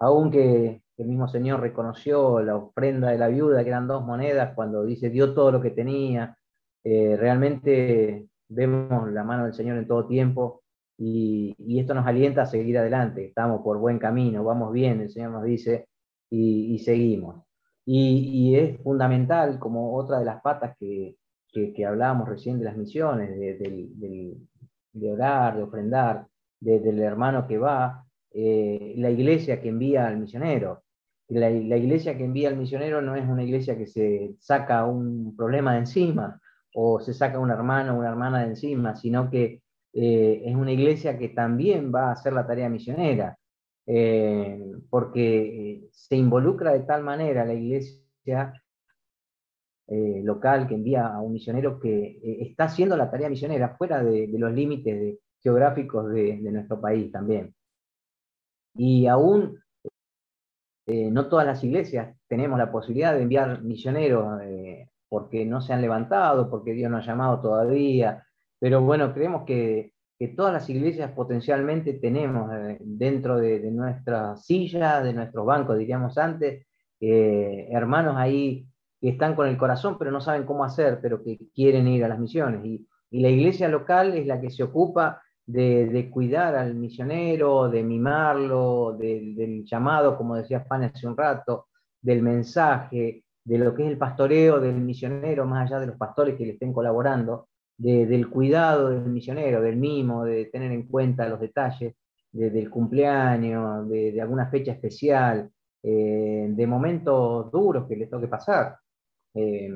aunque 0.00 0.82
el 0.96 1.06
mismo 1.06 1.28
Señor 1.28 1.60
reconoció 1.60 2.40
la 2.40 2.56
ofrenda 2.56 3.10
de 3.10 3.18
la 3.18 3.28
viuda, 3.28 3.62
que 3.62 3.68
eran 3.70 3.86
dos 3.86 4.04
monedas, 4.04 4.54
cuando 4.54 4.84
dice 4.84 5.10
dio 5.10 5.34
todo 5.34 5.52
lo 5.52 5.60
que 5.60 5.70
tenía, 5.70 6.36
eh, 6.84 7.16
realmente 7.18 8.28
vemos 8.48 9.10
la 9.12 9.24
mano 9.24 9.44
del 9.44 9.54
Señor 9.54 9.78
en 9.78 9.86
todo 9.86 10.06
tiempo 10.06 10.62
y, 10.98 11.54
esto 11.78 11.94
nos 11.94 12.06
alienta 12.06 12.42
a 12.42 12.46
seguir 12.46 12.78
adelante, 12.78 13.26
estamos 13.26 13.62
por 13.62 13.78
buen 13.78 13.98
camino, 13.98 14.44
vamos 14.44 14.72
bien, 14.72 15.00
el 15.00 15.10
Señor 15.10 15.32
nos 15.32 15.44
dice, 15.44 15.88
y, 16.30 16.78
seguimos. 16.78 17.44
Y, 17.84 18.54
es 18.56 18.80
fundamental, 18.82 19.58
como 19.58 19.96
otra 19.96 20.18
de 20.20 20.24
las 20.24 20.40
patas 20.40 20.76
que, 20.78 21.16
que, 21.52 21.84
hablábamos 21.84 22.28
recién 22.28 22.58
de 22.58 22.64
las 22.64 22.76
misiones, 22.76 23.30
de, 23.30 24.38
de, 24.92 25.12
orar, 25.12 25.56
de 25.56 25.62
ofrendar, 25.64 26.26
del 26.60 27.00
hermano 27.00 27.46
que 27.46 27.58
va, 27.58 28.04
eh, 28.32 28.94
la 28.96 29.10
iglesia 29.10 29.60
que 29.60 29.68
envía 29.68 30.06
al 30.06 30.18
misionero, 30.18 30.82
la, 31.28 31.50
iglesia 31.50 32.16
que 32.16 32.24
envía 32.24 32.48
al 32.48 32.56
misionero 32.56 33.00
no 33.00 33.16
es 33.16 33.26
una 33.26 33.42
iglesia 33.42 33.76
que 33.76 33.86
se 33.86 34.34
saca 34.38 34.84
un 34.84 35.34
problema 35.36 35.72
de 35.72 35.80
encima 35.80 36.40
o 36.74 37.00
se 37.00 37.14
saca 37.14 37.38
un 37.38 37.50
hermano 37.50 37.94
o 37.94 37.98
una 37.98 38.08
hermana 38.08 38.40
de 38.42 38.48
encima, 38.50 38.94
sino 38.96 39.30
que 39.30 39.62
eh, 39.94 40.42
es 40.44 40.54
una 40.54 40.72
iglesia 40.72 41.18
que 41.18 41.30
también 41.30 41.92
va 41.94 42.08
a 42.08 42.12
hacer 42.12 42.32
la 42.32 42.46
tarea 42.46 42.68
misionera, 42.68 43.38
eh, 43.86 44.60
porque 44.90 45.88
se 45.92 46.16
involucra 46.16 46.72
de 46.72 46.80
tal 46.80 47.02
manera 47.02 47.44
la 47.44 47.54
iglesia 47.54 48.54
local 50.24 50.66
que 50.66 50.74
envía 50.74 51.06
a 51.06 51.20
un 51.20 51.34
misionero 51.34 51.78
que 51.78 52.18
está 52.40 52.64
haciendo 52.64 52.96
la 52.96 53.10
tarea 53.10 53.28
misionera 53.28 53.76
fuera 53.76 54.02
de, 54.02 54.26
los 54.38 54.50
límites 54.50 55.18
geográficos 55.42 56.10
de, 56.10 56.38
nuestro 56.38 56.80
país 56.80 57.12
también. 57.12 57.54
Y 58.74 59.06
aún 59.06 59.62
eh, 60.86 61.10
no 61.10 61.28
todas 61.28 61.46
las 61.46 61.62
iglesias 61.62 62.16
tenemos 62.26 62.58
la 62.58 62.72
posibilidad 62.72 63.14
de 63.14 63.22
enviar 63.22 63.62
misioneros 63.62 64.40
eh, 64.42 64.88
porque 65.08 65.44
no 65.44 65.60
se 65.60 65.72
han 65.72 65.82
levantado, 65.82 66.50
porque 66.50 66.72
Dios 66.72 66.90
no 66.90 66.96
ha 66.96 67.02
llamado 67.06 67.40
todavía, 67.40 68.26
pero 68.58 68.80
bueno, 68.80 69.12
creemos 69.12 69.44
que, 69.44 69.92
todas 70.28 70.52
las 70.52 70.68
iglesias 70.70 71.10
potencialmente 71.12 71.94
tenemos 71.94 72.52
eh, 72.52 72.78
dentro 72.80 73.36
de, 73.38 73.60
de, 73.60 73.70
nuestra 73.70 74.36
silla, 74.36 75.02
de 75.02 75.12
nuestros 75.12 75.44
bancos, 75.46 75.78
diríamos 75.78 76.18
antes, 76.18 76.66
hermanos 77.00 78.14
ahí 78.16 78.64
que 79.00 79.08
están 79.08 79.34
con 79.34 79.48
el 79.48 79.58
corazón, 79.58 79.96
pero 79.98 80.12
no 80.12 80.20
saben 80.20 80.44
cómo 80.44 80.62
hacer, 80.62 81.00
pero 81.02 81.20
que 81.20 81.36
quieren 81.52 81.88
ir 81.88 82.04
a 82.04 82.08
las 82.08 82.20
misiones. 82.20 82.64
y 82.64 83.20
la 83.20 83.28
iglesia 83.28 83.68
local 83.68 84.14
es 84.14 84.26
la 84.26 84.40
que 84.40 84.50
se 84.50 84.62
ocupa 84.62 85.20
de, 85.46 86.08
cuidar 86.10 86.54
al 86.54 86.74
misionero, 86.74 87.68
de 87.68 87.82
mimarlo, 87.82 88.96
del 88.98 89.64
llamado, 89.64 90.16
como 90.16 90.36
decía 90.36 90.60
Fanny 90.60 90.86
hace 90.86 91.06
un 91.06 91.16
rato, 91.16 91.68
del 92.00 92.22
mensaje, 92.22 93.24
de 93.44 93.58
lo 93.58 93.74
que 93.74 93.84
es 93.84 93.90
el 93.90 93.98
pastoreo 93.98 94.60
del 94.60 94.76
misionero, 94.76 95.46
más 95.46 95.68
allá 95.68 95.80
de 95.80 95.86
los 95.86 95.96
pastores 95.96 96.36
que 96.36 96.46
le 96.46 96.52
estén 96.52 96.72
colaborando, 96.72 97.48
del 97.82 98.30
cuidado 98.30 98.90
del 98.90 99.02
misionero, 99.06 99.60
del 99.60 99.76
mimo, 99.76 100.24
de 100.24 100.46
tener 100.46 100.70
en 100.70 100.86
cuenta 100.86 101.28
los 101.28 101.40
detalles 101.40 101.94
del 102.30 102.70
cumpleaños, 102.70 103.88
de, 103.88 104.20
alguna 104.20 104.48
fecha 104.48 104.72
especial, 104.72 105.50
eh, 105.82 106.46
de 106.48 106.66
momentos 106.66 107.50
duros 107.50 107.86
que 107.88 107.96
le 107.96 108.06
toque 108.06 108.28
pasar. 108.28 108.78
Eh, 109.34 109.70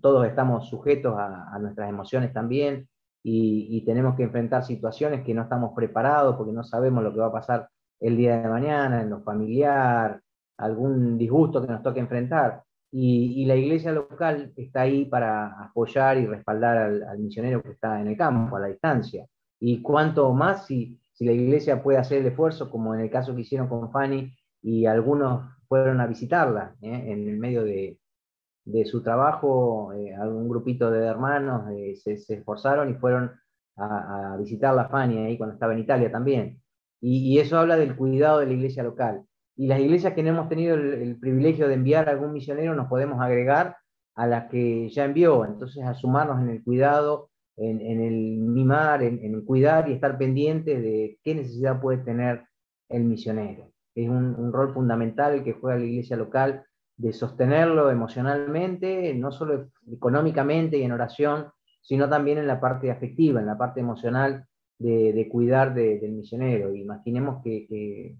todos 0.00 0.26
estamos 0.26 0.68
sujetos 0.68 1.14
a, 1.16 1.58
nuestras 1.60 1.88
emociones 1.88 2.32
también, 2.32 2.88
y, 3.24 3.84
tenemos 3.84 4.16
que 4.16 4.24
enfrentar 4.24 4.64
situaciones 4.64 5.24
que 5.24 5.32
no 5.32 5.42
estamos 5.42 5.72
preparados 5.76 6.34
porque 6.36 6.52
no 6.52 6.64
sabemos 6.64 7.04
lo 7.04 7.12
que 7.12 7.20
va 7.20 7.28
a 7.28 7.32
pasar 7.32 7.68
el 8.00 8.16
día 8.16 8.42
de 8.42 8.48
mañana, 8.48 9.00
en 9.00 9.10
lo 9.10 9.22
familiar, 9.22 10.20
algún 10.58 11.16
disgusto 11.16 11.62
que 11.62 11.68
nos 11.68 11.84
toque 11.84 12.00
enfrentar. 12.00 12.64
Y, 12.94 13.46
la 13.46 13.56
iglesia 13.56 13.90
local 13.90 14.52
está 14.54 14.82
ahí 14.82 15.06
para 15.06 15.64
apoyar 15.64 16.18
y 16.18 16.26
respaldar 16.26 16.76
al, 16.76 17.18
misionero 17.18 17.62
que 17.62 17.70
está 17.70 17.98
en 18.00 18.08
el 18.08 18.16
campo, 18.18 18.56
a 18.56 18.60
la 18.60 18.66
distancia. 18.68 19.26
Y 19.58 19.80
cuanto 19.80 20.32
más 20.34 20.66
si, 20.66 21.00
la 21.20 21.32
iglesia 21.32 21.82
puede 21.82 21.98
hacer 21.98 22.18
el 22.18 22.26
esfuerzo, 22.26 22.70
como 22.70 22.94
en 22.94 23.00
el 23.00 23.10
caso 23.10 23.34
que 23.34 23.42
hicieron 23.42 23.68
con 23.68 23.90
Fanny, 23.90 24.34
y 24.60 24.86
algunos 24.86 25.48
fueron 25.68 26.00
a 26.00 26.06
visitarla 26.06 26.76
¿eh? 26.82 27.12
en 27.12 27.28
el 27.28 27.38
medio 27.38 27.64
de, 27.64 27.98
su 28.84 29.02
trabajo, 29.02 29.92
eh, 29.94 30.14
algún 30.14 30.48
grupito 30.48 30.90
de 30.90 31.06
hermanos 31.06 31.70
eh, 31.72 31.96
se, 31.96 32.12
esforzaron 32.12 32.90
y 32.90 32.94
fueron 32.94 33.32
a, 33.76 34.36
visitar 34.38 34.74
la 34.74 34.88
Fania 34.88 35.24
ahí 35.26 35.38
cuando 35.38 35.54
estaba 35.54 35.72
en 35.72 35.78
Italia 35.78 36.12
también. 36.12 36.60
Y, 37.00 37.38
eso 37.38 37.58
habla 37.58 37.76
del 37.76 37.96
cuidado 37.96 38.40
de 38.40 38.46
la 38.46 38.52
iglesia 38.52 38.82
local. 38.82 39.24
Y 39.62 39.68
las 39.68 39.78
iglesias 39.78 40.14
que 40.14 40.24
no 40.24 40.30
hemos 40.30 40.48
tenido 40.48 40.74
el, 40.74 41.20
privilegio 41.20 41.68
de 41.68 41.74
enviar 41.74 42.08
a 42.08 42.10
algún 42.10 42.32
misionero 42.32 42.74
nos 42.74 42.88
podemos 42.88 43.20
agregar 43.20 43.76
a 44.16 44.26
las 44.26 44.50
que 44.50 44.88
ya 44.88 45.04
envió. 45.04 45.44
Entonces, 45.44 45.84
a 45.84 45.94
sumarnos 45.94 46.42
en 46.42 46.50
el 46.50 46.64
cuidado, 46.64 47.30
en, 47.56 47.80
el 47.80 48.38
mimar, 48.38 49.04
en, 49.04 49.20
el 49.22 49.44
cuidar 49.44 49.88
y 49.88 49.92
estar 49.92 50.18
pendientes 50.18 50.82
de 50.82 51.16
qué 51.22 51.36
necesidad 51.36 51.80
puede 51.80 51.98
tener 51.98 52.42
el 52.88 53.04
misionero. 53.04 53.70
Es 53.94 54.08
un, 54.08 54.34
un 54.34 54.52
rol 54.52 54.74
fundamental 54.74 55.44
que 55.44 55.52
juega 55.52 55.78
la 55.78 55.84
iglesia 55.84 56.16
local 56.16 56.64
de 56.96 57.12
sostenerlo 57.12 57.88
emocionalmente, 57.88 59.14
no 59.14 59.30
solo 59.30 59.68
económicamente 59.92 60.78
y 60.78 60.82
en 60.82 60.90
oración, 60.90 61.52
sino 61.82 62.08
también 62.08 62.38
en 62.38 62.48
la 62.48 62.58
parte 62.58 62.90
afectiva, 62.90 63.38
en 63.38 63.46
la 63.46 63.56
parte 63.56 63.78
emocional 63.78 64.44
de, 64.80 65.28
cuidar 65.30 65.72
del 65.72 66.10
misionero. 66.10 66.74
Imaginemos 66.74 67.44
que, 67.44 67.68
eh, 67.70 68.16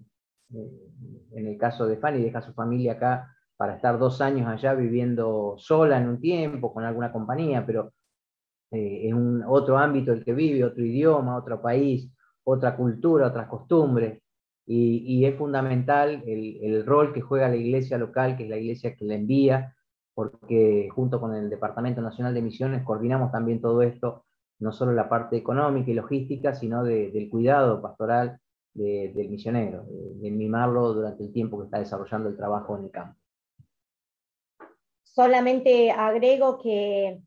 en 0.53 1.47
el 1.47 1.57
caso 1.57 1.87
de 1.87 1.97
Fanny 1.97 2.23
deja 2.23 2.41
su 2.41 2.53
familia 2.53 2.93
acá 2.93 3.35
para 3.57 3.75
estar 3.75 3.97
dos 3.97 4.21
años 4.21 4.47
allá 4.47 4.73
viviendo 4.73 5.55
sola 5.57 5.97
en 5.99 6.09
un 6.09 6.19
tiempo, 6.19 6.73
con 6.73 6.83
alguna 6.83 7.11
compañía, 7.11 7.65
pero 7.65 7.93
eh, 8.71 9.07
en 9.07 9.15
un, 9.15 9.43
otro 9.47 9.77
ámbito 9.77 10.11
el 10.11 10.23
que 10.23 10.33
vive, 10.33 10.63
otro 10.63 10.83
idioma, 10.83 11.37
otro 11.37 11.61
país, 11.61 12.11
otra 12.43 12.75
cultura, 12.75 13.27
otras 13.27 13.47
costumbres. 13.47 14.21
Y, 14.65 15.25
es 15.25 15.37
fundamental 15.37 16.23
el, 16.25 16.85
rol 16.85 17.13
que 17.13 17.21
juega 17.21 17.49
la 17.49 17.57
iglesia 17.57 17.97
local, 17.97 18.37
que 18.37 18.43
es 18.43 18.49
la 18.49 18.57
iglesia 18.57 18.95
que 18.95 19.05
la 19.05 19.15
envía, 19.15 19.75
porque 20.13 20.89
junto 20.93 21.19
con 21.19 21.35
el 21.35 21.49
Departamento 21.49 22.01
Nacional 22.01 22.33
de 22.33 22.41
Misiones 22.41 22.83
coordinamos 22.83 23.31
también 23.31 23.59
todo 23.61 23.81
esto, 23.81 24.25
no 24.59 24.71
solo 24.71 24.93
la 24.93 25.09
parte 25.09 25.35
económica 25.35 25.91
y 25.91 25.95
logística, 25.95 26.53
sino 26.53 26.83
del 26.83 27.29
cuidado 27.29 27.81
pastoral 27.81 28.39
del 28.73 29.29
misionero, 29.29 29.85
de, 29.87 30.31
mimarlo 30.31 30.93
durante 30.93 31.23
el 31.23 31.31
tiempo 31.31 31.59
que 31.59 31.65
está 31.65 31.79
desarrollando 31.79 32.29
el 32.29 32.37
trabajo 32.37 32.77
en 32.77 32.85
el 32.85 32.91
campo. 32.91 33.19
Solamente 35.03 35.91
agrego 35.91 36.57
que 36.57 37.21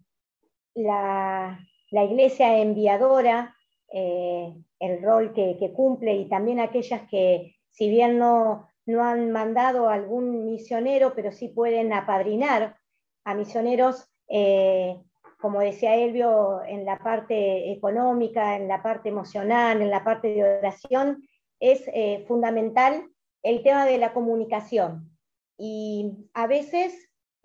la, 0.74 1.58
iglesia 1.90 2.58
enviadora 2.58 3.54
eh, 3.92 4.52
el 4.80 5.02
rol 5.02 5.32
que, 5.32 5.72
cumple 5.74 6.14
y 6.16 6.28
también 6.28 6.60
aquellas 6.60 7.08
que, 7.08 7.54
si 7.70 7.88
bien 7.88 8.18
no, 8.18 8.68
no 8.86 9.04
han 9.04 9.30
mandado 9.30 9.88
algún 9.88 10.44
misionero, 10.46 11.12
pero 11.14 11.32
sí 11.32 11.48
pueden 11.48 11.92
apadrinar 11.92 12.76
a 13.24 13.34
misioneros, 13.34 14.08
eh, 14.28 15.00
como 15.40 15.60
decía 15.60 15.96
Elvio, 15.96 16.62
en 16.64 16.84
la 16.84 16.98
parte 16.98 17.72
económica, 17.72 18.56
en 18.56 18.68
la 18.68 18.82
parte 18.82 19.08
emocional, 19.08 19.82
en 19.82 19.90
la 19.90 20.04
parte 20.04 20.28
de 20.28 20.58
oración, 20.58 21.22
es 21.60 21.82
eh, 21.88 22.24
fundamental 22.26 23.08
el 23.42 23.62
tema 23.62 23.86
de 23.86 23.98
la 23.98 24.12
comunicación. 24.12 25.16
Y 25.58 26.12
a 26.34 26.46
veces 26.46 26.94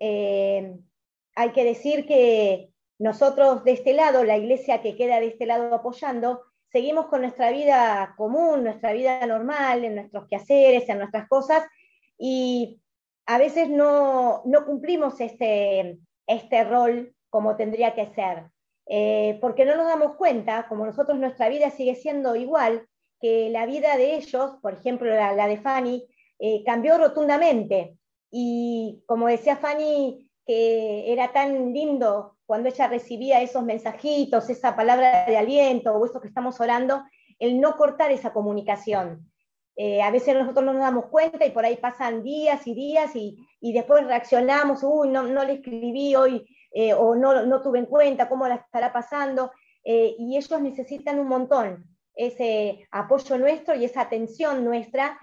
hay 0.00 1.50
que 1.54 1.64
decir 1.64 2.06
que 2.06 2.72
nosotros 2.98 3.64
de 3.64 3.72
este 3.72 3.94
lado, 3.94 4.24
la 4.24 4.36
iglesia 4.36 4.82
que 4.82 4.96
queda 4.96 5.20
de 5.20 5.28
este 5.28 5.46
lado 5.46 5.74
apoyando, 5.74 6.42
seguimos 6.70 7.06
con 7.06 7.20
nuestra 7.20 7.50
vida 7.50 8.14
común, 8.16 8.64
nuestra 8.64 8.92
vida 8.92 9.26
normal, 9.26 9.84
en 9.84 9.96
nuestros 9.96 10.26
quehaceres, 10.28 10.88
en 10.88 10.98
nuestras 10.98 11.28
cosas, 11.28 11.64
y 12.18 12.80
a 13.26 13.38
veces 13.38 13.68
no, 13.68 14.42
cumplimos 14.66 15.20
este, 15.20 15.98
este 16.26 16.64
rol 16.64 17.14
como 17.28 17.56
tendría 17.56 17.94
que 17.94 18.06
ser, 18.06 18.50
eh, 18.86 19.38
porque 19.40 19.64
no 19.64 19.76
nos 19.76 19.86
damos 19.86 20.16
cuenta, 20.16 20.66
como 20.68 20.86
nosotros 20.86 21.18
nuestra 21.18 21.48
vida 21.48 21.70
sigue 21.70 21.94
siendo 21.94 22.36
igual, 22.36 22.86
que 23.22 23.50
la 23.50 23.66
vida 23.66 23.96
de 23.96 24.16
ellos, 24.16 24.56
por 24.60 24.74
ejemplo 24.74 25.08
la, 25.08 25.46
de 25.46 25.56
Fanny, 25.56 26.04
eh, 26.40 26.64
cambió 26.66 26.98
rotundamente. 26.98 27.96
Y 28.32 29.04
como 29.06 29.28
decía 29.28 29.56
Fanny, 29.56 30.28
que 30.44 31.12
era 31.12 31.32
tan 31.32 31.72
lindo 31.72 32.36
cuando 32.46 32.68
ella 32.68 32.88
recibía 32.88 33.40
esos 33.40 33.62
mensajitos, 33.62 34.50
esa 34.50 34.74
palabra 34.74 35.24
de 35.24 35.36
aliento 35.36 35.94
o 35.94 36.04
eso 36.04 36.20
que 36.20 36.26
estamos 36.26 36.60
orando, 36.60 37.04
el 37.38 37.60
no 37.60 37.76
cortar 37.76 38.10
esa 38.10 38.32
comunicación. 38.32 39.30
Eh, 39.76 40.02
a 40.02 40.10
veces 40.10 40.34
nosotros 40.34 40.64
no 40.64 40.72
nos 40.72 40.82
damos 40.82 41.06
cuenta 41.06 41.46
y 41.46 41.50
por 41.50 41.64
ahí 41.64 41.76
pasan 41.76 42.24
días 42.24 42.66
y 42.66 42.74
días 42.74 43.14
y, 43.14 43.38
después 43.72 44.04
reaccionamos, 44.04 44.82
uy, 44.82 45.08
no, 45.08 45.22
le 45.22 45.52
escribí 45.54 46.16
hoy 46.16 46.44
eh, 46.72 46.92
o 46.92 47.14
no, 47.14 47.62
tuve 47.62 47.78
en 47.78 47.86
cuenta 47.86 48.28
cómo 48.28 48.48
la 48.48 48.56
estará 48.56 48.92
pasando. 48.92 49.52
Y 49.84 50.36
ellos 50.36 50.60
necesitan 50.60 51.18
un 51.18 51.26
montón 51.28 51.91
ese 52.14 52.86
apoyo 52.90 53.38
nuestro 53.38 53.74
y 53.74 53.84
esa 53.84 54.02
atención 54.02 54.64
nuestra 54.64 55.18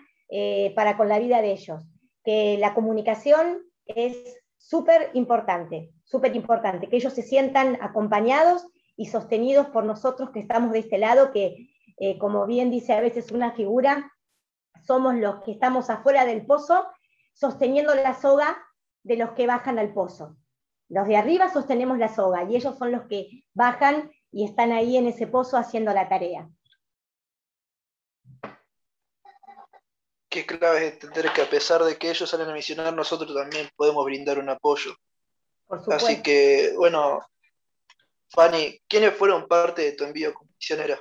para 0.76 0.96
con 0.96 1.10
la 1.10 1.18
vida 1.18 1.42
de 1.42 1.52
ellos. 1.52 1.84
Que 2.24 2.58
la 2.60 2.76
comunicación 2.76 3.64
es 3.86 4.40
súper 4.58 5.10
importante, 5.14 5.92
súper 6.04 6.36
importante, 6.36 6.88
que 6.88 6.98
ellos 6.98 7.14
se 7.14 7.24
sientan 7.24 7.78
acompañados 7.82 8.68
y 8.96 9.08
sostenidos 9.08 9.68
por 9.68 9.86
nosotros 9.86 10.30
que 10.32 10.42
estamos 10.42 10.72
de 10.72 10.80
este 10.80 10.98
lado, 10.98 11.32
que 11.32 11.70
eh, 11.98 12.18
como 12.18 12.46
bien 12.46 12.70
dice 12.70 12.94
a 12.94 13.02
veces 13.02 13.32
una 13.32 13.54
figura, 13.54 14.12
somos 14.86 15.16
los 15.16 15.42
que 15.44 15.52
estamos 15.52 15.90
afuera 15.90 16.26
del 16.26 16.46
pozo, 16.46 16.86
sosteniendo 17.34 17.96
la 17.96 18.14
soga 18.14 18.58
de 19.04 19.18
los 19.18 19.32
que 19.32 19.48
bajan 19.48 19.80
al 19.80 19.94
pozo. 19.94 20.38
Los 20.90 21.08
de 21.08 21.18
arriba 21.18 21.50
sostenemos 21.50 21.98
la 21.98 22.14
soga 22.14 22.44
y 22.44 22.56
ellos 22.56 22.78
son 22.78 22.92
los 22.92 23.04
que 23.04 23.44
bajan 23.54 24.12
y 24.32 24.46
están 24.46 24.72
ahí 24.72 24.98
en 24.98 25.08
ese 25.08 25.28
pozo 25.28 25.58
haciendo 25.58 25.94
la 25.94 26.10
tarea. 26.10 26.50
Qué 30.30 30.46
clave 30.46 30.88
es 30.88 30.94
entender 30.94 31.34
que 31.34 31.42
a 31.42 31.50
pesar 31.50 31.84
de 31.84 31.98
que 31.98 32.10
ellos 32.10 32.30
salen 32.30 32.50
a 32.50 32.54
misionar, 32.54 32.94
nosotros 32.94 33.34
también 33.34 33.70
podemos 33.76 34.06
brindar 34.06 34.40
un 34.40 34.50
apoyo. 34.50 34.96
Así 35.92 36.22
que, 36.22 36.74
bueno, 36.78 37.20
Fanny, 38.30 38.80
¿quiénes 38.88 39.14
fueron 39.16 39.48
parte 39.48 39.82
de 39.84 39.92
tu 39.94 40.04
envío 40.04 40.34
como 40.34 40.52
misionera? 40.52 41.00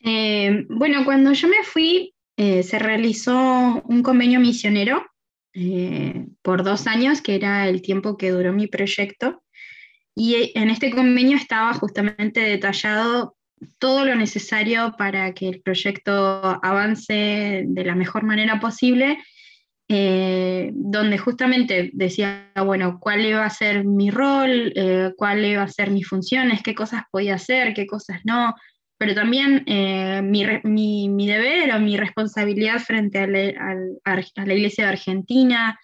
Eh, 0.00 0.64
bueno, 0.68 1.04
cuando 1.04 1.32
yo 1.32 1.48
me 1.48 1.64
fui, 1.64 2.14
eh, 2.36 2.62
se 2.62 2.78
realizó 2.78 3.82
un 3.84 4.02
convenio 4.02 4.40
misionero 4.40 5.04
eh, 5.54 6.26
por 6.42 6.62
dos 6.62 6.86
años, 6.86 7.22
que 7.22 7.34
era 7.34 7.68
el 7.68 7.82
tiempo 7.82 8.16
que 8.16 8.30
duró 8.30 8.52
mi 8.52 8.66
proyecto. 8.66 9.42
Y 10.14 10.52
en 10.54 10.70
este 10.70 10.90
convenio 10.90 11.36
estaba 11.36 11.74
justamente 11.74 12.40
detallado 12.40 13.36
todo 13.78 14.04
lo 14.04 14.14
necesario 14.14 14.94
para 14.98 15.32
que 15.34 15.48
el 15.48 15.62
proyecto 15.62 16.12
avance 16.62 17.64
de 17.66 17.84
la 17.84 17.94
mejor 17.94 18.22
manera 18.24 18.60
posible, 18.60 19.18
donde 19.88 21.16
justamente 21.16 21.90
decía, 21.92 22.50
bueno, 22.56 22.98
cuál 23.00 23.24
iba 23.24 23.44
a 23.44 23.50
ser 23.50 23.84
mi 23.84 24.10
rol, 24.10 24.74
cuál 25.16 25.44
iba 25.44 25.62
a 25.62 25.68
ser 25.68 25.90
mis 25.90 26.08
funciones, 26.08 26.62
qué 26.62 26.74
cosas 26.74 27.04
podía 27.10 27.36
hacer, 27.36 27.72
qué 27.72 27.86
cosas 27.86 28.20
no, 28.24 28.54
pero 28.98 29.14
también 29.14 29.62
eh, 29.66 30.22
mi, 30.22 31.26
deber 31.26 31.74
o 31.74 31.80
mi 31.80 31.96
responsabilidad 31.96 32.78
frente 32.78 33.18
a 33.18 33.26
la, 33.26 34.54
Iglesia 34.54 34.84
de 34.84 34.90
Argentina 34.90 35.78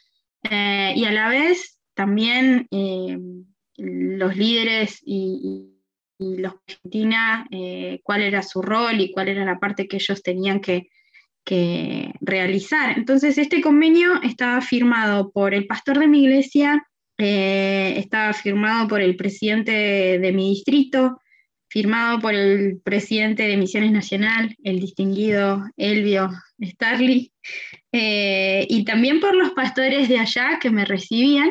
eh, 0.50 0.94
y 0.96 1.04
a 1.04 1.12
la 1.12 1.28
vez 1.28 1.78
también 1.94 2.66
eh, 2.70 3.18
los 3.76 4.36
líderes 4.36 5.00
y, 5.04 5.68
los 6.22 6.52
de 6.52 6.58
Argentina, 6.68 7.46
cuál 8.02 8.22
era 8.22 8.42
su 8.42 8.62
rol 8.62 9.00
y 9.00 9.12
cuál 9.12 9.28
era 9.28 9.44
la 9.44 9.58
parte 9.58 9.88
que 9.88 9.96
ellos 9.96 10.22
tenían 10.22 10.60
que, 10.60 10.88
realizar. 12.20 12.96
Entonces, 12.96 13.36
este 13.36 13.60
convenio 13.60 14.22
estaba 14.22 14.60
firmado 14.60 15.32
por 15.32 15.54
el 15.54 15.66
pastor 15.66 15.98
de 15.98 16.06
mi 16.06 16.22
iglesia, 16.22 16.86
estaba 17.18 18.32
firmado 18.32 18.86
por 18.86 19.00
el 19.00 19.16
presidente 19.16 19.72
de 20.20 20.32
mi 20.32 20.50
distrito, 20.50 21.18
firmado 21.72 22.20
por 22.20 22.34
el 22.34 22.82
presidente 22.84 23.44
de 23.44 23.56
Misiones 23.56 23.92
Nacional, 23.92 24.54
el 24.62 24.78
distinguido 24.78 25.64
Elvio 25.78 26.28
Starley, 26.62 27.32
eh, 27.92 28.66
y 28.68 28.84
también 28.84 29.20
por 29.20 29.34
los 29.34 29.52
pastores 29.52 30.06
de 30.10 30.18
allá 30.18 30.58
que 30.60 30.68
me 30.68 30.84
recibían, 30.84 31.50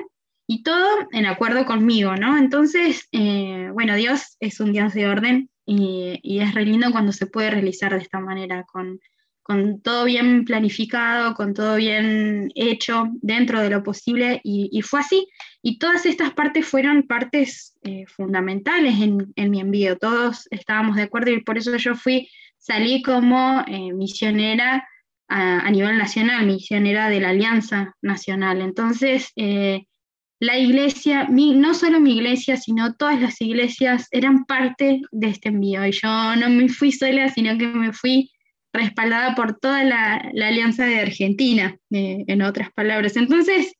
y 0.53 0.63
todo 0.63 1.07
en 1.11 1.25
acuerdo 1.27 1.65
conmigo, 1.65 2.17
¿no? 2.17 2.37
Entonces, 2.37 3.07
eh, 3.13 3.69
bueno, 3.71 3.95
Dios 3.95 4.35
es 4.41 4.59
un 4.59 4.73
Dios 4.73 4.93
de 4.93 5.07
orden 5.07 5.49
y, 5.65 6.19
y, 6.23 6.39
es 6.39 6.53
re 6.53 6.65
lindo 6.65 6.91
cuando 6.91 7.13
se 7.13 7.25
puede 7.25 7.51
realizar 7.51 7.93
de 7.93 7.99
esta 7.99 8.19
manera, 8.19 8.65
con, 8.65 8.99
con 9.43 9.81
todo 9.81 10.05
bien 10.05 10.45
planificado, 10.45 11.35
con 11.35 11.53
todo 11.53 11.75
bien 11.75 12.51
hecho 12.55 13.07
dentro 13.21 13.61
de 13.61 13.69
lo 13.69 13.81
posible, 13.81 14.41
y, 14.43 14.81
fue 14.81 14.99
así. 14.99 15.27
Y 15.61 15.79
todas 15.79 16.05
estas 16.05 16.33
partes 16.33 16.65
fueron 16.65 17.03
partes 17.03 17.77
eh, 17.83 18.05
fundamentales 18.07 18.95
en, 18.99 19.51
mi 19.51 19.59
envío, 19.61 19.97
todos 19.97 20.47
estábamos 20.51 20.95
de 20.95 21.03
acuerdo 21.03 21.31
y 21.31 21.43
por 21.43 21.57
eso 21.57 21.75
yo 21.77 21.95
fui, 21.95 22.29
salí 22.57 23.01
como 23.01 23.63
eh, 23.67 23.93
misionera 23.93 24.87
a, 25.27 25.71
nivel 25.71 25.97
nacional, 25.97 26.45
misionera 26.45 27.09
de 27.09 27.21
la 27.21 27.29
Alianza 27.29 27.95
Nacional. 28.01 28.61
Entonces, 28.61 29.31
eh, 29.37 29.85
la 30.41 30.57
iglesia, 30.57 31.27
no 31.29 31.75
solo 31.75 31.99
mi 31.99 32.15
iglesia, 32.15 32.57
sino 32.57 32.95
todas 32.95 33.21
las 33.21 33.39
iglesias 33.41 34.07
eran 34.09 34.45
parte 34.45 35.01
de 35.11 35.27
este 35.27 35.49
envío. 35.49 35.85
Y 35.85 35.91
yo 35.91 36.35
no 36.35 36.49
me 36.49 36.67
fui 36.67 36.91
sola, 36.91 37.29
sino 37.29 37.55
que 37.59 37.67
me 37.67 37.93
fui 37.93 38.31
respaldada 38.73 39.35
por 39.35 39.59
toda 39.59 39.83
la, 39.83 40.15
Alianza 40.15 40.85
de 40.85 40.99
Argentina, 40.99 41.77
eh, 41.91 42.23
en 42.25 42.41
otras 42.41 42.71
palabras. 42.73 43.17
Entonces, 43.17 43.71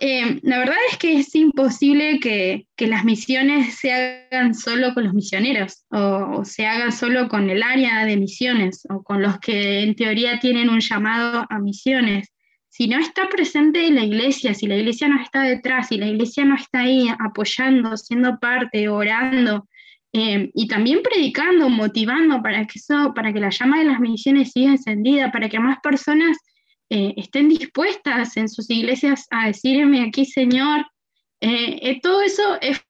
eh, 0.00 0.40
la 0.42 0.58
verdad 0.58 0.74
es 0.90 0.98
que 0.98 1.18
es 1.20 1.32
imposible 1.36 2.18
que, 2.18 2.66
las 2.78 3.04
misiones 3.04 3.76
se 3.76 3.92
hagan 3.92 4.56
solo 4.56 4.92
con 4.94 5.04
los 5.04 5.14
misioneros 5.14 5.84
o, 5.90 6.44
se 6.44 6.66
hagan 6.66 6.90
solo 6.90 7.28
con 7.28 7.48
el 7.48 7.62
área 7.62 8.04
de 8.04 8.16
misiones 8.16 8.82
o 8.90 9.04
con 9.04 9.22
los 9.22 9.38
que 9.38 9.84
en 9.84 9.94
teoría 9.94 10.40
tienen 10.40 10.68
un 10.70 10.80
llamado 10.80 11.46
a 11.48 11.60
misiones. 11.60 12.32
Si 12.72 12.86
no 12.88 12.98
está 12.98 13.28
presente 13.28 13.90
la 13.90 14.02
iglesia, 14.02 14.54
si 14.54 14.66
la 14.66 14.76
iglesia 14.76 15.06
no 15.06 15.20
está 15.20 15.42
detrás, 15.42 15.88
si 15.88 15.98
la 15.98 16.06
iglesia 16.06 16.46
no 16.46 16.54
está 16.56 16.80
ahí 16.80 17.06
apoyando, 17.18 17.98
siendo 17.98 18.38
parte, 18.38 18.88
orando, 18.88 19.68
eh, 20.14 20.50
y 20.54 20.68
también 20.68 21.02
predicando, 21.02 21.68
motivando 21.68 22.42
para 22.42 22.66
que, 22.66 22.78
eso, 22.78 23.12
para 23.14 23.30
que 23.30 23.40
la 23.40 23.50
llama 23.50 23.78
de 23.78 23.84
las 23.84 24.00
misiones 24.00 24.52
siga 24.52 24.70
encendida, 24.70 25.30
para 25.30 25.50
que 25.50 25.58
más 25.58 25.80
personas 25.82 26.38
eh, 26.88 27.12
estén 27.18 27.50
dispuestas 27.50 28.38
en 28.38 28.48
sus 28.48 28.70
iglesias 28.70 29.26
a 29.30 29.48
decirme 29.48 30.06
aquí, 30.06 30.24
Señor. 30.24 30.86
Eh, 31.42 32.00
todo 32.02 32.22
eso 32.22 32.58
es 32.62 32.80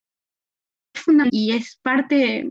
fundamental 0.94 1.36
y 1.36 1.56
es 1.56 1.80
parte 1.82 2.48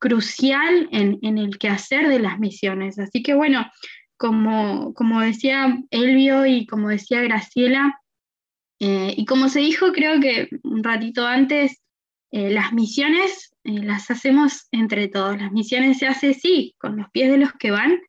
crucial 0.00 0.88
en, 0.90 1.20
en, 1.22 1.38
el 1.38 1.58
quehacer 1.58 2.08
de 2.08 2.18
las 2.18 2.40
misiones. 2.40 2.98
Así 2.98 3.22
que 3.22 3.34
bueno, 3.34 3.64
como, 4.22 4.94
como 4.94 5.20
decía 5.20 5.76
Elvio 5.90 6.46
y 6.46 6.64
como 6.64 6.90
decía 6.90 7.22
Graciela, 7.22 7.98
y 8.78 9.24
como 9.26 9.48
se 9.48 9.60
dijo 9.60 9.92
creo 9.92 10.20
que 10.20 10.48
un 10.62 10.84
ratito 10.84 11.26
antes, 11.26 11.82
eh, 12.30 12.50
las 12.50 12.72
misiones 12.72 13.52
eh, 13.64 13.82
las 13.82 14.10
hacemos 14.12 14.68
entre 14.70 15.08
todos. 15.08 15.40
Las 15.40 15.50
misiones 15.50 15.98
se 15.98 16.06
hace, 16.06 16.34
sí, 16.34 16.74
con 16.78 16.96
los 16.96 17.10
pies 17.10 17.30
de 17.30 17.38
los 17.38 17.52
que 17.54 17.72
van, 17.72 18.00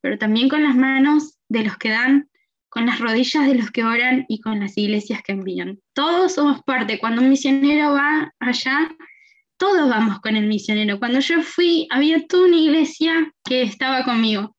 pero 0.00 0.18
también 0.18 0.48
con 0.48 0.64
las 0.64 0.74
manos 0.74 1.38
de 1.48 1.64
los 1.64 1.76
que 1.76 1.90
dan, 1.90 2.28
con 2.68 2.86
las 2.86 2.98
rodillas 2.98 3.46
de 3.46 3.54
los 3.54 3.70
que 3.70 3.84
oran 3.84 4.24
y 4.28 4.40
con 4.40 4.58
las 4.58 4.76
iglesias 4.76 5.22
que 5.22 5.32
envían. 5.32 5.78
Todos 5.94 6.34
somos 6.34 6.62
parte. 6.64 6.98
Cuando 6.98 7.22
un 7.22 7.30
misionero 7.30 7.92
va 7.92 8.32
allá, 8.40 8.90
todos 9.58 9.88
vamos 9.88 10.20
con 10.20 10.36
el 10.36 10.46
misionero. 10.46 10.98
Cuando 10.98 11.20
yo 11.20 11.40
fui, 11.42 11.86
había 11.90 12.26
toda 12.26 12.48
una 12.48 12.56
iglesia 12.56 13.32
que 13.44 13.62
estaba 13.62 14.04
conmigo. 14.04 14.56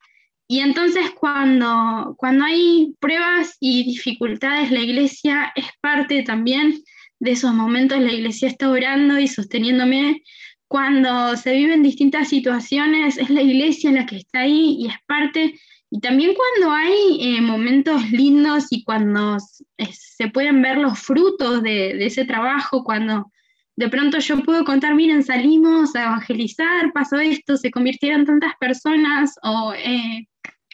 Y 0.47 0.59
entonces 0.59 1.11
cuando, 1.11 2.15
cuando 2.17 2.45
hay 2.45 2.95
pruebas 2.99 3.57
y 3.59 3.83
dificultades, 3.83 4.71
la 4.71 4.81
iglesia 4.81 5.51
es 5.55 5.65
parte 5.81 6.23
también 6.23 6.83
de 7.23 7.31
esos 7.31 7.53
momentos 7.53 7.99
la 7.99 8.11
iglesia 8.11 8.49
está 8.49 8.69
orando 8.69 9.17
y 9.17 9.29
sosteniéndome. 9.29 10.23
Cuando 10.67 11.37
se 11.37 11.53
viven 11.53 11.81
distintas 11.81 12.27
situaciones, 12.27 13.17
es 13.17 13.29
la 13.29 13.41
iglesia 13.41 13.91
la 13.91 14.05
que 14.05 14.17
está 14.17 14.41
ahí 14.41 14.75
y 14.79 14.87
es 14.87 14.95
parte. 15.07 15.57
Y 15.89 15.99
también 16.01 16.33
cuando 16.33 16.75
hay 16.75 17.19
eh, 17.21 17.41
momentos 17.41 18.09
lindos 18.11 18.65
y 18.71 18.83
cuando 18.83 19.37
se 19.39 20.27
pueden 20.29 20.61
ver 20.61 20.79
los 20.79 20.99
frutos 20.99 21.63
de, 21.63 22.05
ese 22.05 22.25
trabajo, 22.25 22.83
cuando 22.83 23.31
de 23.76 23.89
pronto 23.89 24.19
yo 24.19 24.39
puedo 24.43 24.63
contar, 24.63 24.93
miren, 24.95 25.24
salimos 25.24 25.95
a 25.95 26.03
evangelizar, 26.03 26.93
pasó 26.93 27.17
esto, 27.17 27.57
se 27.57 27.71
convirtieron 27.71 28.26
tantas 28.26 28.53
personas, 28.59 29.36
o 29.41 29.74
eh, 29.74 30.28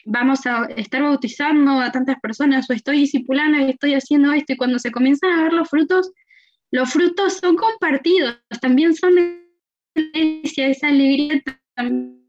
vamos 0.06 0.45
a 0.45 0.66
estar 0.76 1.02
bautizando 1.02 1.80
a 1.80 1.91
tantas 1.91 2.20
personas, 2.20 2.70
o 2.70 2.74
estoy 2.74 3.00
discipulando 3.00 3.60
y 3.60 3.72
estoy 3.72 3.93
haciendo 3.93 4.34
esto, 4.34 4.54
y 4.54 4.58
cuando 4.58 4.80
se 4.80 4.91
comienzan 4.91 5.32
a 5.32 5.43
ver 5.43 5.54
los 5.54 5.70
frutos, 5.70 6.12
los 6.72 6.91
frutos 6.91 7.38
son 7.38 7.56
compartidos, 7.56 8.38
también 8.62 8.93
son 8.95 9.16
de 9.16 9.45
la 9.95 10.20
iglesia, 10.20 10.68
esa 10.68 10.89
alegría 10.89 11.41
también 11.76 12.20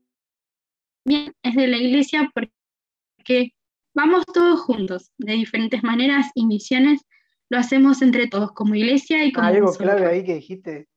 es 1.43 1.55
de 1.55 1.67
la 1.67 1.77
iglesia 1.77 2.31
porque 2.33 3.53
vamos 3.95 4.25
todos 4.33 4.61
juntos, 4.61 5.11
de 5.19 5.33
diferentes 5.33 5.83
maneras 5.83 6.31
y 6.35 6.47
misiones, 6.47 7.03
lo 7.51 7.59
hacemos 7.59 8.01
entre 8.01 8.29
todos, 8.29 8.53
como 8.53 8.75
iglesia 8.75 9.25
y 9.25 9.33
como... 9.33 9.47
Hay 9.47 9.57
algo 9.57 9.73
clave 9.75 10.07
ahí 10.07 10.25
que 10.25 10.37
dijiste, 10.37 10.89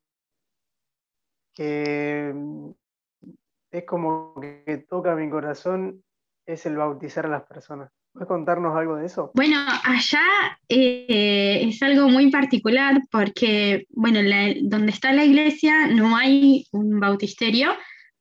que 1.54 2.32
mm, 2.34 2.70
es 3.72 3.84
como 3.86 4.36
que 4.39 4.86
toca 4.88 5.16
mi 5.16 5.30
corazón, 5.30 6.04
es 6.45 6.66
el 6.66 6.78
bautizar 6.78 7.26
a 7.26 7.30
las 7.30 7.43
personas. 7.43 7.91
¿Puedes 8.12 8.28
contarnos 8.28 8.78
algo 8.78 8.97
de 8.97 9.08
eso? 9.08 9.32
Bueno, 9.34 9.58
allá 9.84 10.22
eh, 10.70 11.64
es 11.68 11.82
algo 11.82 12.08
muy 12.10 12.30
particular 12.30 13.01
porque, 13.10 13.88
bueno, 13.89 14.20
donde 14.62 14.91
está 14.91 15.12
la 15.14 15.26
iglesia 15.26 15.88
no 15.88 16.16
hay 16.16 16.68
un 16.72 16.99
bautisterio, 16.99 17.72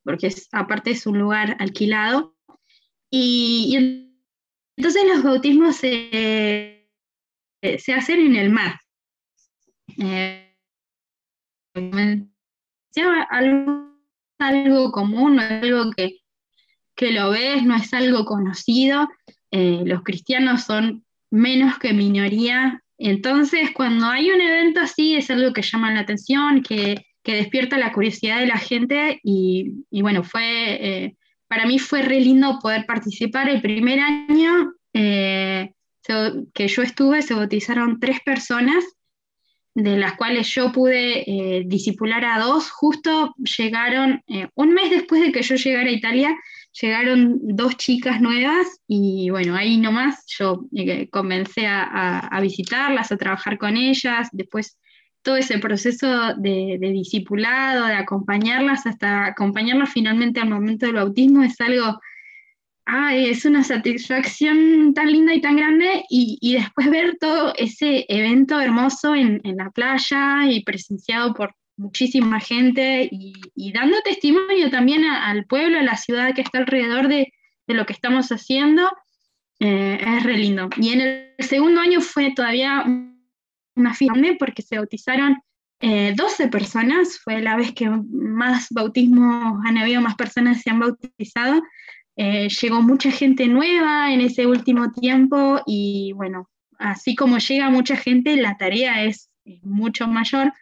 porque 0.02 0.28
es, 0.28 0.48
aparte 0.52 0.92
es 0.92 1.06
un 1.06 1.18
lugar 1.18 1.56
alquilado. 1.60 2.34
Y, 3.10 4.08
entonces 4.78 5.02
los 5.06 5.22
bautismos 5.22 5.76
se, 5.76 6.81
se, 7.62 7.94
hacen 7.94 8.20
en 8.20 8.36
el 8.36 8.50
mar. 8.50 8.80
Eh, 9.98 10.54
algo, 13.30 13.92
algo 14.38 14.92
común, 14.92 15.36
no 15.36 15.42
es 15.42 15.50
algo 15.62 15.90
que, 15.92 16.18
que 16.96 17.12
lo 17.12 17.30
ves, 17.30 17.64
no 17.64 17.76
es 17.76 17.92
algo 17.94 18.24
conocido. 18.24 19.08
Eh, 19.50 19.82
los 19.84 20.02
cristianos 20.02 20.64
son 20.64 21.04
menos 21.30 21.78
que 21.78 21.92
minoría. 21.92 22.82
Entonces, 22.98 23.70
cuando 23.72 24.06
hay 24.06 24.30
un 24.30 24.40
evento 24.40 24.80
así, 24.80 25.16
es 25.16 25.30
algo 25.30 25.52
que 25.52 25.62
llama 25.62 25.92
la 25.92 26.00
atención, 26.00 26.62
que, 26.62 27.06
despierta 27.24 27.78
la 27.78 27.92
curiosidad 27.92 28.40
de 28.40 28.46
la 28.46 28.58
gente 28.58 29.20
y, 29.22 29.84
bueno, 29.92 30.24
fue, 30.24 31.04
eh, 31.04 31.16
para 31.46 31.66
mí 31.66 31.78
fue 31.78 32.02
re 32.02 32.20
lindo 32.20 32.58
poder 32.60 32.84
participar. 32.84 33.48
El 33.48 33.62
primer 33.62 34.00
año 34.00 34.72
eh, 34.92 35.72
que 36.52 36.68
yo 36.68 36.82
estuve 36.82 37.22
se 37.22 37.34
bautizaron 37.34 38.00
tres 38.00 38.20
personas, 38.20 38.84
de 39.74 39.96
las 39.96 40.14
cuales 40.16 40.48
yo 40.54 40.70
pude 40.70 41.24
eh, 41.26 41.62
disipular 41.66 42.24
a 42.24 42.38
dos. 42.38 42.70
Justo 42.70 43.34
llegaron, 43.58 44.22
eh, 44.28 44.48
un 44.54 44.74
mes 44.74 44.90
después 44.90 45.22
de 45.22 45.32
que 45.32 45.42
yo 45.42 45.54
llegara 45.56 45.88
a 45.88 45.92
Italia, 45.92 46.36
llegaron 46.80 47.38
dos 47.42 47.76
chicas 47.76 48.20
nuevas 48.20 48.66
y 48.86 49.30
bueno, 49.30 49.54
ahí 49.54 49.76
nomás 49.76 50.24
yo 50.38 50.66
comencé 51.10 51.66
a, 51.66 52.18
a, 52.18 52.40
visitarlas, 52.40 53.12
a 53.12 53.16
trabajar 53.16 53.58
con 53.58 53.76
ellas, 53.76 54.28
después 54.32 54.78
todo 55.22 55.36
ese 55.36 55.58
proceso 55.58 56.34
de, 56.36 56.78
de 56.80 56.90
discipulado, 56.90 57.86
de 57.86 57.94
acompañarlas 57.94 58.86
hasta 58.86 59.26
acompañarlas 59.26 59.90
finalmente 59.92 60.40
al 60.40 60.48
momento 60.48 60.86
del 60.86 60.96
bautismo 60.96 61.42
es 61.42 61.60
algo, 61.60 62.00
es 62.86 63.44
una 63.44 63.62
satisfacción 63.62 64.92
tan 64.94 65.10
linda 65.10 65.34
y 65.34 65.40
tan 65.40 65.56
grande 65.56 66.04
y, 66.08 66.54
después 66.54 66.90
ver 66.90 67.16
todo 67.20 67.54
ese 67.56 68.04
evento 68.08 68.60
hermoso 68.60 69.14
en, 69.14 69.40
la 69.44 69.70
playa 69.70 70.50
y 70.50 70.62
presenciado 70.64 71.34
por 71.34 71.54
muchísima 71.76 72.40
gente 72.40 73.08
y, 73.10 73.72
dando 73.72 74.00
testimonio 74.02 74.70
también 74.70 75.04
al 75.04 75.46
pueblo, 75.46 75.78
a 75.78 75.82
la 75.82 75.96
ciudad 75.96 76.34
que 76.34 76.42
está 76.42 76.58
alrededor 76.58 77.08
de, 77.08 77.32
lo 77.68 77.86
que 77.86 77.94
estamos 77.94 78.28
haciendo, 78.30 78.90
eh, 79.58 79.98
es 79.98 80.24
re 80.24 80.36
lindo. 80.36 80.68
Y 80.76 80.90
en 80.90 81.00
el 81.00 81.34
segundo 81.38 81.80
año 81.80 82.02
fue 82.02 82.32
todavía 82.34 82.84
una 83.74 83.94
firme 83.94 84.36
porque 84.38 84.60
se 84.60 84.76
bautizaron 84.76 85.38
12 85.80 86.44
eh, 86.44 86.48
personas, 86.48 87.18
fue 87.24 87.40
la 87.40 87.56
vez 87.56 87.72
que 87.72 87.88
más 87.88 88.68
bautismos 88.70 89.58
han 89.64 89.78
habido, 89.78 90.00
más 90.00 90.16
personas 90.16 90.60
se 90.60 90.70
han 90.70 90.80
bautizado. 90.80 91.62
Eh, 92.16 92.48
llegó 92.48 92.82
mucha 92.82 93.10
gente 93.10 93.46
nueva 93.46 94.12
en 94.12 94.20
ese 94.20 94.46
último 94.46 94.92
tiempo 94.92 95.60
y 95.66 96.12
bueno, 96.14 96.50
así 96.78 97.14
como 97.14 97.38
llega 97.38 97.70
mucha 97.70 97.96
gente, 97.96 98.36
la 98.36 98.56
tarea 98.56 99.04
es, 99.04 99.30
mucho 99.62 100.06
mayor, 100.06 100.52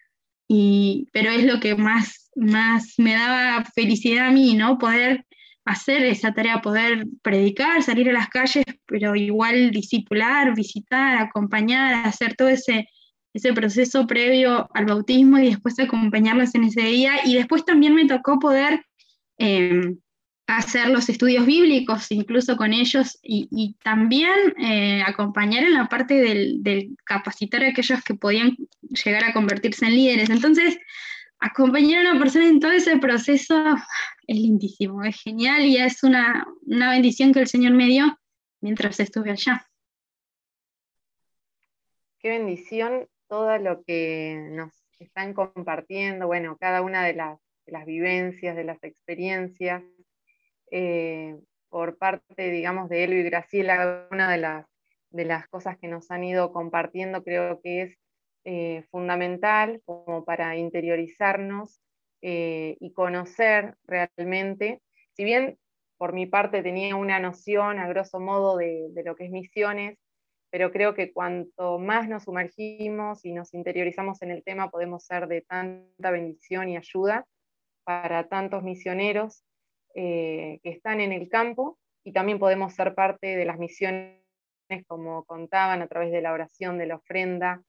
y, 0.48 1.07
pero 1.12 1.30
es 1.30 1.44
lo 1.44 1.61
que 1.61 1.74
más, 1.74 2.30
más 2.34 2.94
me 2.96 3.12
daba 3.12 3.64
felicidad 3.74 4.28
a 4.28 4.30
mí, 4.30 4.55
¿no? 4.55 4.78
Poder 4.78 5.26
hacer 5.66 6.03
esa 6.05 6.32
tarea, 6.32 6.62
poder 6.62 7.07
predicar, 7.22 7.82
salir 7.82 8.09
a 8.09 8.14
las 8.14 8.28
calles, 8.28 8.64
pero 8.86 9.14
igual 9.14 9.70
discipular, 9.70 10.55
visitar, 10.55 11.18
acompañar, 11.18 12.07
hacer 12.07 12.36
todo 12.36 12.48
ese 12.48 12.88
ese 13.32 13.53
proceso 13.53 14.07
previo 14.07 14.68
al 14.74 14.86
bautismo 14.86 15.38
y 15.38 15.46
después 15.46 15.78
acompañarlos 15.78 16.55
en 16.55 16.64
ese 16.64 16.82
día. 16.82 17.20
Y 17.24 17.34
después 17.34 17.64
también 17.64 17.94
me 17.94 18.07
tocó 18.07 18.38
poder 18.38 18.84
em, 19.38 19.98
hacer 20.57 20.88
los 20.88 21.09
estudios 21.09 21.46
bíblicos 21.46 22.11
incluso 22.11 22.57
con 22.57 22.72
ellos 22.72 23.18
y, 23.22 23.76
también 23.82 24.55
eh, 24.59 25.03
acompañar 25.07 25.64
en 25.64 25.74
la 25.74 25.88
parte 25.88 26.14
del, 26.14 26.96
capacitar 27.05 27.62
a 27.62 27.68
aquellos 27.68 28.03
que 28.03 28.14
podían 28.14 28.57
llegar 29.05 29.24
a 29.24 29.32
convertirse 29.32 29.86
en 29.86 29.94
líderes. 29.94 30.30
Entonces, 30.30 30.78
acompañar 31.38 32.07
a 32.07 32.11
una 32.11 32.20
persona 32.20 32.48
en 32.48 32.61
todo 32.61 32.72
ese 32.72 32.98
proceso 32.98 33.62
es 34.26 34.36
lindísimo, 34.36 35.05
es 35.05 35.20
genial 35.22 35.64
y 35.64 35.76
es 35.76 36.03
una, 36.03 36.46
una 36.62 36.90
bendición 36.90 37.32
que 37.32 37.40
el 37.40 37.48
Señor 37.48 37.72
me 37.72 37.86
dio 37.86 38.18
mientras 38.61 39.01
estuve 39.01 39.30
allá. 39.30 39.66
Qué 42.18 42.28
bendición 42.28 43.09
todo 43.28 43.57
lo 43.59 43.82
que 43.84 44.48
nos 44.51 44.72
están 44.98 45.32
compartiendo, 45.32 46.26
bueno, 46.26 46.57
cada 46.59 46.82
una 46.82 47.05
de 47.05 47.14
las, 47.14 47.38
vivencias, 47.86 48.57
de 48.57 48.64
las 48.64 48.82
experiencias, 48.82 49.82
eh, 50.71 51.39
por 51.68 51.97
parte, 51.99 52.51
digamos, 52.51 52.89
de 52.89 53.05
Elo 53.05 53.14
y 53.14 53.23
Graciela, 53.23 54.09
una 54.11 54.31
de 54.31 54.39
las, 54.39 54.66
de 55.11 55.25
las 55.25 55.49
cosas 55.49 55.79
que 55.79 55.89
nos 55.89 56.11
han 56.11 56.25
ido 56.25 56.53
compartiendo 56.53 57.23
creo 57.23 57.61
que 57.62 57.83
es 57.83 57.99
eh, 58.45 58.85
fundamental 58.91 59.81
como 59.85 60.25
para 60.25 60.57
interiorizarnos 60.57 61.81
eh, 62.23 62.77
y 62.81 62.93
conocer 62.93 63.77
realmente, 63.85 64.81
si 65.12 65.25
bien 65.25 65.59
por 65.97 66.12
mi 66.12 66.27
parte 66.27 66.62
tenía 66.62 66.97
una 66.97 67.21
noción 67.21 67.79
a 67.79 67.89
grosso 67.89 68.18
modo 68.21 68.57
de, 68.57 68.89
de 68.93 69.05
lo 69.05 69.14
que 69.14 69.27
es 69.27 69.31
misiones, 69.31 69.99
pero 70.51 70.73
creo 70.73 70.95
que 70.95 71.12
cuanto 71.12 71.79
más 71.79 72.09
nos 72.09 72.25
sumergimos 72.25 73.25
y 73.25 73.33
nos 73.33 73.55
interiorizamos 73.55 74.23
en 74.23 74.33
el 74.33 74.43
tema, 74.43 74.71
podemos 74.71 75.05
ser 75.05 75.29
de 75.29 75.43
tanta 75.43 76.11
bendición 76.11 76.68
y 76.68 76.77
ayuda 76.77 77.27
para 77.85 78.29
tantos 78.29 78.62
misioneros 78.62 79.45
eh, 79.95 80.61
que 80.62 80.70
están 80.70 81.01
en 81.01 81.12
el 81.12 81.28
campo 81.28 81.78
y 82.05 82.12
también 82.12 82.38
podemos 82.38 82.74
ser 82.74 82.95
parte 82.95 83.36
de 83.36 83.45
las 83.45 83.59
misiones, 83.59 84.20
como 84.86 85.24
contaban, 85.24 85.82
a 85.82 85.88
través 85.88 86.12
de 86.12 86.20
la 86.20 86.32
oración, 86.32 86.78
de 86.78 86.86
la 86.86 86.97
ofrenda. 86.97 87.62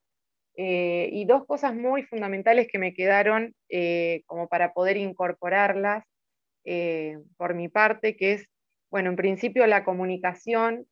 Eh, 0.55 1.09
y 1.11 1.25
dos 1.25 1.45
cosas 1.45 1.73
muy 1.73 2.03
fundamentales 2.03 2.67
que 2.71 2.77
me 2.77 2.93
quedaron 2.93 3.55
eh, 3.69 4.21
como 4.27 4.47
para 4.47 4.73
poder 4.73 4.97
incorporarlas 4.97 6.05
por 7.37 7.55
mi 7.55 7.69
parte, 7.69 8.15
que 8.15 8.33
es, 8.33 8.45
bueno, 8.91 9.09
en 9.09 9.15
principio 9.15 9.65
la 9.65 9.83
comunicación 9.83 10.85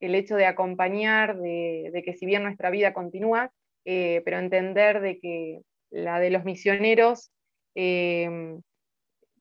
el 0.00 0.14
hecho 0.14 0.36
de 0.36 0.44
acompañar, 0.44 1.38
de, 1.38 2.02
que 2.04 2.12
si 2.12 2.26
bien 2.26 2.42
nuestra 2.42 2.68
vida 2.68 2.92
continúa, 2.92 3.50
pero 3.84 4.38
entender 4.38 5.00
de 5.00 5.18
que 5.18 5.62
la 5.88 6.20
de 6.20 6.28
los 6.28 6.44
misioneros 6.44 7.32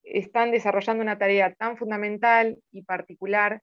están 0.03 0.51
desarrollando 0.51 1.01
una 1.01 1.17
tarea 1.17 1.53
tan 1.53 1.77
fundamental 1.77 2.57
y 2.71 2.83
particular 2.83 3.61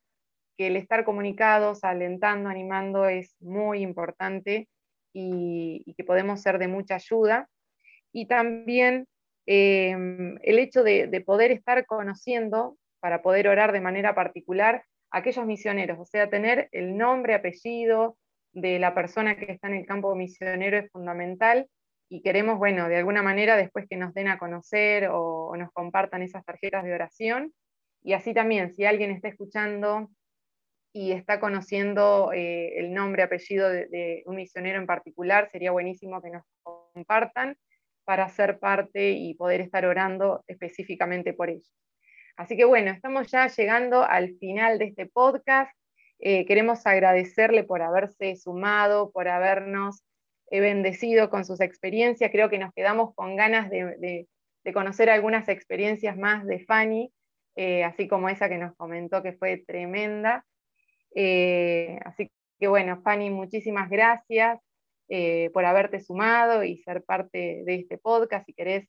que 0.57 0.67
el 0.69 0.77
estar 0.77 1.05
comunicados, 1.05 1.85
alentando, 1.85 2.49
animando 2.49 3.09
es 3.09 3.37
muy 3.41 3.81
importante 3.83 4.69
y, 5.13 5.95
que 5.97 6.05
podemos 6.05 6.41
ser 6.43 6.59
de 6.59 6.69
mucha 6.69 6.97
ayuda. 6.97 7.49
Y 8.13 8.27
también 8.27 9.07
eh, 9.47 9.97
el 10.43 10.59
hecho 10.59 10.83
de 10.83 11.23
poder 11.25 11.51
estar 11.51 11.87
conociendo 11.87 12.77
para 13.01 13.23
poder 13.23 13.49
orar 13.49 13.73
de 13.73 13.81
manera 13.81 14.15
particular 14.15 14.85
aquellos 15.11 15.45
misioneros, 15.47 15.99
o 15.99 16.05
sea, 16.05 16.31
tener 16.31 16.69
el 16.73 16.97
nombre, 16.97 17.35
apellido 17.35 18.17
de 18.53 18.79
la 18.79 18.95
persona 18.95 19.37
que 19.37 19.53
está 19.53 19.69
en 19.69 19.75
el 19.75 19.87
campo 19.87 20.15
misionero 20.15 20.79
es 20.79 20.91
fundamental 20.91 21.69
y 22.13 22.23
queremos, 22.23 22.59
bueno, 22.59 22.89
de 22.89 22.97
alguna 22.97 23.23
manera 23.23 23.57
después 23.57 23.87
que 23.89 23.97
nos 23.97 24.13
den 24.13 24.27
a 24.27 24.37
conocer 24.37 25.09
o, 25.13 25.55
nos 25.57 25.71
compartan 25.73 26.23
esas 26.23 26.45
tarjetas 26.45 26.83
de 26.83 26.93
oración. 26.93 27.55
Y 28.03 28.15
así 28.15 28.35
también, 28.35 28.75
si 28.75 28.85
alguien 28.85 29.13
está 29.13 29.29
escuchando 29.29 30.11
y 30.93 31.13
está 31.13 31.39
conociendo 31.39 32.33
eh, 32.35 32.81
el 32.81 32.93
nombre, 32.93 33.23
apellido 33.23 33.69
de, 33.69 34.25
un 34.27 34.35
misionero 34.35 34.81
en 34.81 34.89
particular, 34.89 35.49
sería 35.53 35.71
buenísimo 35.71 36.21
que 36.21 36.31
nos 36.31 36.43
compartan 36.65 37.57
para 38.05 38.29
ser 38.29 38.59
parte 38.59 39.13
y 39.13 39.35
poder 39.35 39.61
estar 39.61 39.87
orando 39.87 40.43
específicamente 40.49 41.33
por 41.33 41.49
ellos. 41.49 41.73
Así 42.37 42.57
que 42.57 42.65
bueno, 42.65 42.91
estamos 42.91 43.31
ya 43.31 43.47
llegando 43.47 44.03
al 44.03 44.35
final 44.41 44.81
de 44.81 44.87
este 44.87 45.07
podcast. 45.07 45.71
Eh, 46.19 46.45
queremos 46.45 46.85
agradecerle 46.89 47.63
por 47.63 47.83
haberse 47.83 48.35
sumado, 48.35 49.13
por 49.13 49.29
habernos 49.29 50.03
bendecido 50.59 51.31
con 51.31 51.45
sus 51.45 51.61
experiencias. 51.61 52.33
Creo 52.33 52.51
que 52.51 52.59
nos 52.59 52.73
quedamos 52.75 53.15
con 53.15 53.37
ganas 53.37 53.71
de, 53.71 54.27
conocer 54.75 55.11
algunas 55.11 55.49
experiencias 55.49 56.17
más 56.17 56.45
de 56.47 56.65
Fanny, 56.65 57.13
eh, 57.57 57.85
así 57.85 58.09
como 58.09 58.29
esa 58.29 58.49
que 58.49 58.59
nos 58.59 58.75
comentó 58.77 59.23
que 59.23 59.35
fue 59.35 59.59
tremenda. 59.59 60.45
así 62.05 62.31
que 62.59 62.69
bueno, 62.69 63.01
Fanny, 63.03 63.31
muchísimas 63.31 63.89
gracias 63.89 64.59
por 65.53 65.65
haberte 65.65 66.01
sumado 66.01 66.65
y 66.65 66.79
ser 66.79 67.05
parte 67.05 67.63
de 67.65 67.75
este 67.77 67.99
podcast. 67.99 68.47
Si 68.47 68.55
querés 68.55 68.89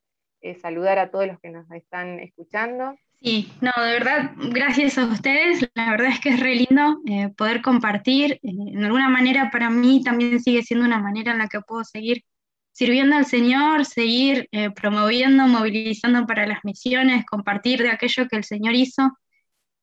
saludar 0.62 0.98
a 0.98 1.12
todos 1.12 1.28
los 1.28 1.40
que 1.40 1.50
nos 1.50 1.70
están 1.72 2.20
escuchando. 2.20 2.96
Sí, 3.24 3.52
no, 3.62 3.72
de 3.78 3.92
verdad, 3.94 4.32
gracias 4.36 4.98
a 4.98 5.06
ustedes. 5.06 5.70
La 5.76 5.92
verdad 5.92 6.08
es 6.08 6.20
que 6.20 6.30
es 6.30 6.40
re 6.40 6.56
lindo 6.56 7.00
eh, 7.06 7.30
poder 7.38 7.62
compartir. 7.62 8.34
Eh, 8.34 8.40
en 8.44 8.84
alguna 8.84 9.10
manera 9.10 9.52
para 9.52 9.70
mí 9.70 10.02
también 10.04 10.40
sigue 10.42 10.64
siendo 10.64 10.86
una 10.88 11.00
manera 11.00 11.32
en 11.32 11.38
la 11.38 11.48
que 11.48 11.62
puedo 11.62 11.84
seguir 11.84 12.24
sirviendo 12.72 13.16
al 13.16 13.26
Señor, 13.28 13.86
seguir 13.86 14.48
eh, 14.52 14.72
promoviendo, 14.72 15.48
movilizando 15.48 16.26
para 16.26 16.48
las 16.48 16.60
misiones, 16.64 17.26
compartir 17.26 17.84
de 17.84 17.92
aquello 17.92 18.28
que 18.28 18.38
el 18.38 18.44
Señor 18.44 18.74
hizo 18.74 19.12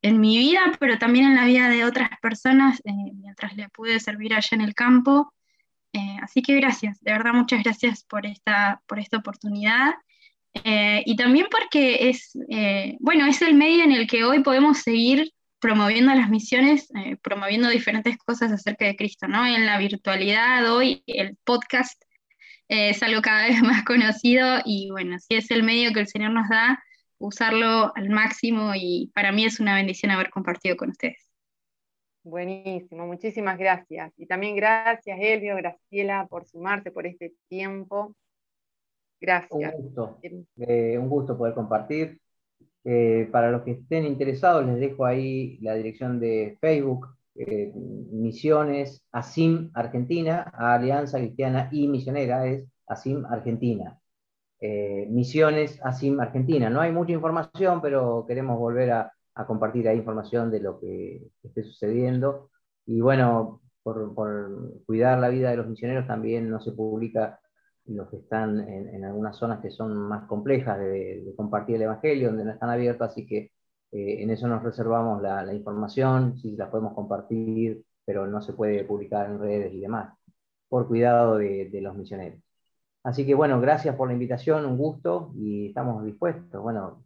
en 0.03 0.21
mi 0.21 0.39
vida, 0.39 0.73
pero 0.81 0.99
también 0.99 1.27
en 1.27 1.37
la 1.37 1.45
vida 1.47 1.69
de 1.69 1.85
otras 1.85 2.11
personas 2.23 2.81
mientras 2.85 3.57
le 3.57 3.69
pude 3.71 4.01
servir 4.01 4.35
allá 4.35 4.49
en 4.53 4.63
el 4.63 4.75
campo. 4.75 5.33
así 6.23 6.43
que 6.43 6.55
gracias, 6.57 7.01
de 7.01 7.13
verdad 7.13 7.33
muchas 7.35 7.63
gracias 7.65 8.05
por 8.05 8.27
esta, 8.27 8.83
por 8.87 8.99
esta 8.99 9.19
oportunidad. 9.19 9.95
Eh, 10.65 11.03
y 11.07 11.17
también 11.17 11.47
porque 11.51 12.09
es, 12.09 12.37
eh, 12.49 12.97
bueno, 13.01 13.27
es 13.27 13.43
el 13.43 13.55
medio 13.55 13.85
en 13.85 13.93
el 13.93 14.07
que 14.07 14.25
hoy 14.25 14.43
podemos 14.43 14.79
seguir 14.79 15.33
promoviendo 15.61 16.15
las 16.15 16.31
misiones, 16.31 16.89
eh, 16.95 17.17
promoviendo 17.23 17.69
diferentes 17.69 18.17
cosas 18.19 18.53
acerca 18.53 18.87
de 18.87 18.97
Cristo, 18.97 19.27
¿no? 19.27 19.47
En 19.47 19.67
la 19.67 19.79
virtualidad 19.79 20.73
hoy 20.73 21.03
el 21.07 21.37
podcast 21.45 22.01
es 22.69 23.03
algo 23.03 23.23
cada 23.23 23.43
vez 23.49 23.63
más 23.63 23.85
conocido 23.85 24.61
y 24.65 24.91
bueno, 24.91 25.19
si 25.19 25.35
es 25.37 25.51
el 25.51 25.63
medio 25.63 25.93
que 25.93 26.01
el 26.01 26.09
Señor 26.09 26.33
nos 26.33 26.49
da 26.49 26.83
usarlo 27.19 27.93
al 27.97 28.11
máximo 28.11 28.73
y 28.77 29.11
para 29.15 29.33
mí 29.33 29.45
es 29.45 29.59
una 29.59 29.75
bendición 29.75 30.13
haber 30.13 30.31
compartido 30.31 30.77
con 30.77 30.91
ustedes. 30.91 31.29
Buenísimo, 32.23 33.07
muchísimas 33.07 33.59
gracias. 33.59 34.13
Y 34.19 34.27
también 34.27 34.55
gracias, 34.55 35.19
Elvio, 35.21 35.57
Graciela, 35.57 36.27
por 36.29 36.45
sumarse 36.45 36.91
por 36.91 37.07
este 37.07 37.33
tiempo. 37.49 38.15
Gracias. 39.21 39.75
Un 39.75 39.83
gusto, 39.83 40.19
eh, 40.57 40.99
un 40.99 41.09
gusto 41.09 41.37
poder 41.37 41.55
compartir. 41.55 42.21
Eh, 42.85 43.29
para 43.33 43.51
los 43.51 43.63
que 43.63 43.73
estén 43.73 44.07
interesados, 44.07 44.65
les 44.65 44.79
dejo 44.79 45.05
ahí 45.05 45.59
la 45.61 45.75
dirección 45.75 46.21
de 46.21 46.57
Facebook, 46.61 47.09
eh, 47.35 47.73
Misiones 47.75 49.05
ASIM 49.13 49.71
Argentina, 49.75 50.43
Alianza 50.55 51.19
Cristiana 51.19 51.69
y 51.73 51.89
Misionera, 51.89 52.47
es 52.47 52.67
ASIM 52.87 53.25
Argentina. 53.27 53.99
Misiones 54.61 55.79
ASIM 55.85 56.19
Argentina. 56.19 56.69
No 56.69 56.81
hay 56.81 56.91
mucha 56.91 57.13
información, 57.13 57.81
pero 57.81 58.25
queremos 58.27 58.59
volver 58.59 58.91
a, 58.91 59.13
a 59.35 59.47
compartir 59.47 59.89
ahí 59.89 59.99
información 59.99 60.51
de 60.51 60.61
lo 60.61 60.81
que 60.81 61.23
esté 61.45 61.63
sucediendo. 61.63 62.51
Y 62.85 63.01
bueno, 63.01 63.61
por, 63.85 64.15
por, 64.15 64.83
cuidar 64.85 65.19
la 65.19 65.29
vida 65.29 65.51
de 65.51 65.59
los 65.59 65.69
misioneros 65.69 66.07
también 66.09 66.51
no 66.51 66.61
se 66.61 66.73
publica 66.73 67.39
los 67.95 68.09
que 68.09 68.17
están 68.19 68.61
en, 68.69 69.05
algunas 69.05 69.37
zonas 69.37 69.61
que 69.61 69.71
son 69.71 69.97
más 69.97 70.27
complejas 70.27 70.79
de, 70.79 71.33
compartir 71.37 71.77
el 71.77 71.83
Evangelio, 71.83 72.29
donde 72.29 72.45
no 72.45 72.53
están 72.53 72.71
abiertos, 72.71 73.11
así 73.11 73.27
que 73.27 73.53
eh, 73.93 74.23
en 74.23 74.31
eso 74.31 74.49
nos 74.49 74.63
reservamos 74.63 75.23
la, 75.23 75.53
información, 75.55 76.39
si 76.39 76.57
la 76.57 76.71
podemos 76.71 76.95
compartir, 76.95 77.85
pero 78.05 78.27
no 78.27 78.43
se 78.43 78.53
puede 78.53 78.85
publicar 78.85 79.31
en 79.31 79.39
redes 79.39 79.73
y 79.73 79.81
demás, 79.81 80.15
por 80.69 80.89
cuidado 80.89 81.39
de, 81.39 81.71
los 81.83 81.97
misioneros. 81.97 82.41
Así 83.05 83.27
que 83.27 83.35
bueno, 83.35 83.61
gracias 83.61 83.97
por 83.97 84.09
la 84.09 84.15
invitación, 84.15 84.67
un 84.67 84.77
gusto 84.77 85.33
y 85.37 85.69
estamos 85.69 86.05
dispuestos. 86.05 86.63
Bueno, 86.63 87.05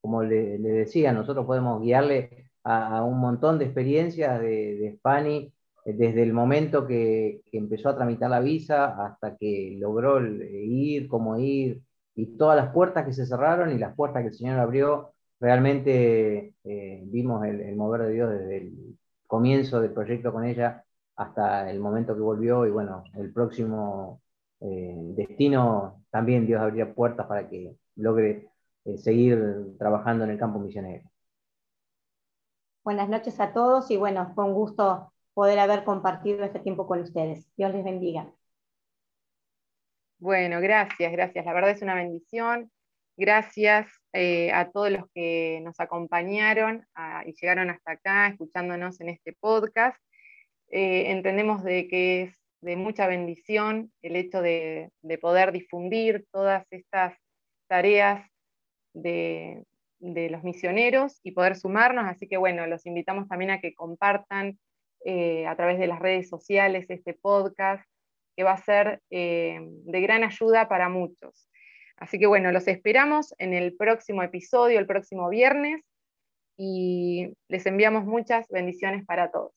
como 0.00 0.22
le, 0.22 0.58
decía, 0.58 1.12
nosotros 1.12 1.46
podemos 1.46 1.82
guiarle 1.82 2.50
a, 2.64 3.02
un 3.04 3.18
montón 3.18 3.58
de 3.58 3.66
experiencias 3.66 4.40
de, 4.40 4.76
de 4.76 4.92
Spani 4.96 5.54
desde 5.84 6.22
el 6.22 6.32
momento 6.32 6.86
que, 6.86 7.42
empezó 7.52 7.90
a 7.90 7.96
tramitar 7.96 8.30
la 8.30 8.40
visa 8.40 9.06
hasta 9.06 9.36
que 9.36 9.76
logró 9.78 10.20
ir, 10.24 11.08
cómo 11.08 11.38
ir, 11.38 11.82
y 12.14 12.36
todas 12.36 12.56
las 12.56 12.72
puertas 12.72 13.04
que 13.04 13.12
se 13.12 13.26
cerraron 13.26 13.72
y 13.72 13.78
las 13.78 13.94
puertas 13.94 14.22
que 14.22 14.28
el 14.28 14.34
Señor 14.34 14.58
abrió, 14.60 15.14
realmente 15.40 16.54
eh, 16.64 17.02
vimos 17.06 17.44
el, 17.44 17.76
mover 17.76 18.02
de 18.02 18.12
Dios 18.12 18.30
desde 18.30 18.56
el 18.58 18.98
comienzo 19.26 19.80
del 19.80 19.92
proyecto 19.92 20.32
con 20.32 20.44
ella 20.44 20.84
hasta 21.16 21.70
el 21.70 21.80
momento 21.80 22.14
que 22.14 22.20
volvió 22.20 22.66
y 22.66 22.70
bueno, 22.70 23.04
el 23.14 23.32
próximo 23.32 24.22
eh, 24.60 24.94
destino 25.16 26.04
también 26.10 26.46
Dios 26.46 26.60
abrirá 26.60 26.92
puertas 26.94 27.26
para 27.26 27.48
que 27.48 27.76
logre 27.96 28.48
eh, 28.84 28.98
seguir 28.98 29.76
trabajando 29.78 30.24
en 30.24 30.30
el 30.30 30.38
campo 30.38 30.58
misionero. 30.58 31.08
Buenas 32.84 33.08
noches 33.08 33.40
a 33.40 33.52
todos 33.52 33.90
y 33.90 33.96
bueno, 33.96 34.32
fue 34.34 34.44
un 34.44 34.54
gusto 34.54 35.13
poder 35.34 35.58
haber 35.58 35.84
compartido 35.84 36.44
este 36.44 36.60
tiempo 36.60 36.86
con 36.86 37.00
ustedes. 37.00 37.46
Dios 37.56 37.74
les 37.74 37.84
bendiga. 37.84 38.32
Bueno, 40.18 40.60
gracias, 40.60 41.12
gracias. 41.12 41.44
La 41.44 41.52
verdad 41.52 41.70
es 41.70 41.82
una 41.82 41.94
bendición. 41.94 42.70
Gracias 43.16 43.88
eh, 44.12 44.50
a 44.52 44.70
todos 44.70 44.90
los 44.90 45.04
que 45.12 45.60
nos 45.62 45.78
acompañaron 45.78 46.86
y 47.26 47.32
llegaron 47.32 47.70
hasta 47.70 47.92
acá 47.92 48.28
escuchándonos 48.28 49.00
en 49.00 49.10
este 49.10 49.34
podcast. 49.34 50.00
Eh, 50.70 51.10
entendemos 51.10 51.62
de 51.62 51.86
que 51.86 52.22
es 52.22 52.40
de 52.60 52.76
mucha 52.76 53.06
bendición 53.06 53.92
el 54.02 54.16
hecho 54.16 54.40
de, 54.40 54.90
poder 55.20 55.52
difundir 55.52 56.26
todas 56.32 56.66
estas 56.70 57.16
tareas 57.68 58.26
de, 58.94 59.62
de, 59.98 60.30
los 60.30 60.42
misioneros 60.42 61.20
y 61.22 61.32
poder 61.32 61.54
sumarnos. 61.56 62.06
Así 62.06 62.26
que 62.26 62.36
bueno, 62.36 62.66
los 62.66 62.86
invitamos 62.86 63.28
también 63.28 63.50
a 63.52 63.60
que 63.60 63.74
compartan 63.74 64.58
eh, 65.04 65.46
a 65.46 65.56
través 65.56 65.78
de 65.78 65.86
las 65.86 66.00
redes 66.00 66.28
sociales 66.28 66.86
este 66.88 67.14
podcast, 67.14 67.84
que 68.36 68.44
va 68.44 68.52
a 68.52 68.58
ser 68.58 69.00
eh, 69.10 69.58
de 69.60 70.00
gran 70.00 70.24
ayuda 70.24 70.68
para 70.68 70.88
muchos. 70.88 71.48
Así 71.96 72.18
que 72.18 72.26
bueno, 72.26 72.50
los 72.52 72.66
esperamos 72.66 73.34
en 73.38 73.54
el 73.54 73.76
próximo 73.76 74.22
episodio, 74.22 74.78
el 74.78 74.86
próximo 74.86 75.28
viernes, 75.28 75.82
y 76.56 77.32
les 77.48 77.66
enviamos 77.66 78.04
muchas 78.04 78.48
bendiciones 78.48 79.04
para 79.04 79.30
todos. 79.30 79.52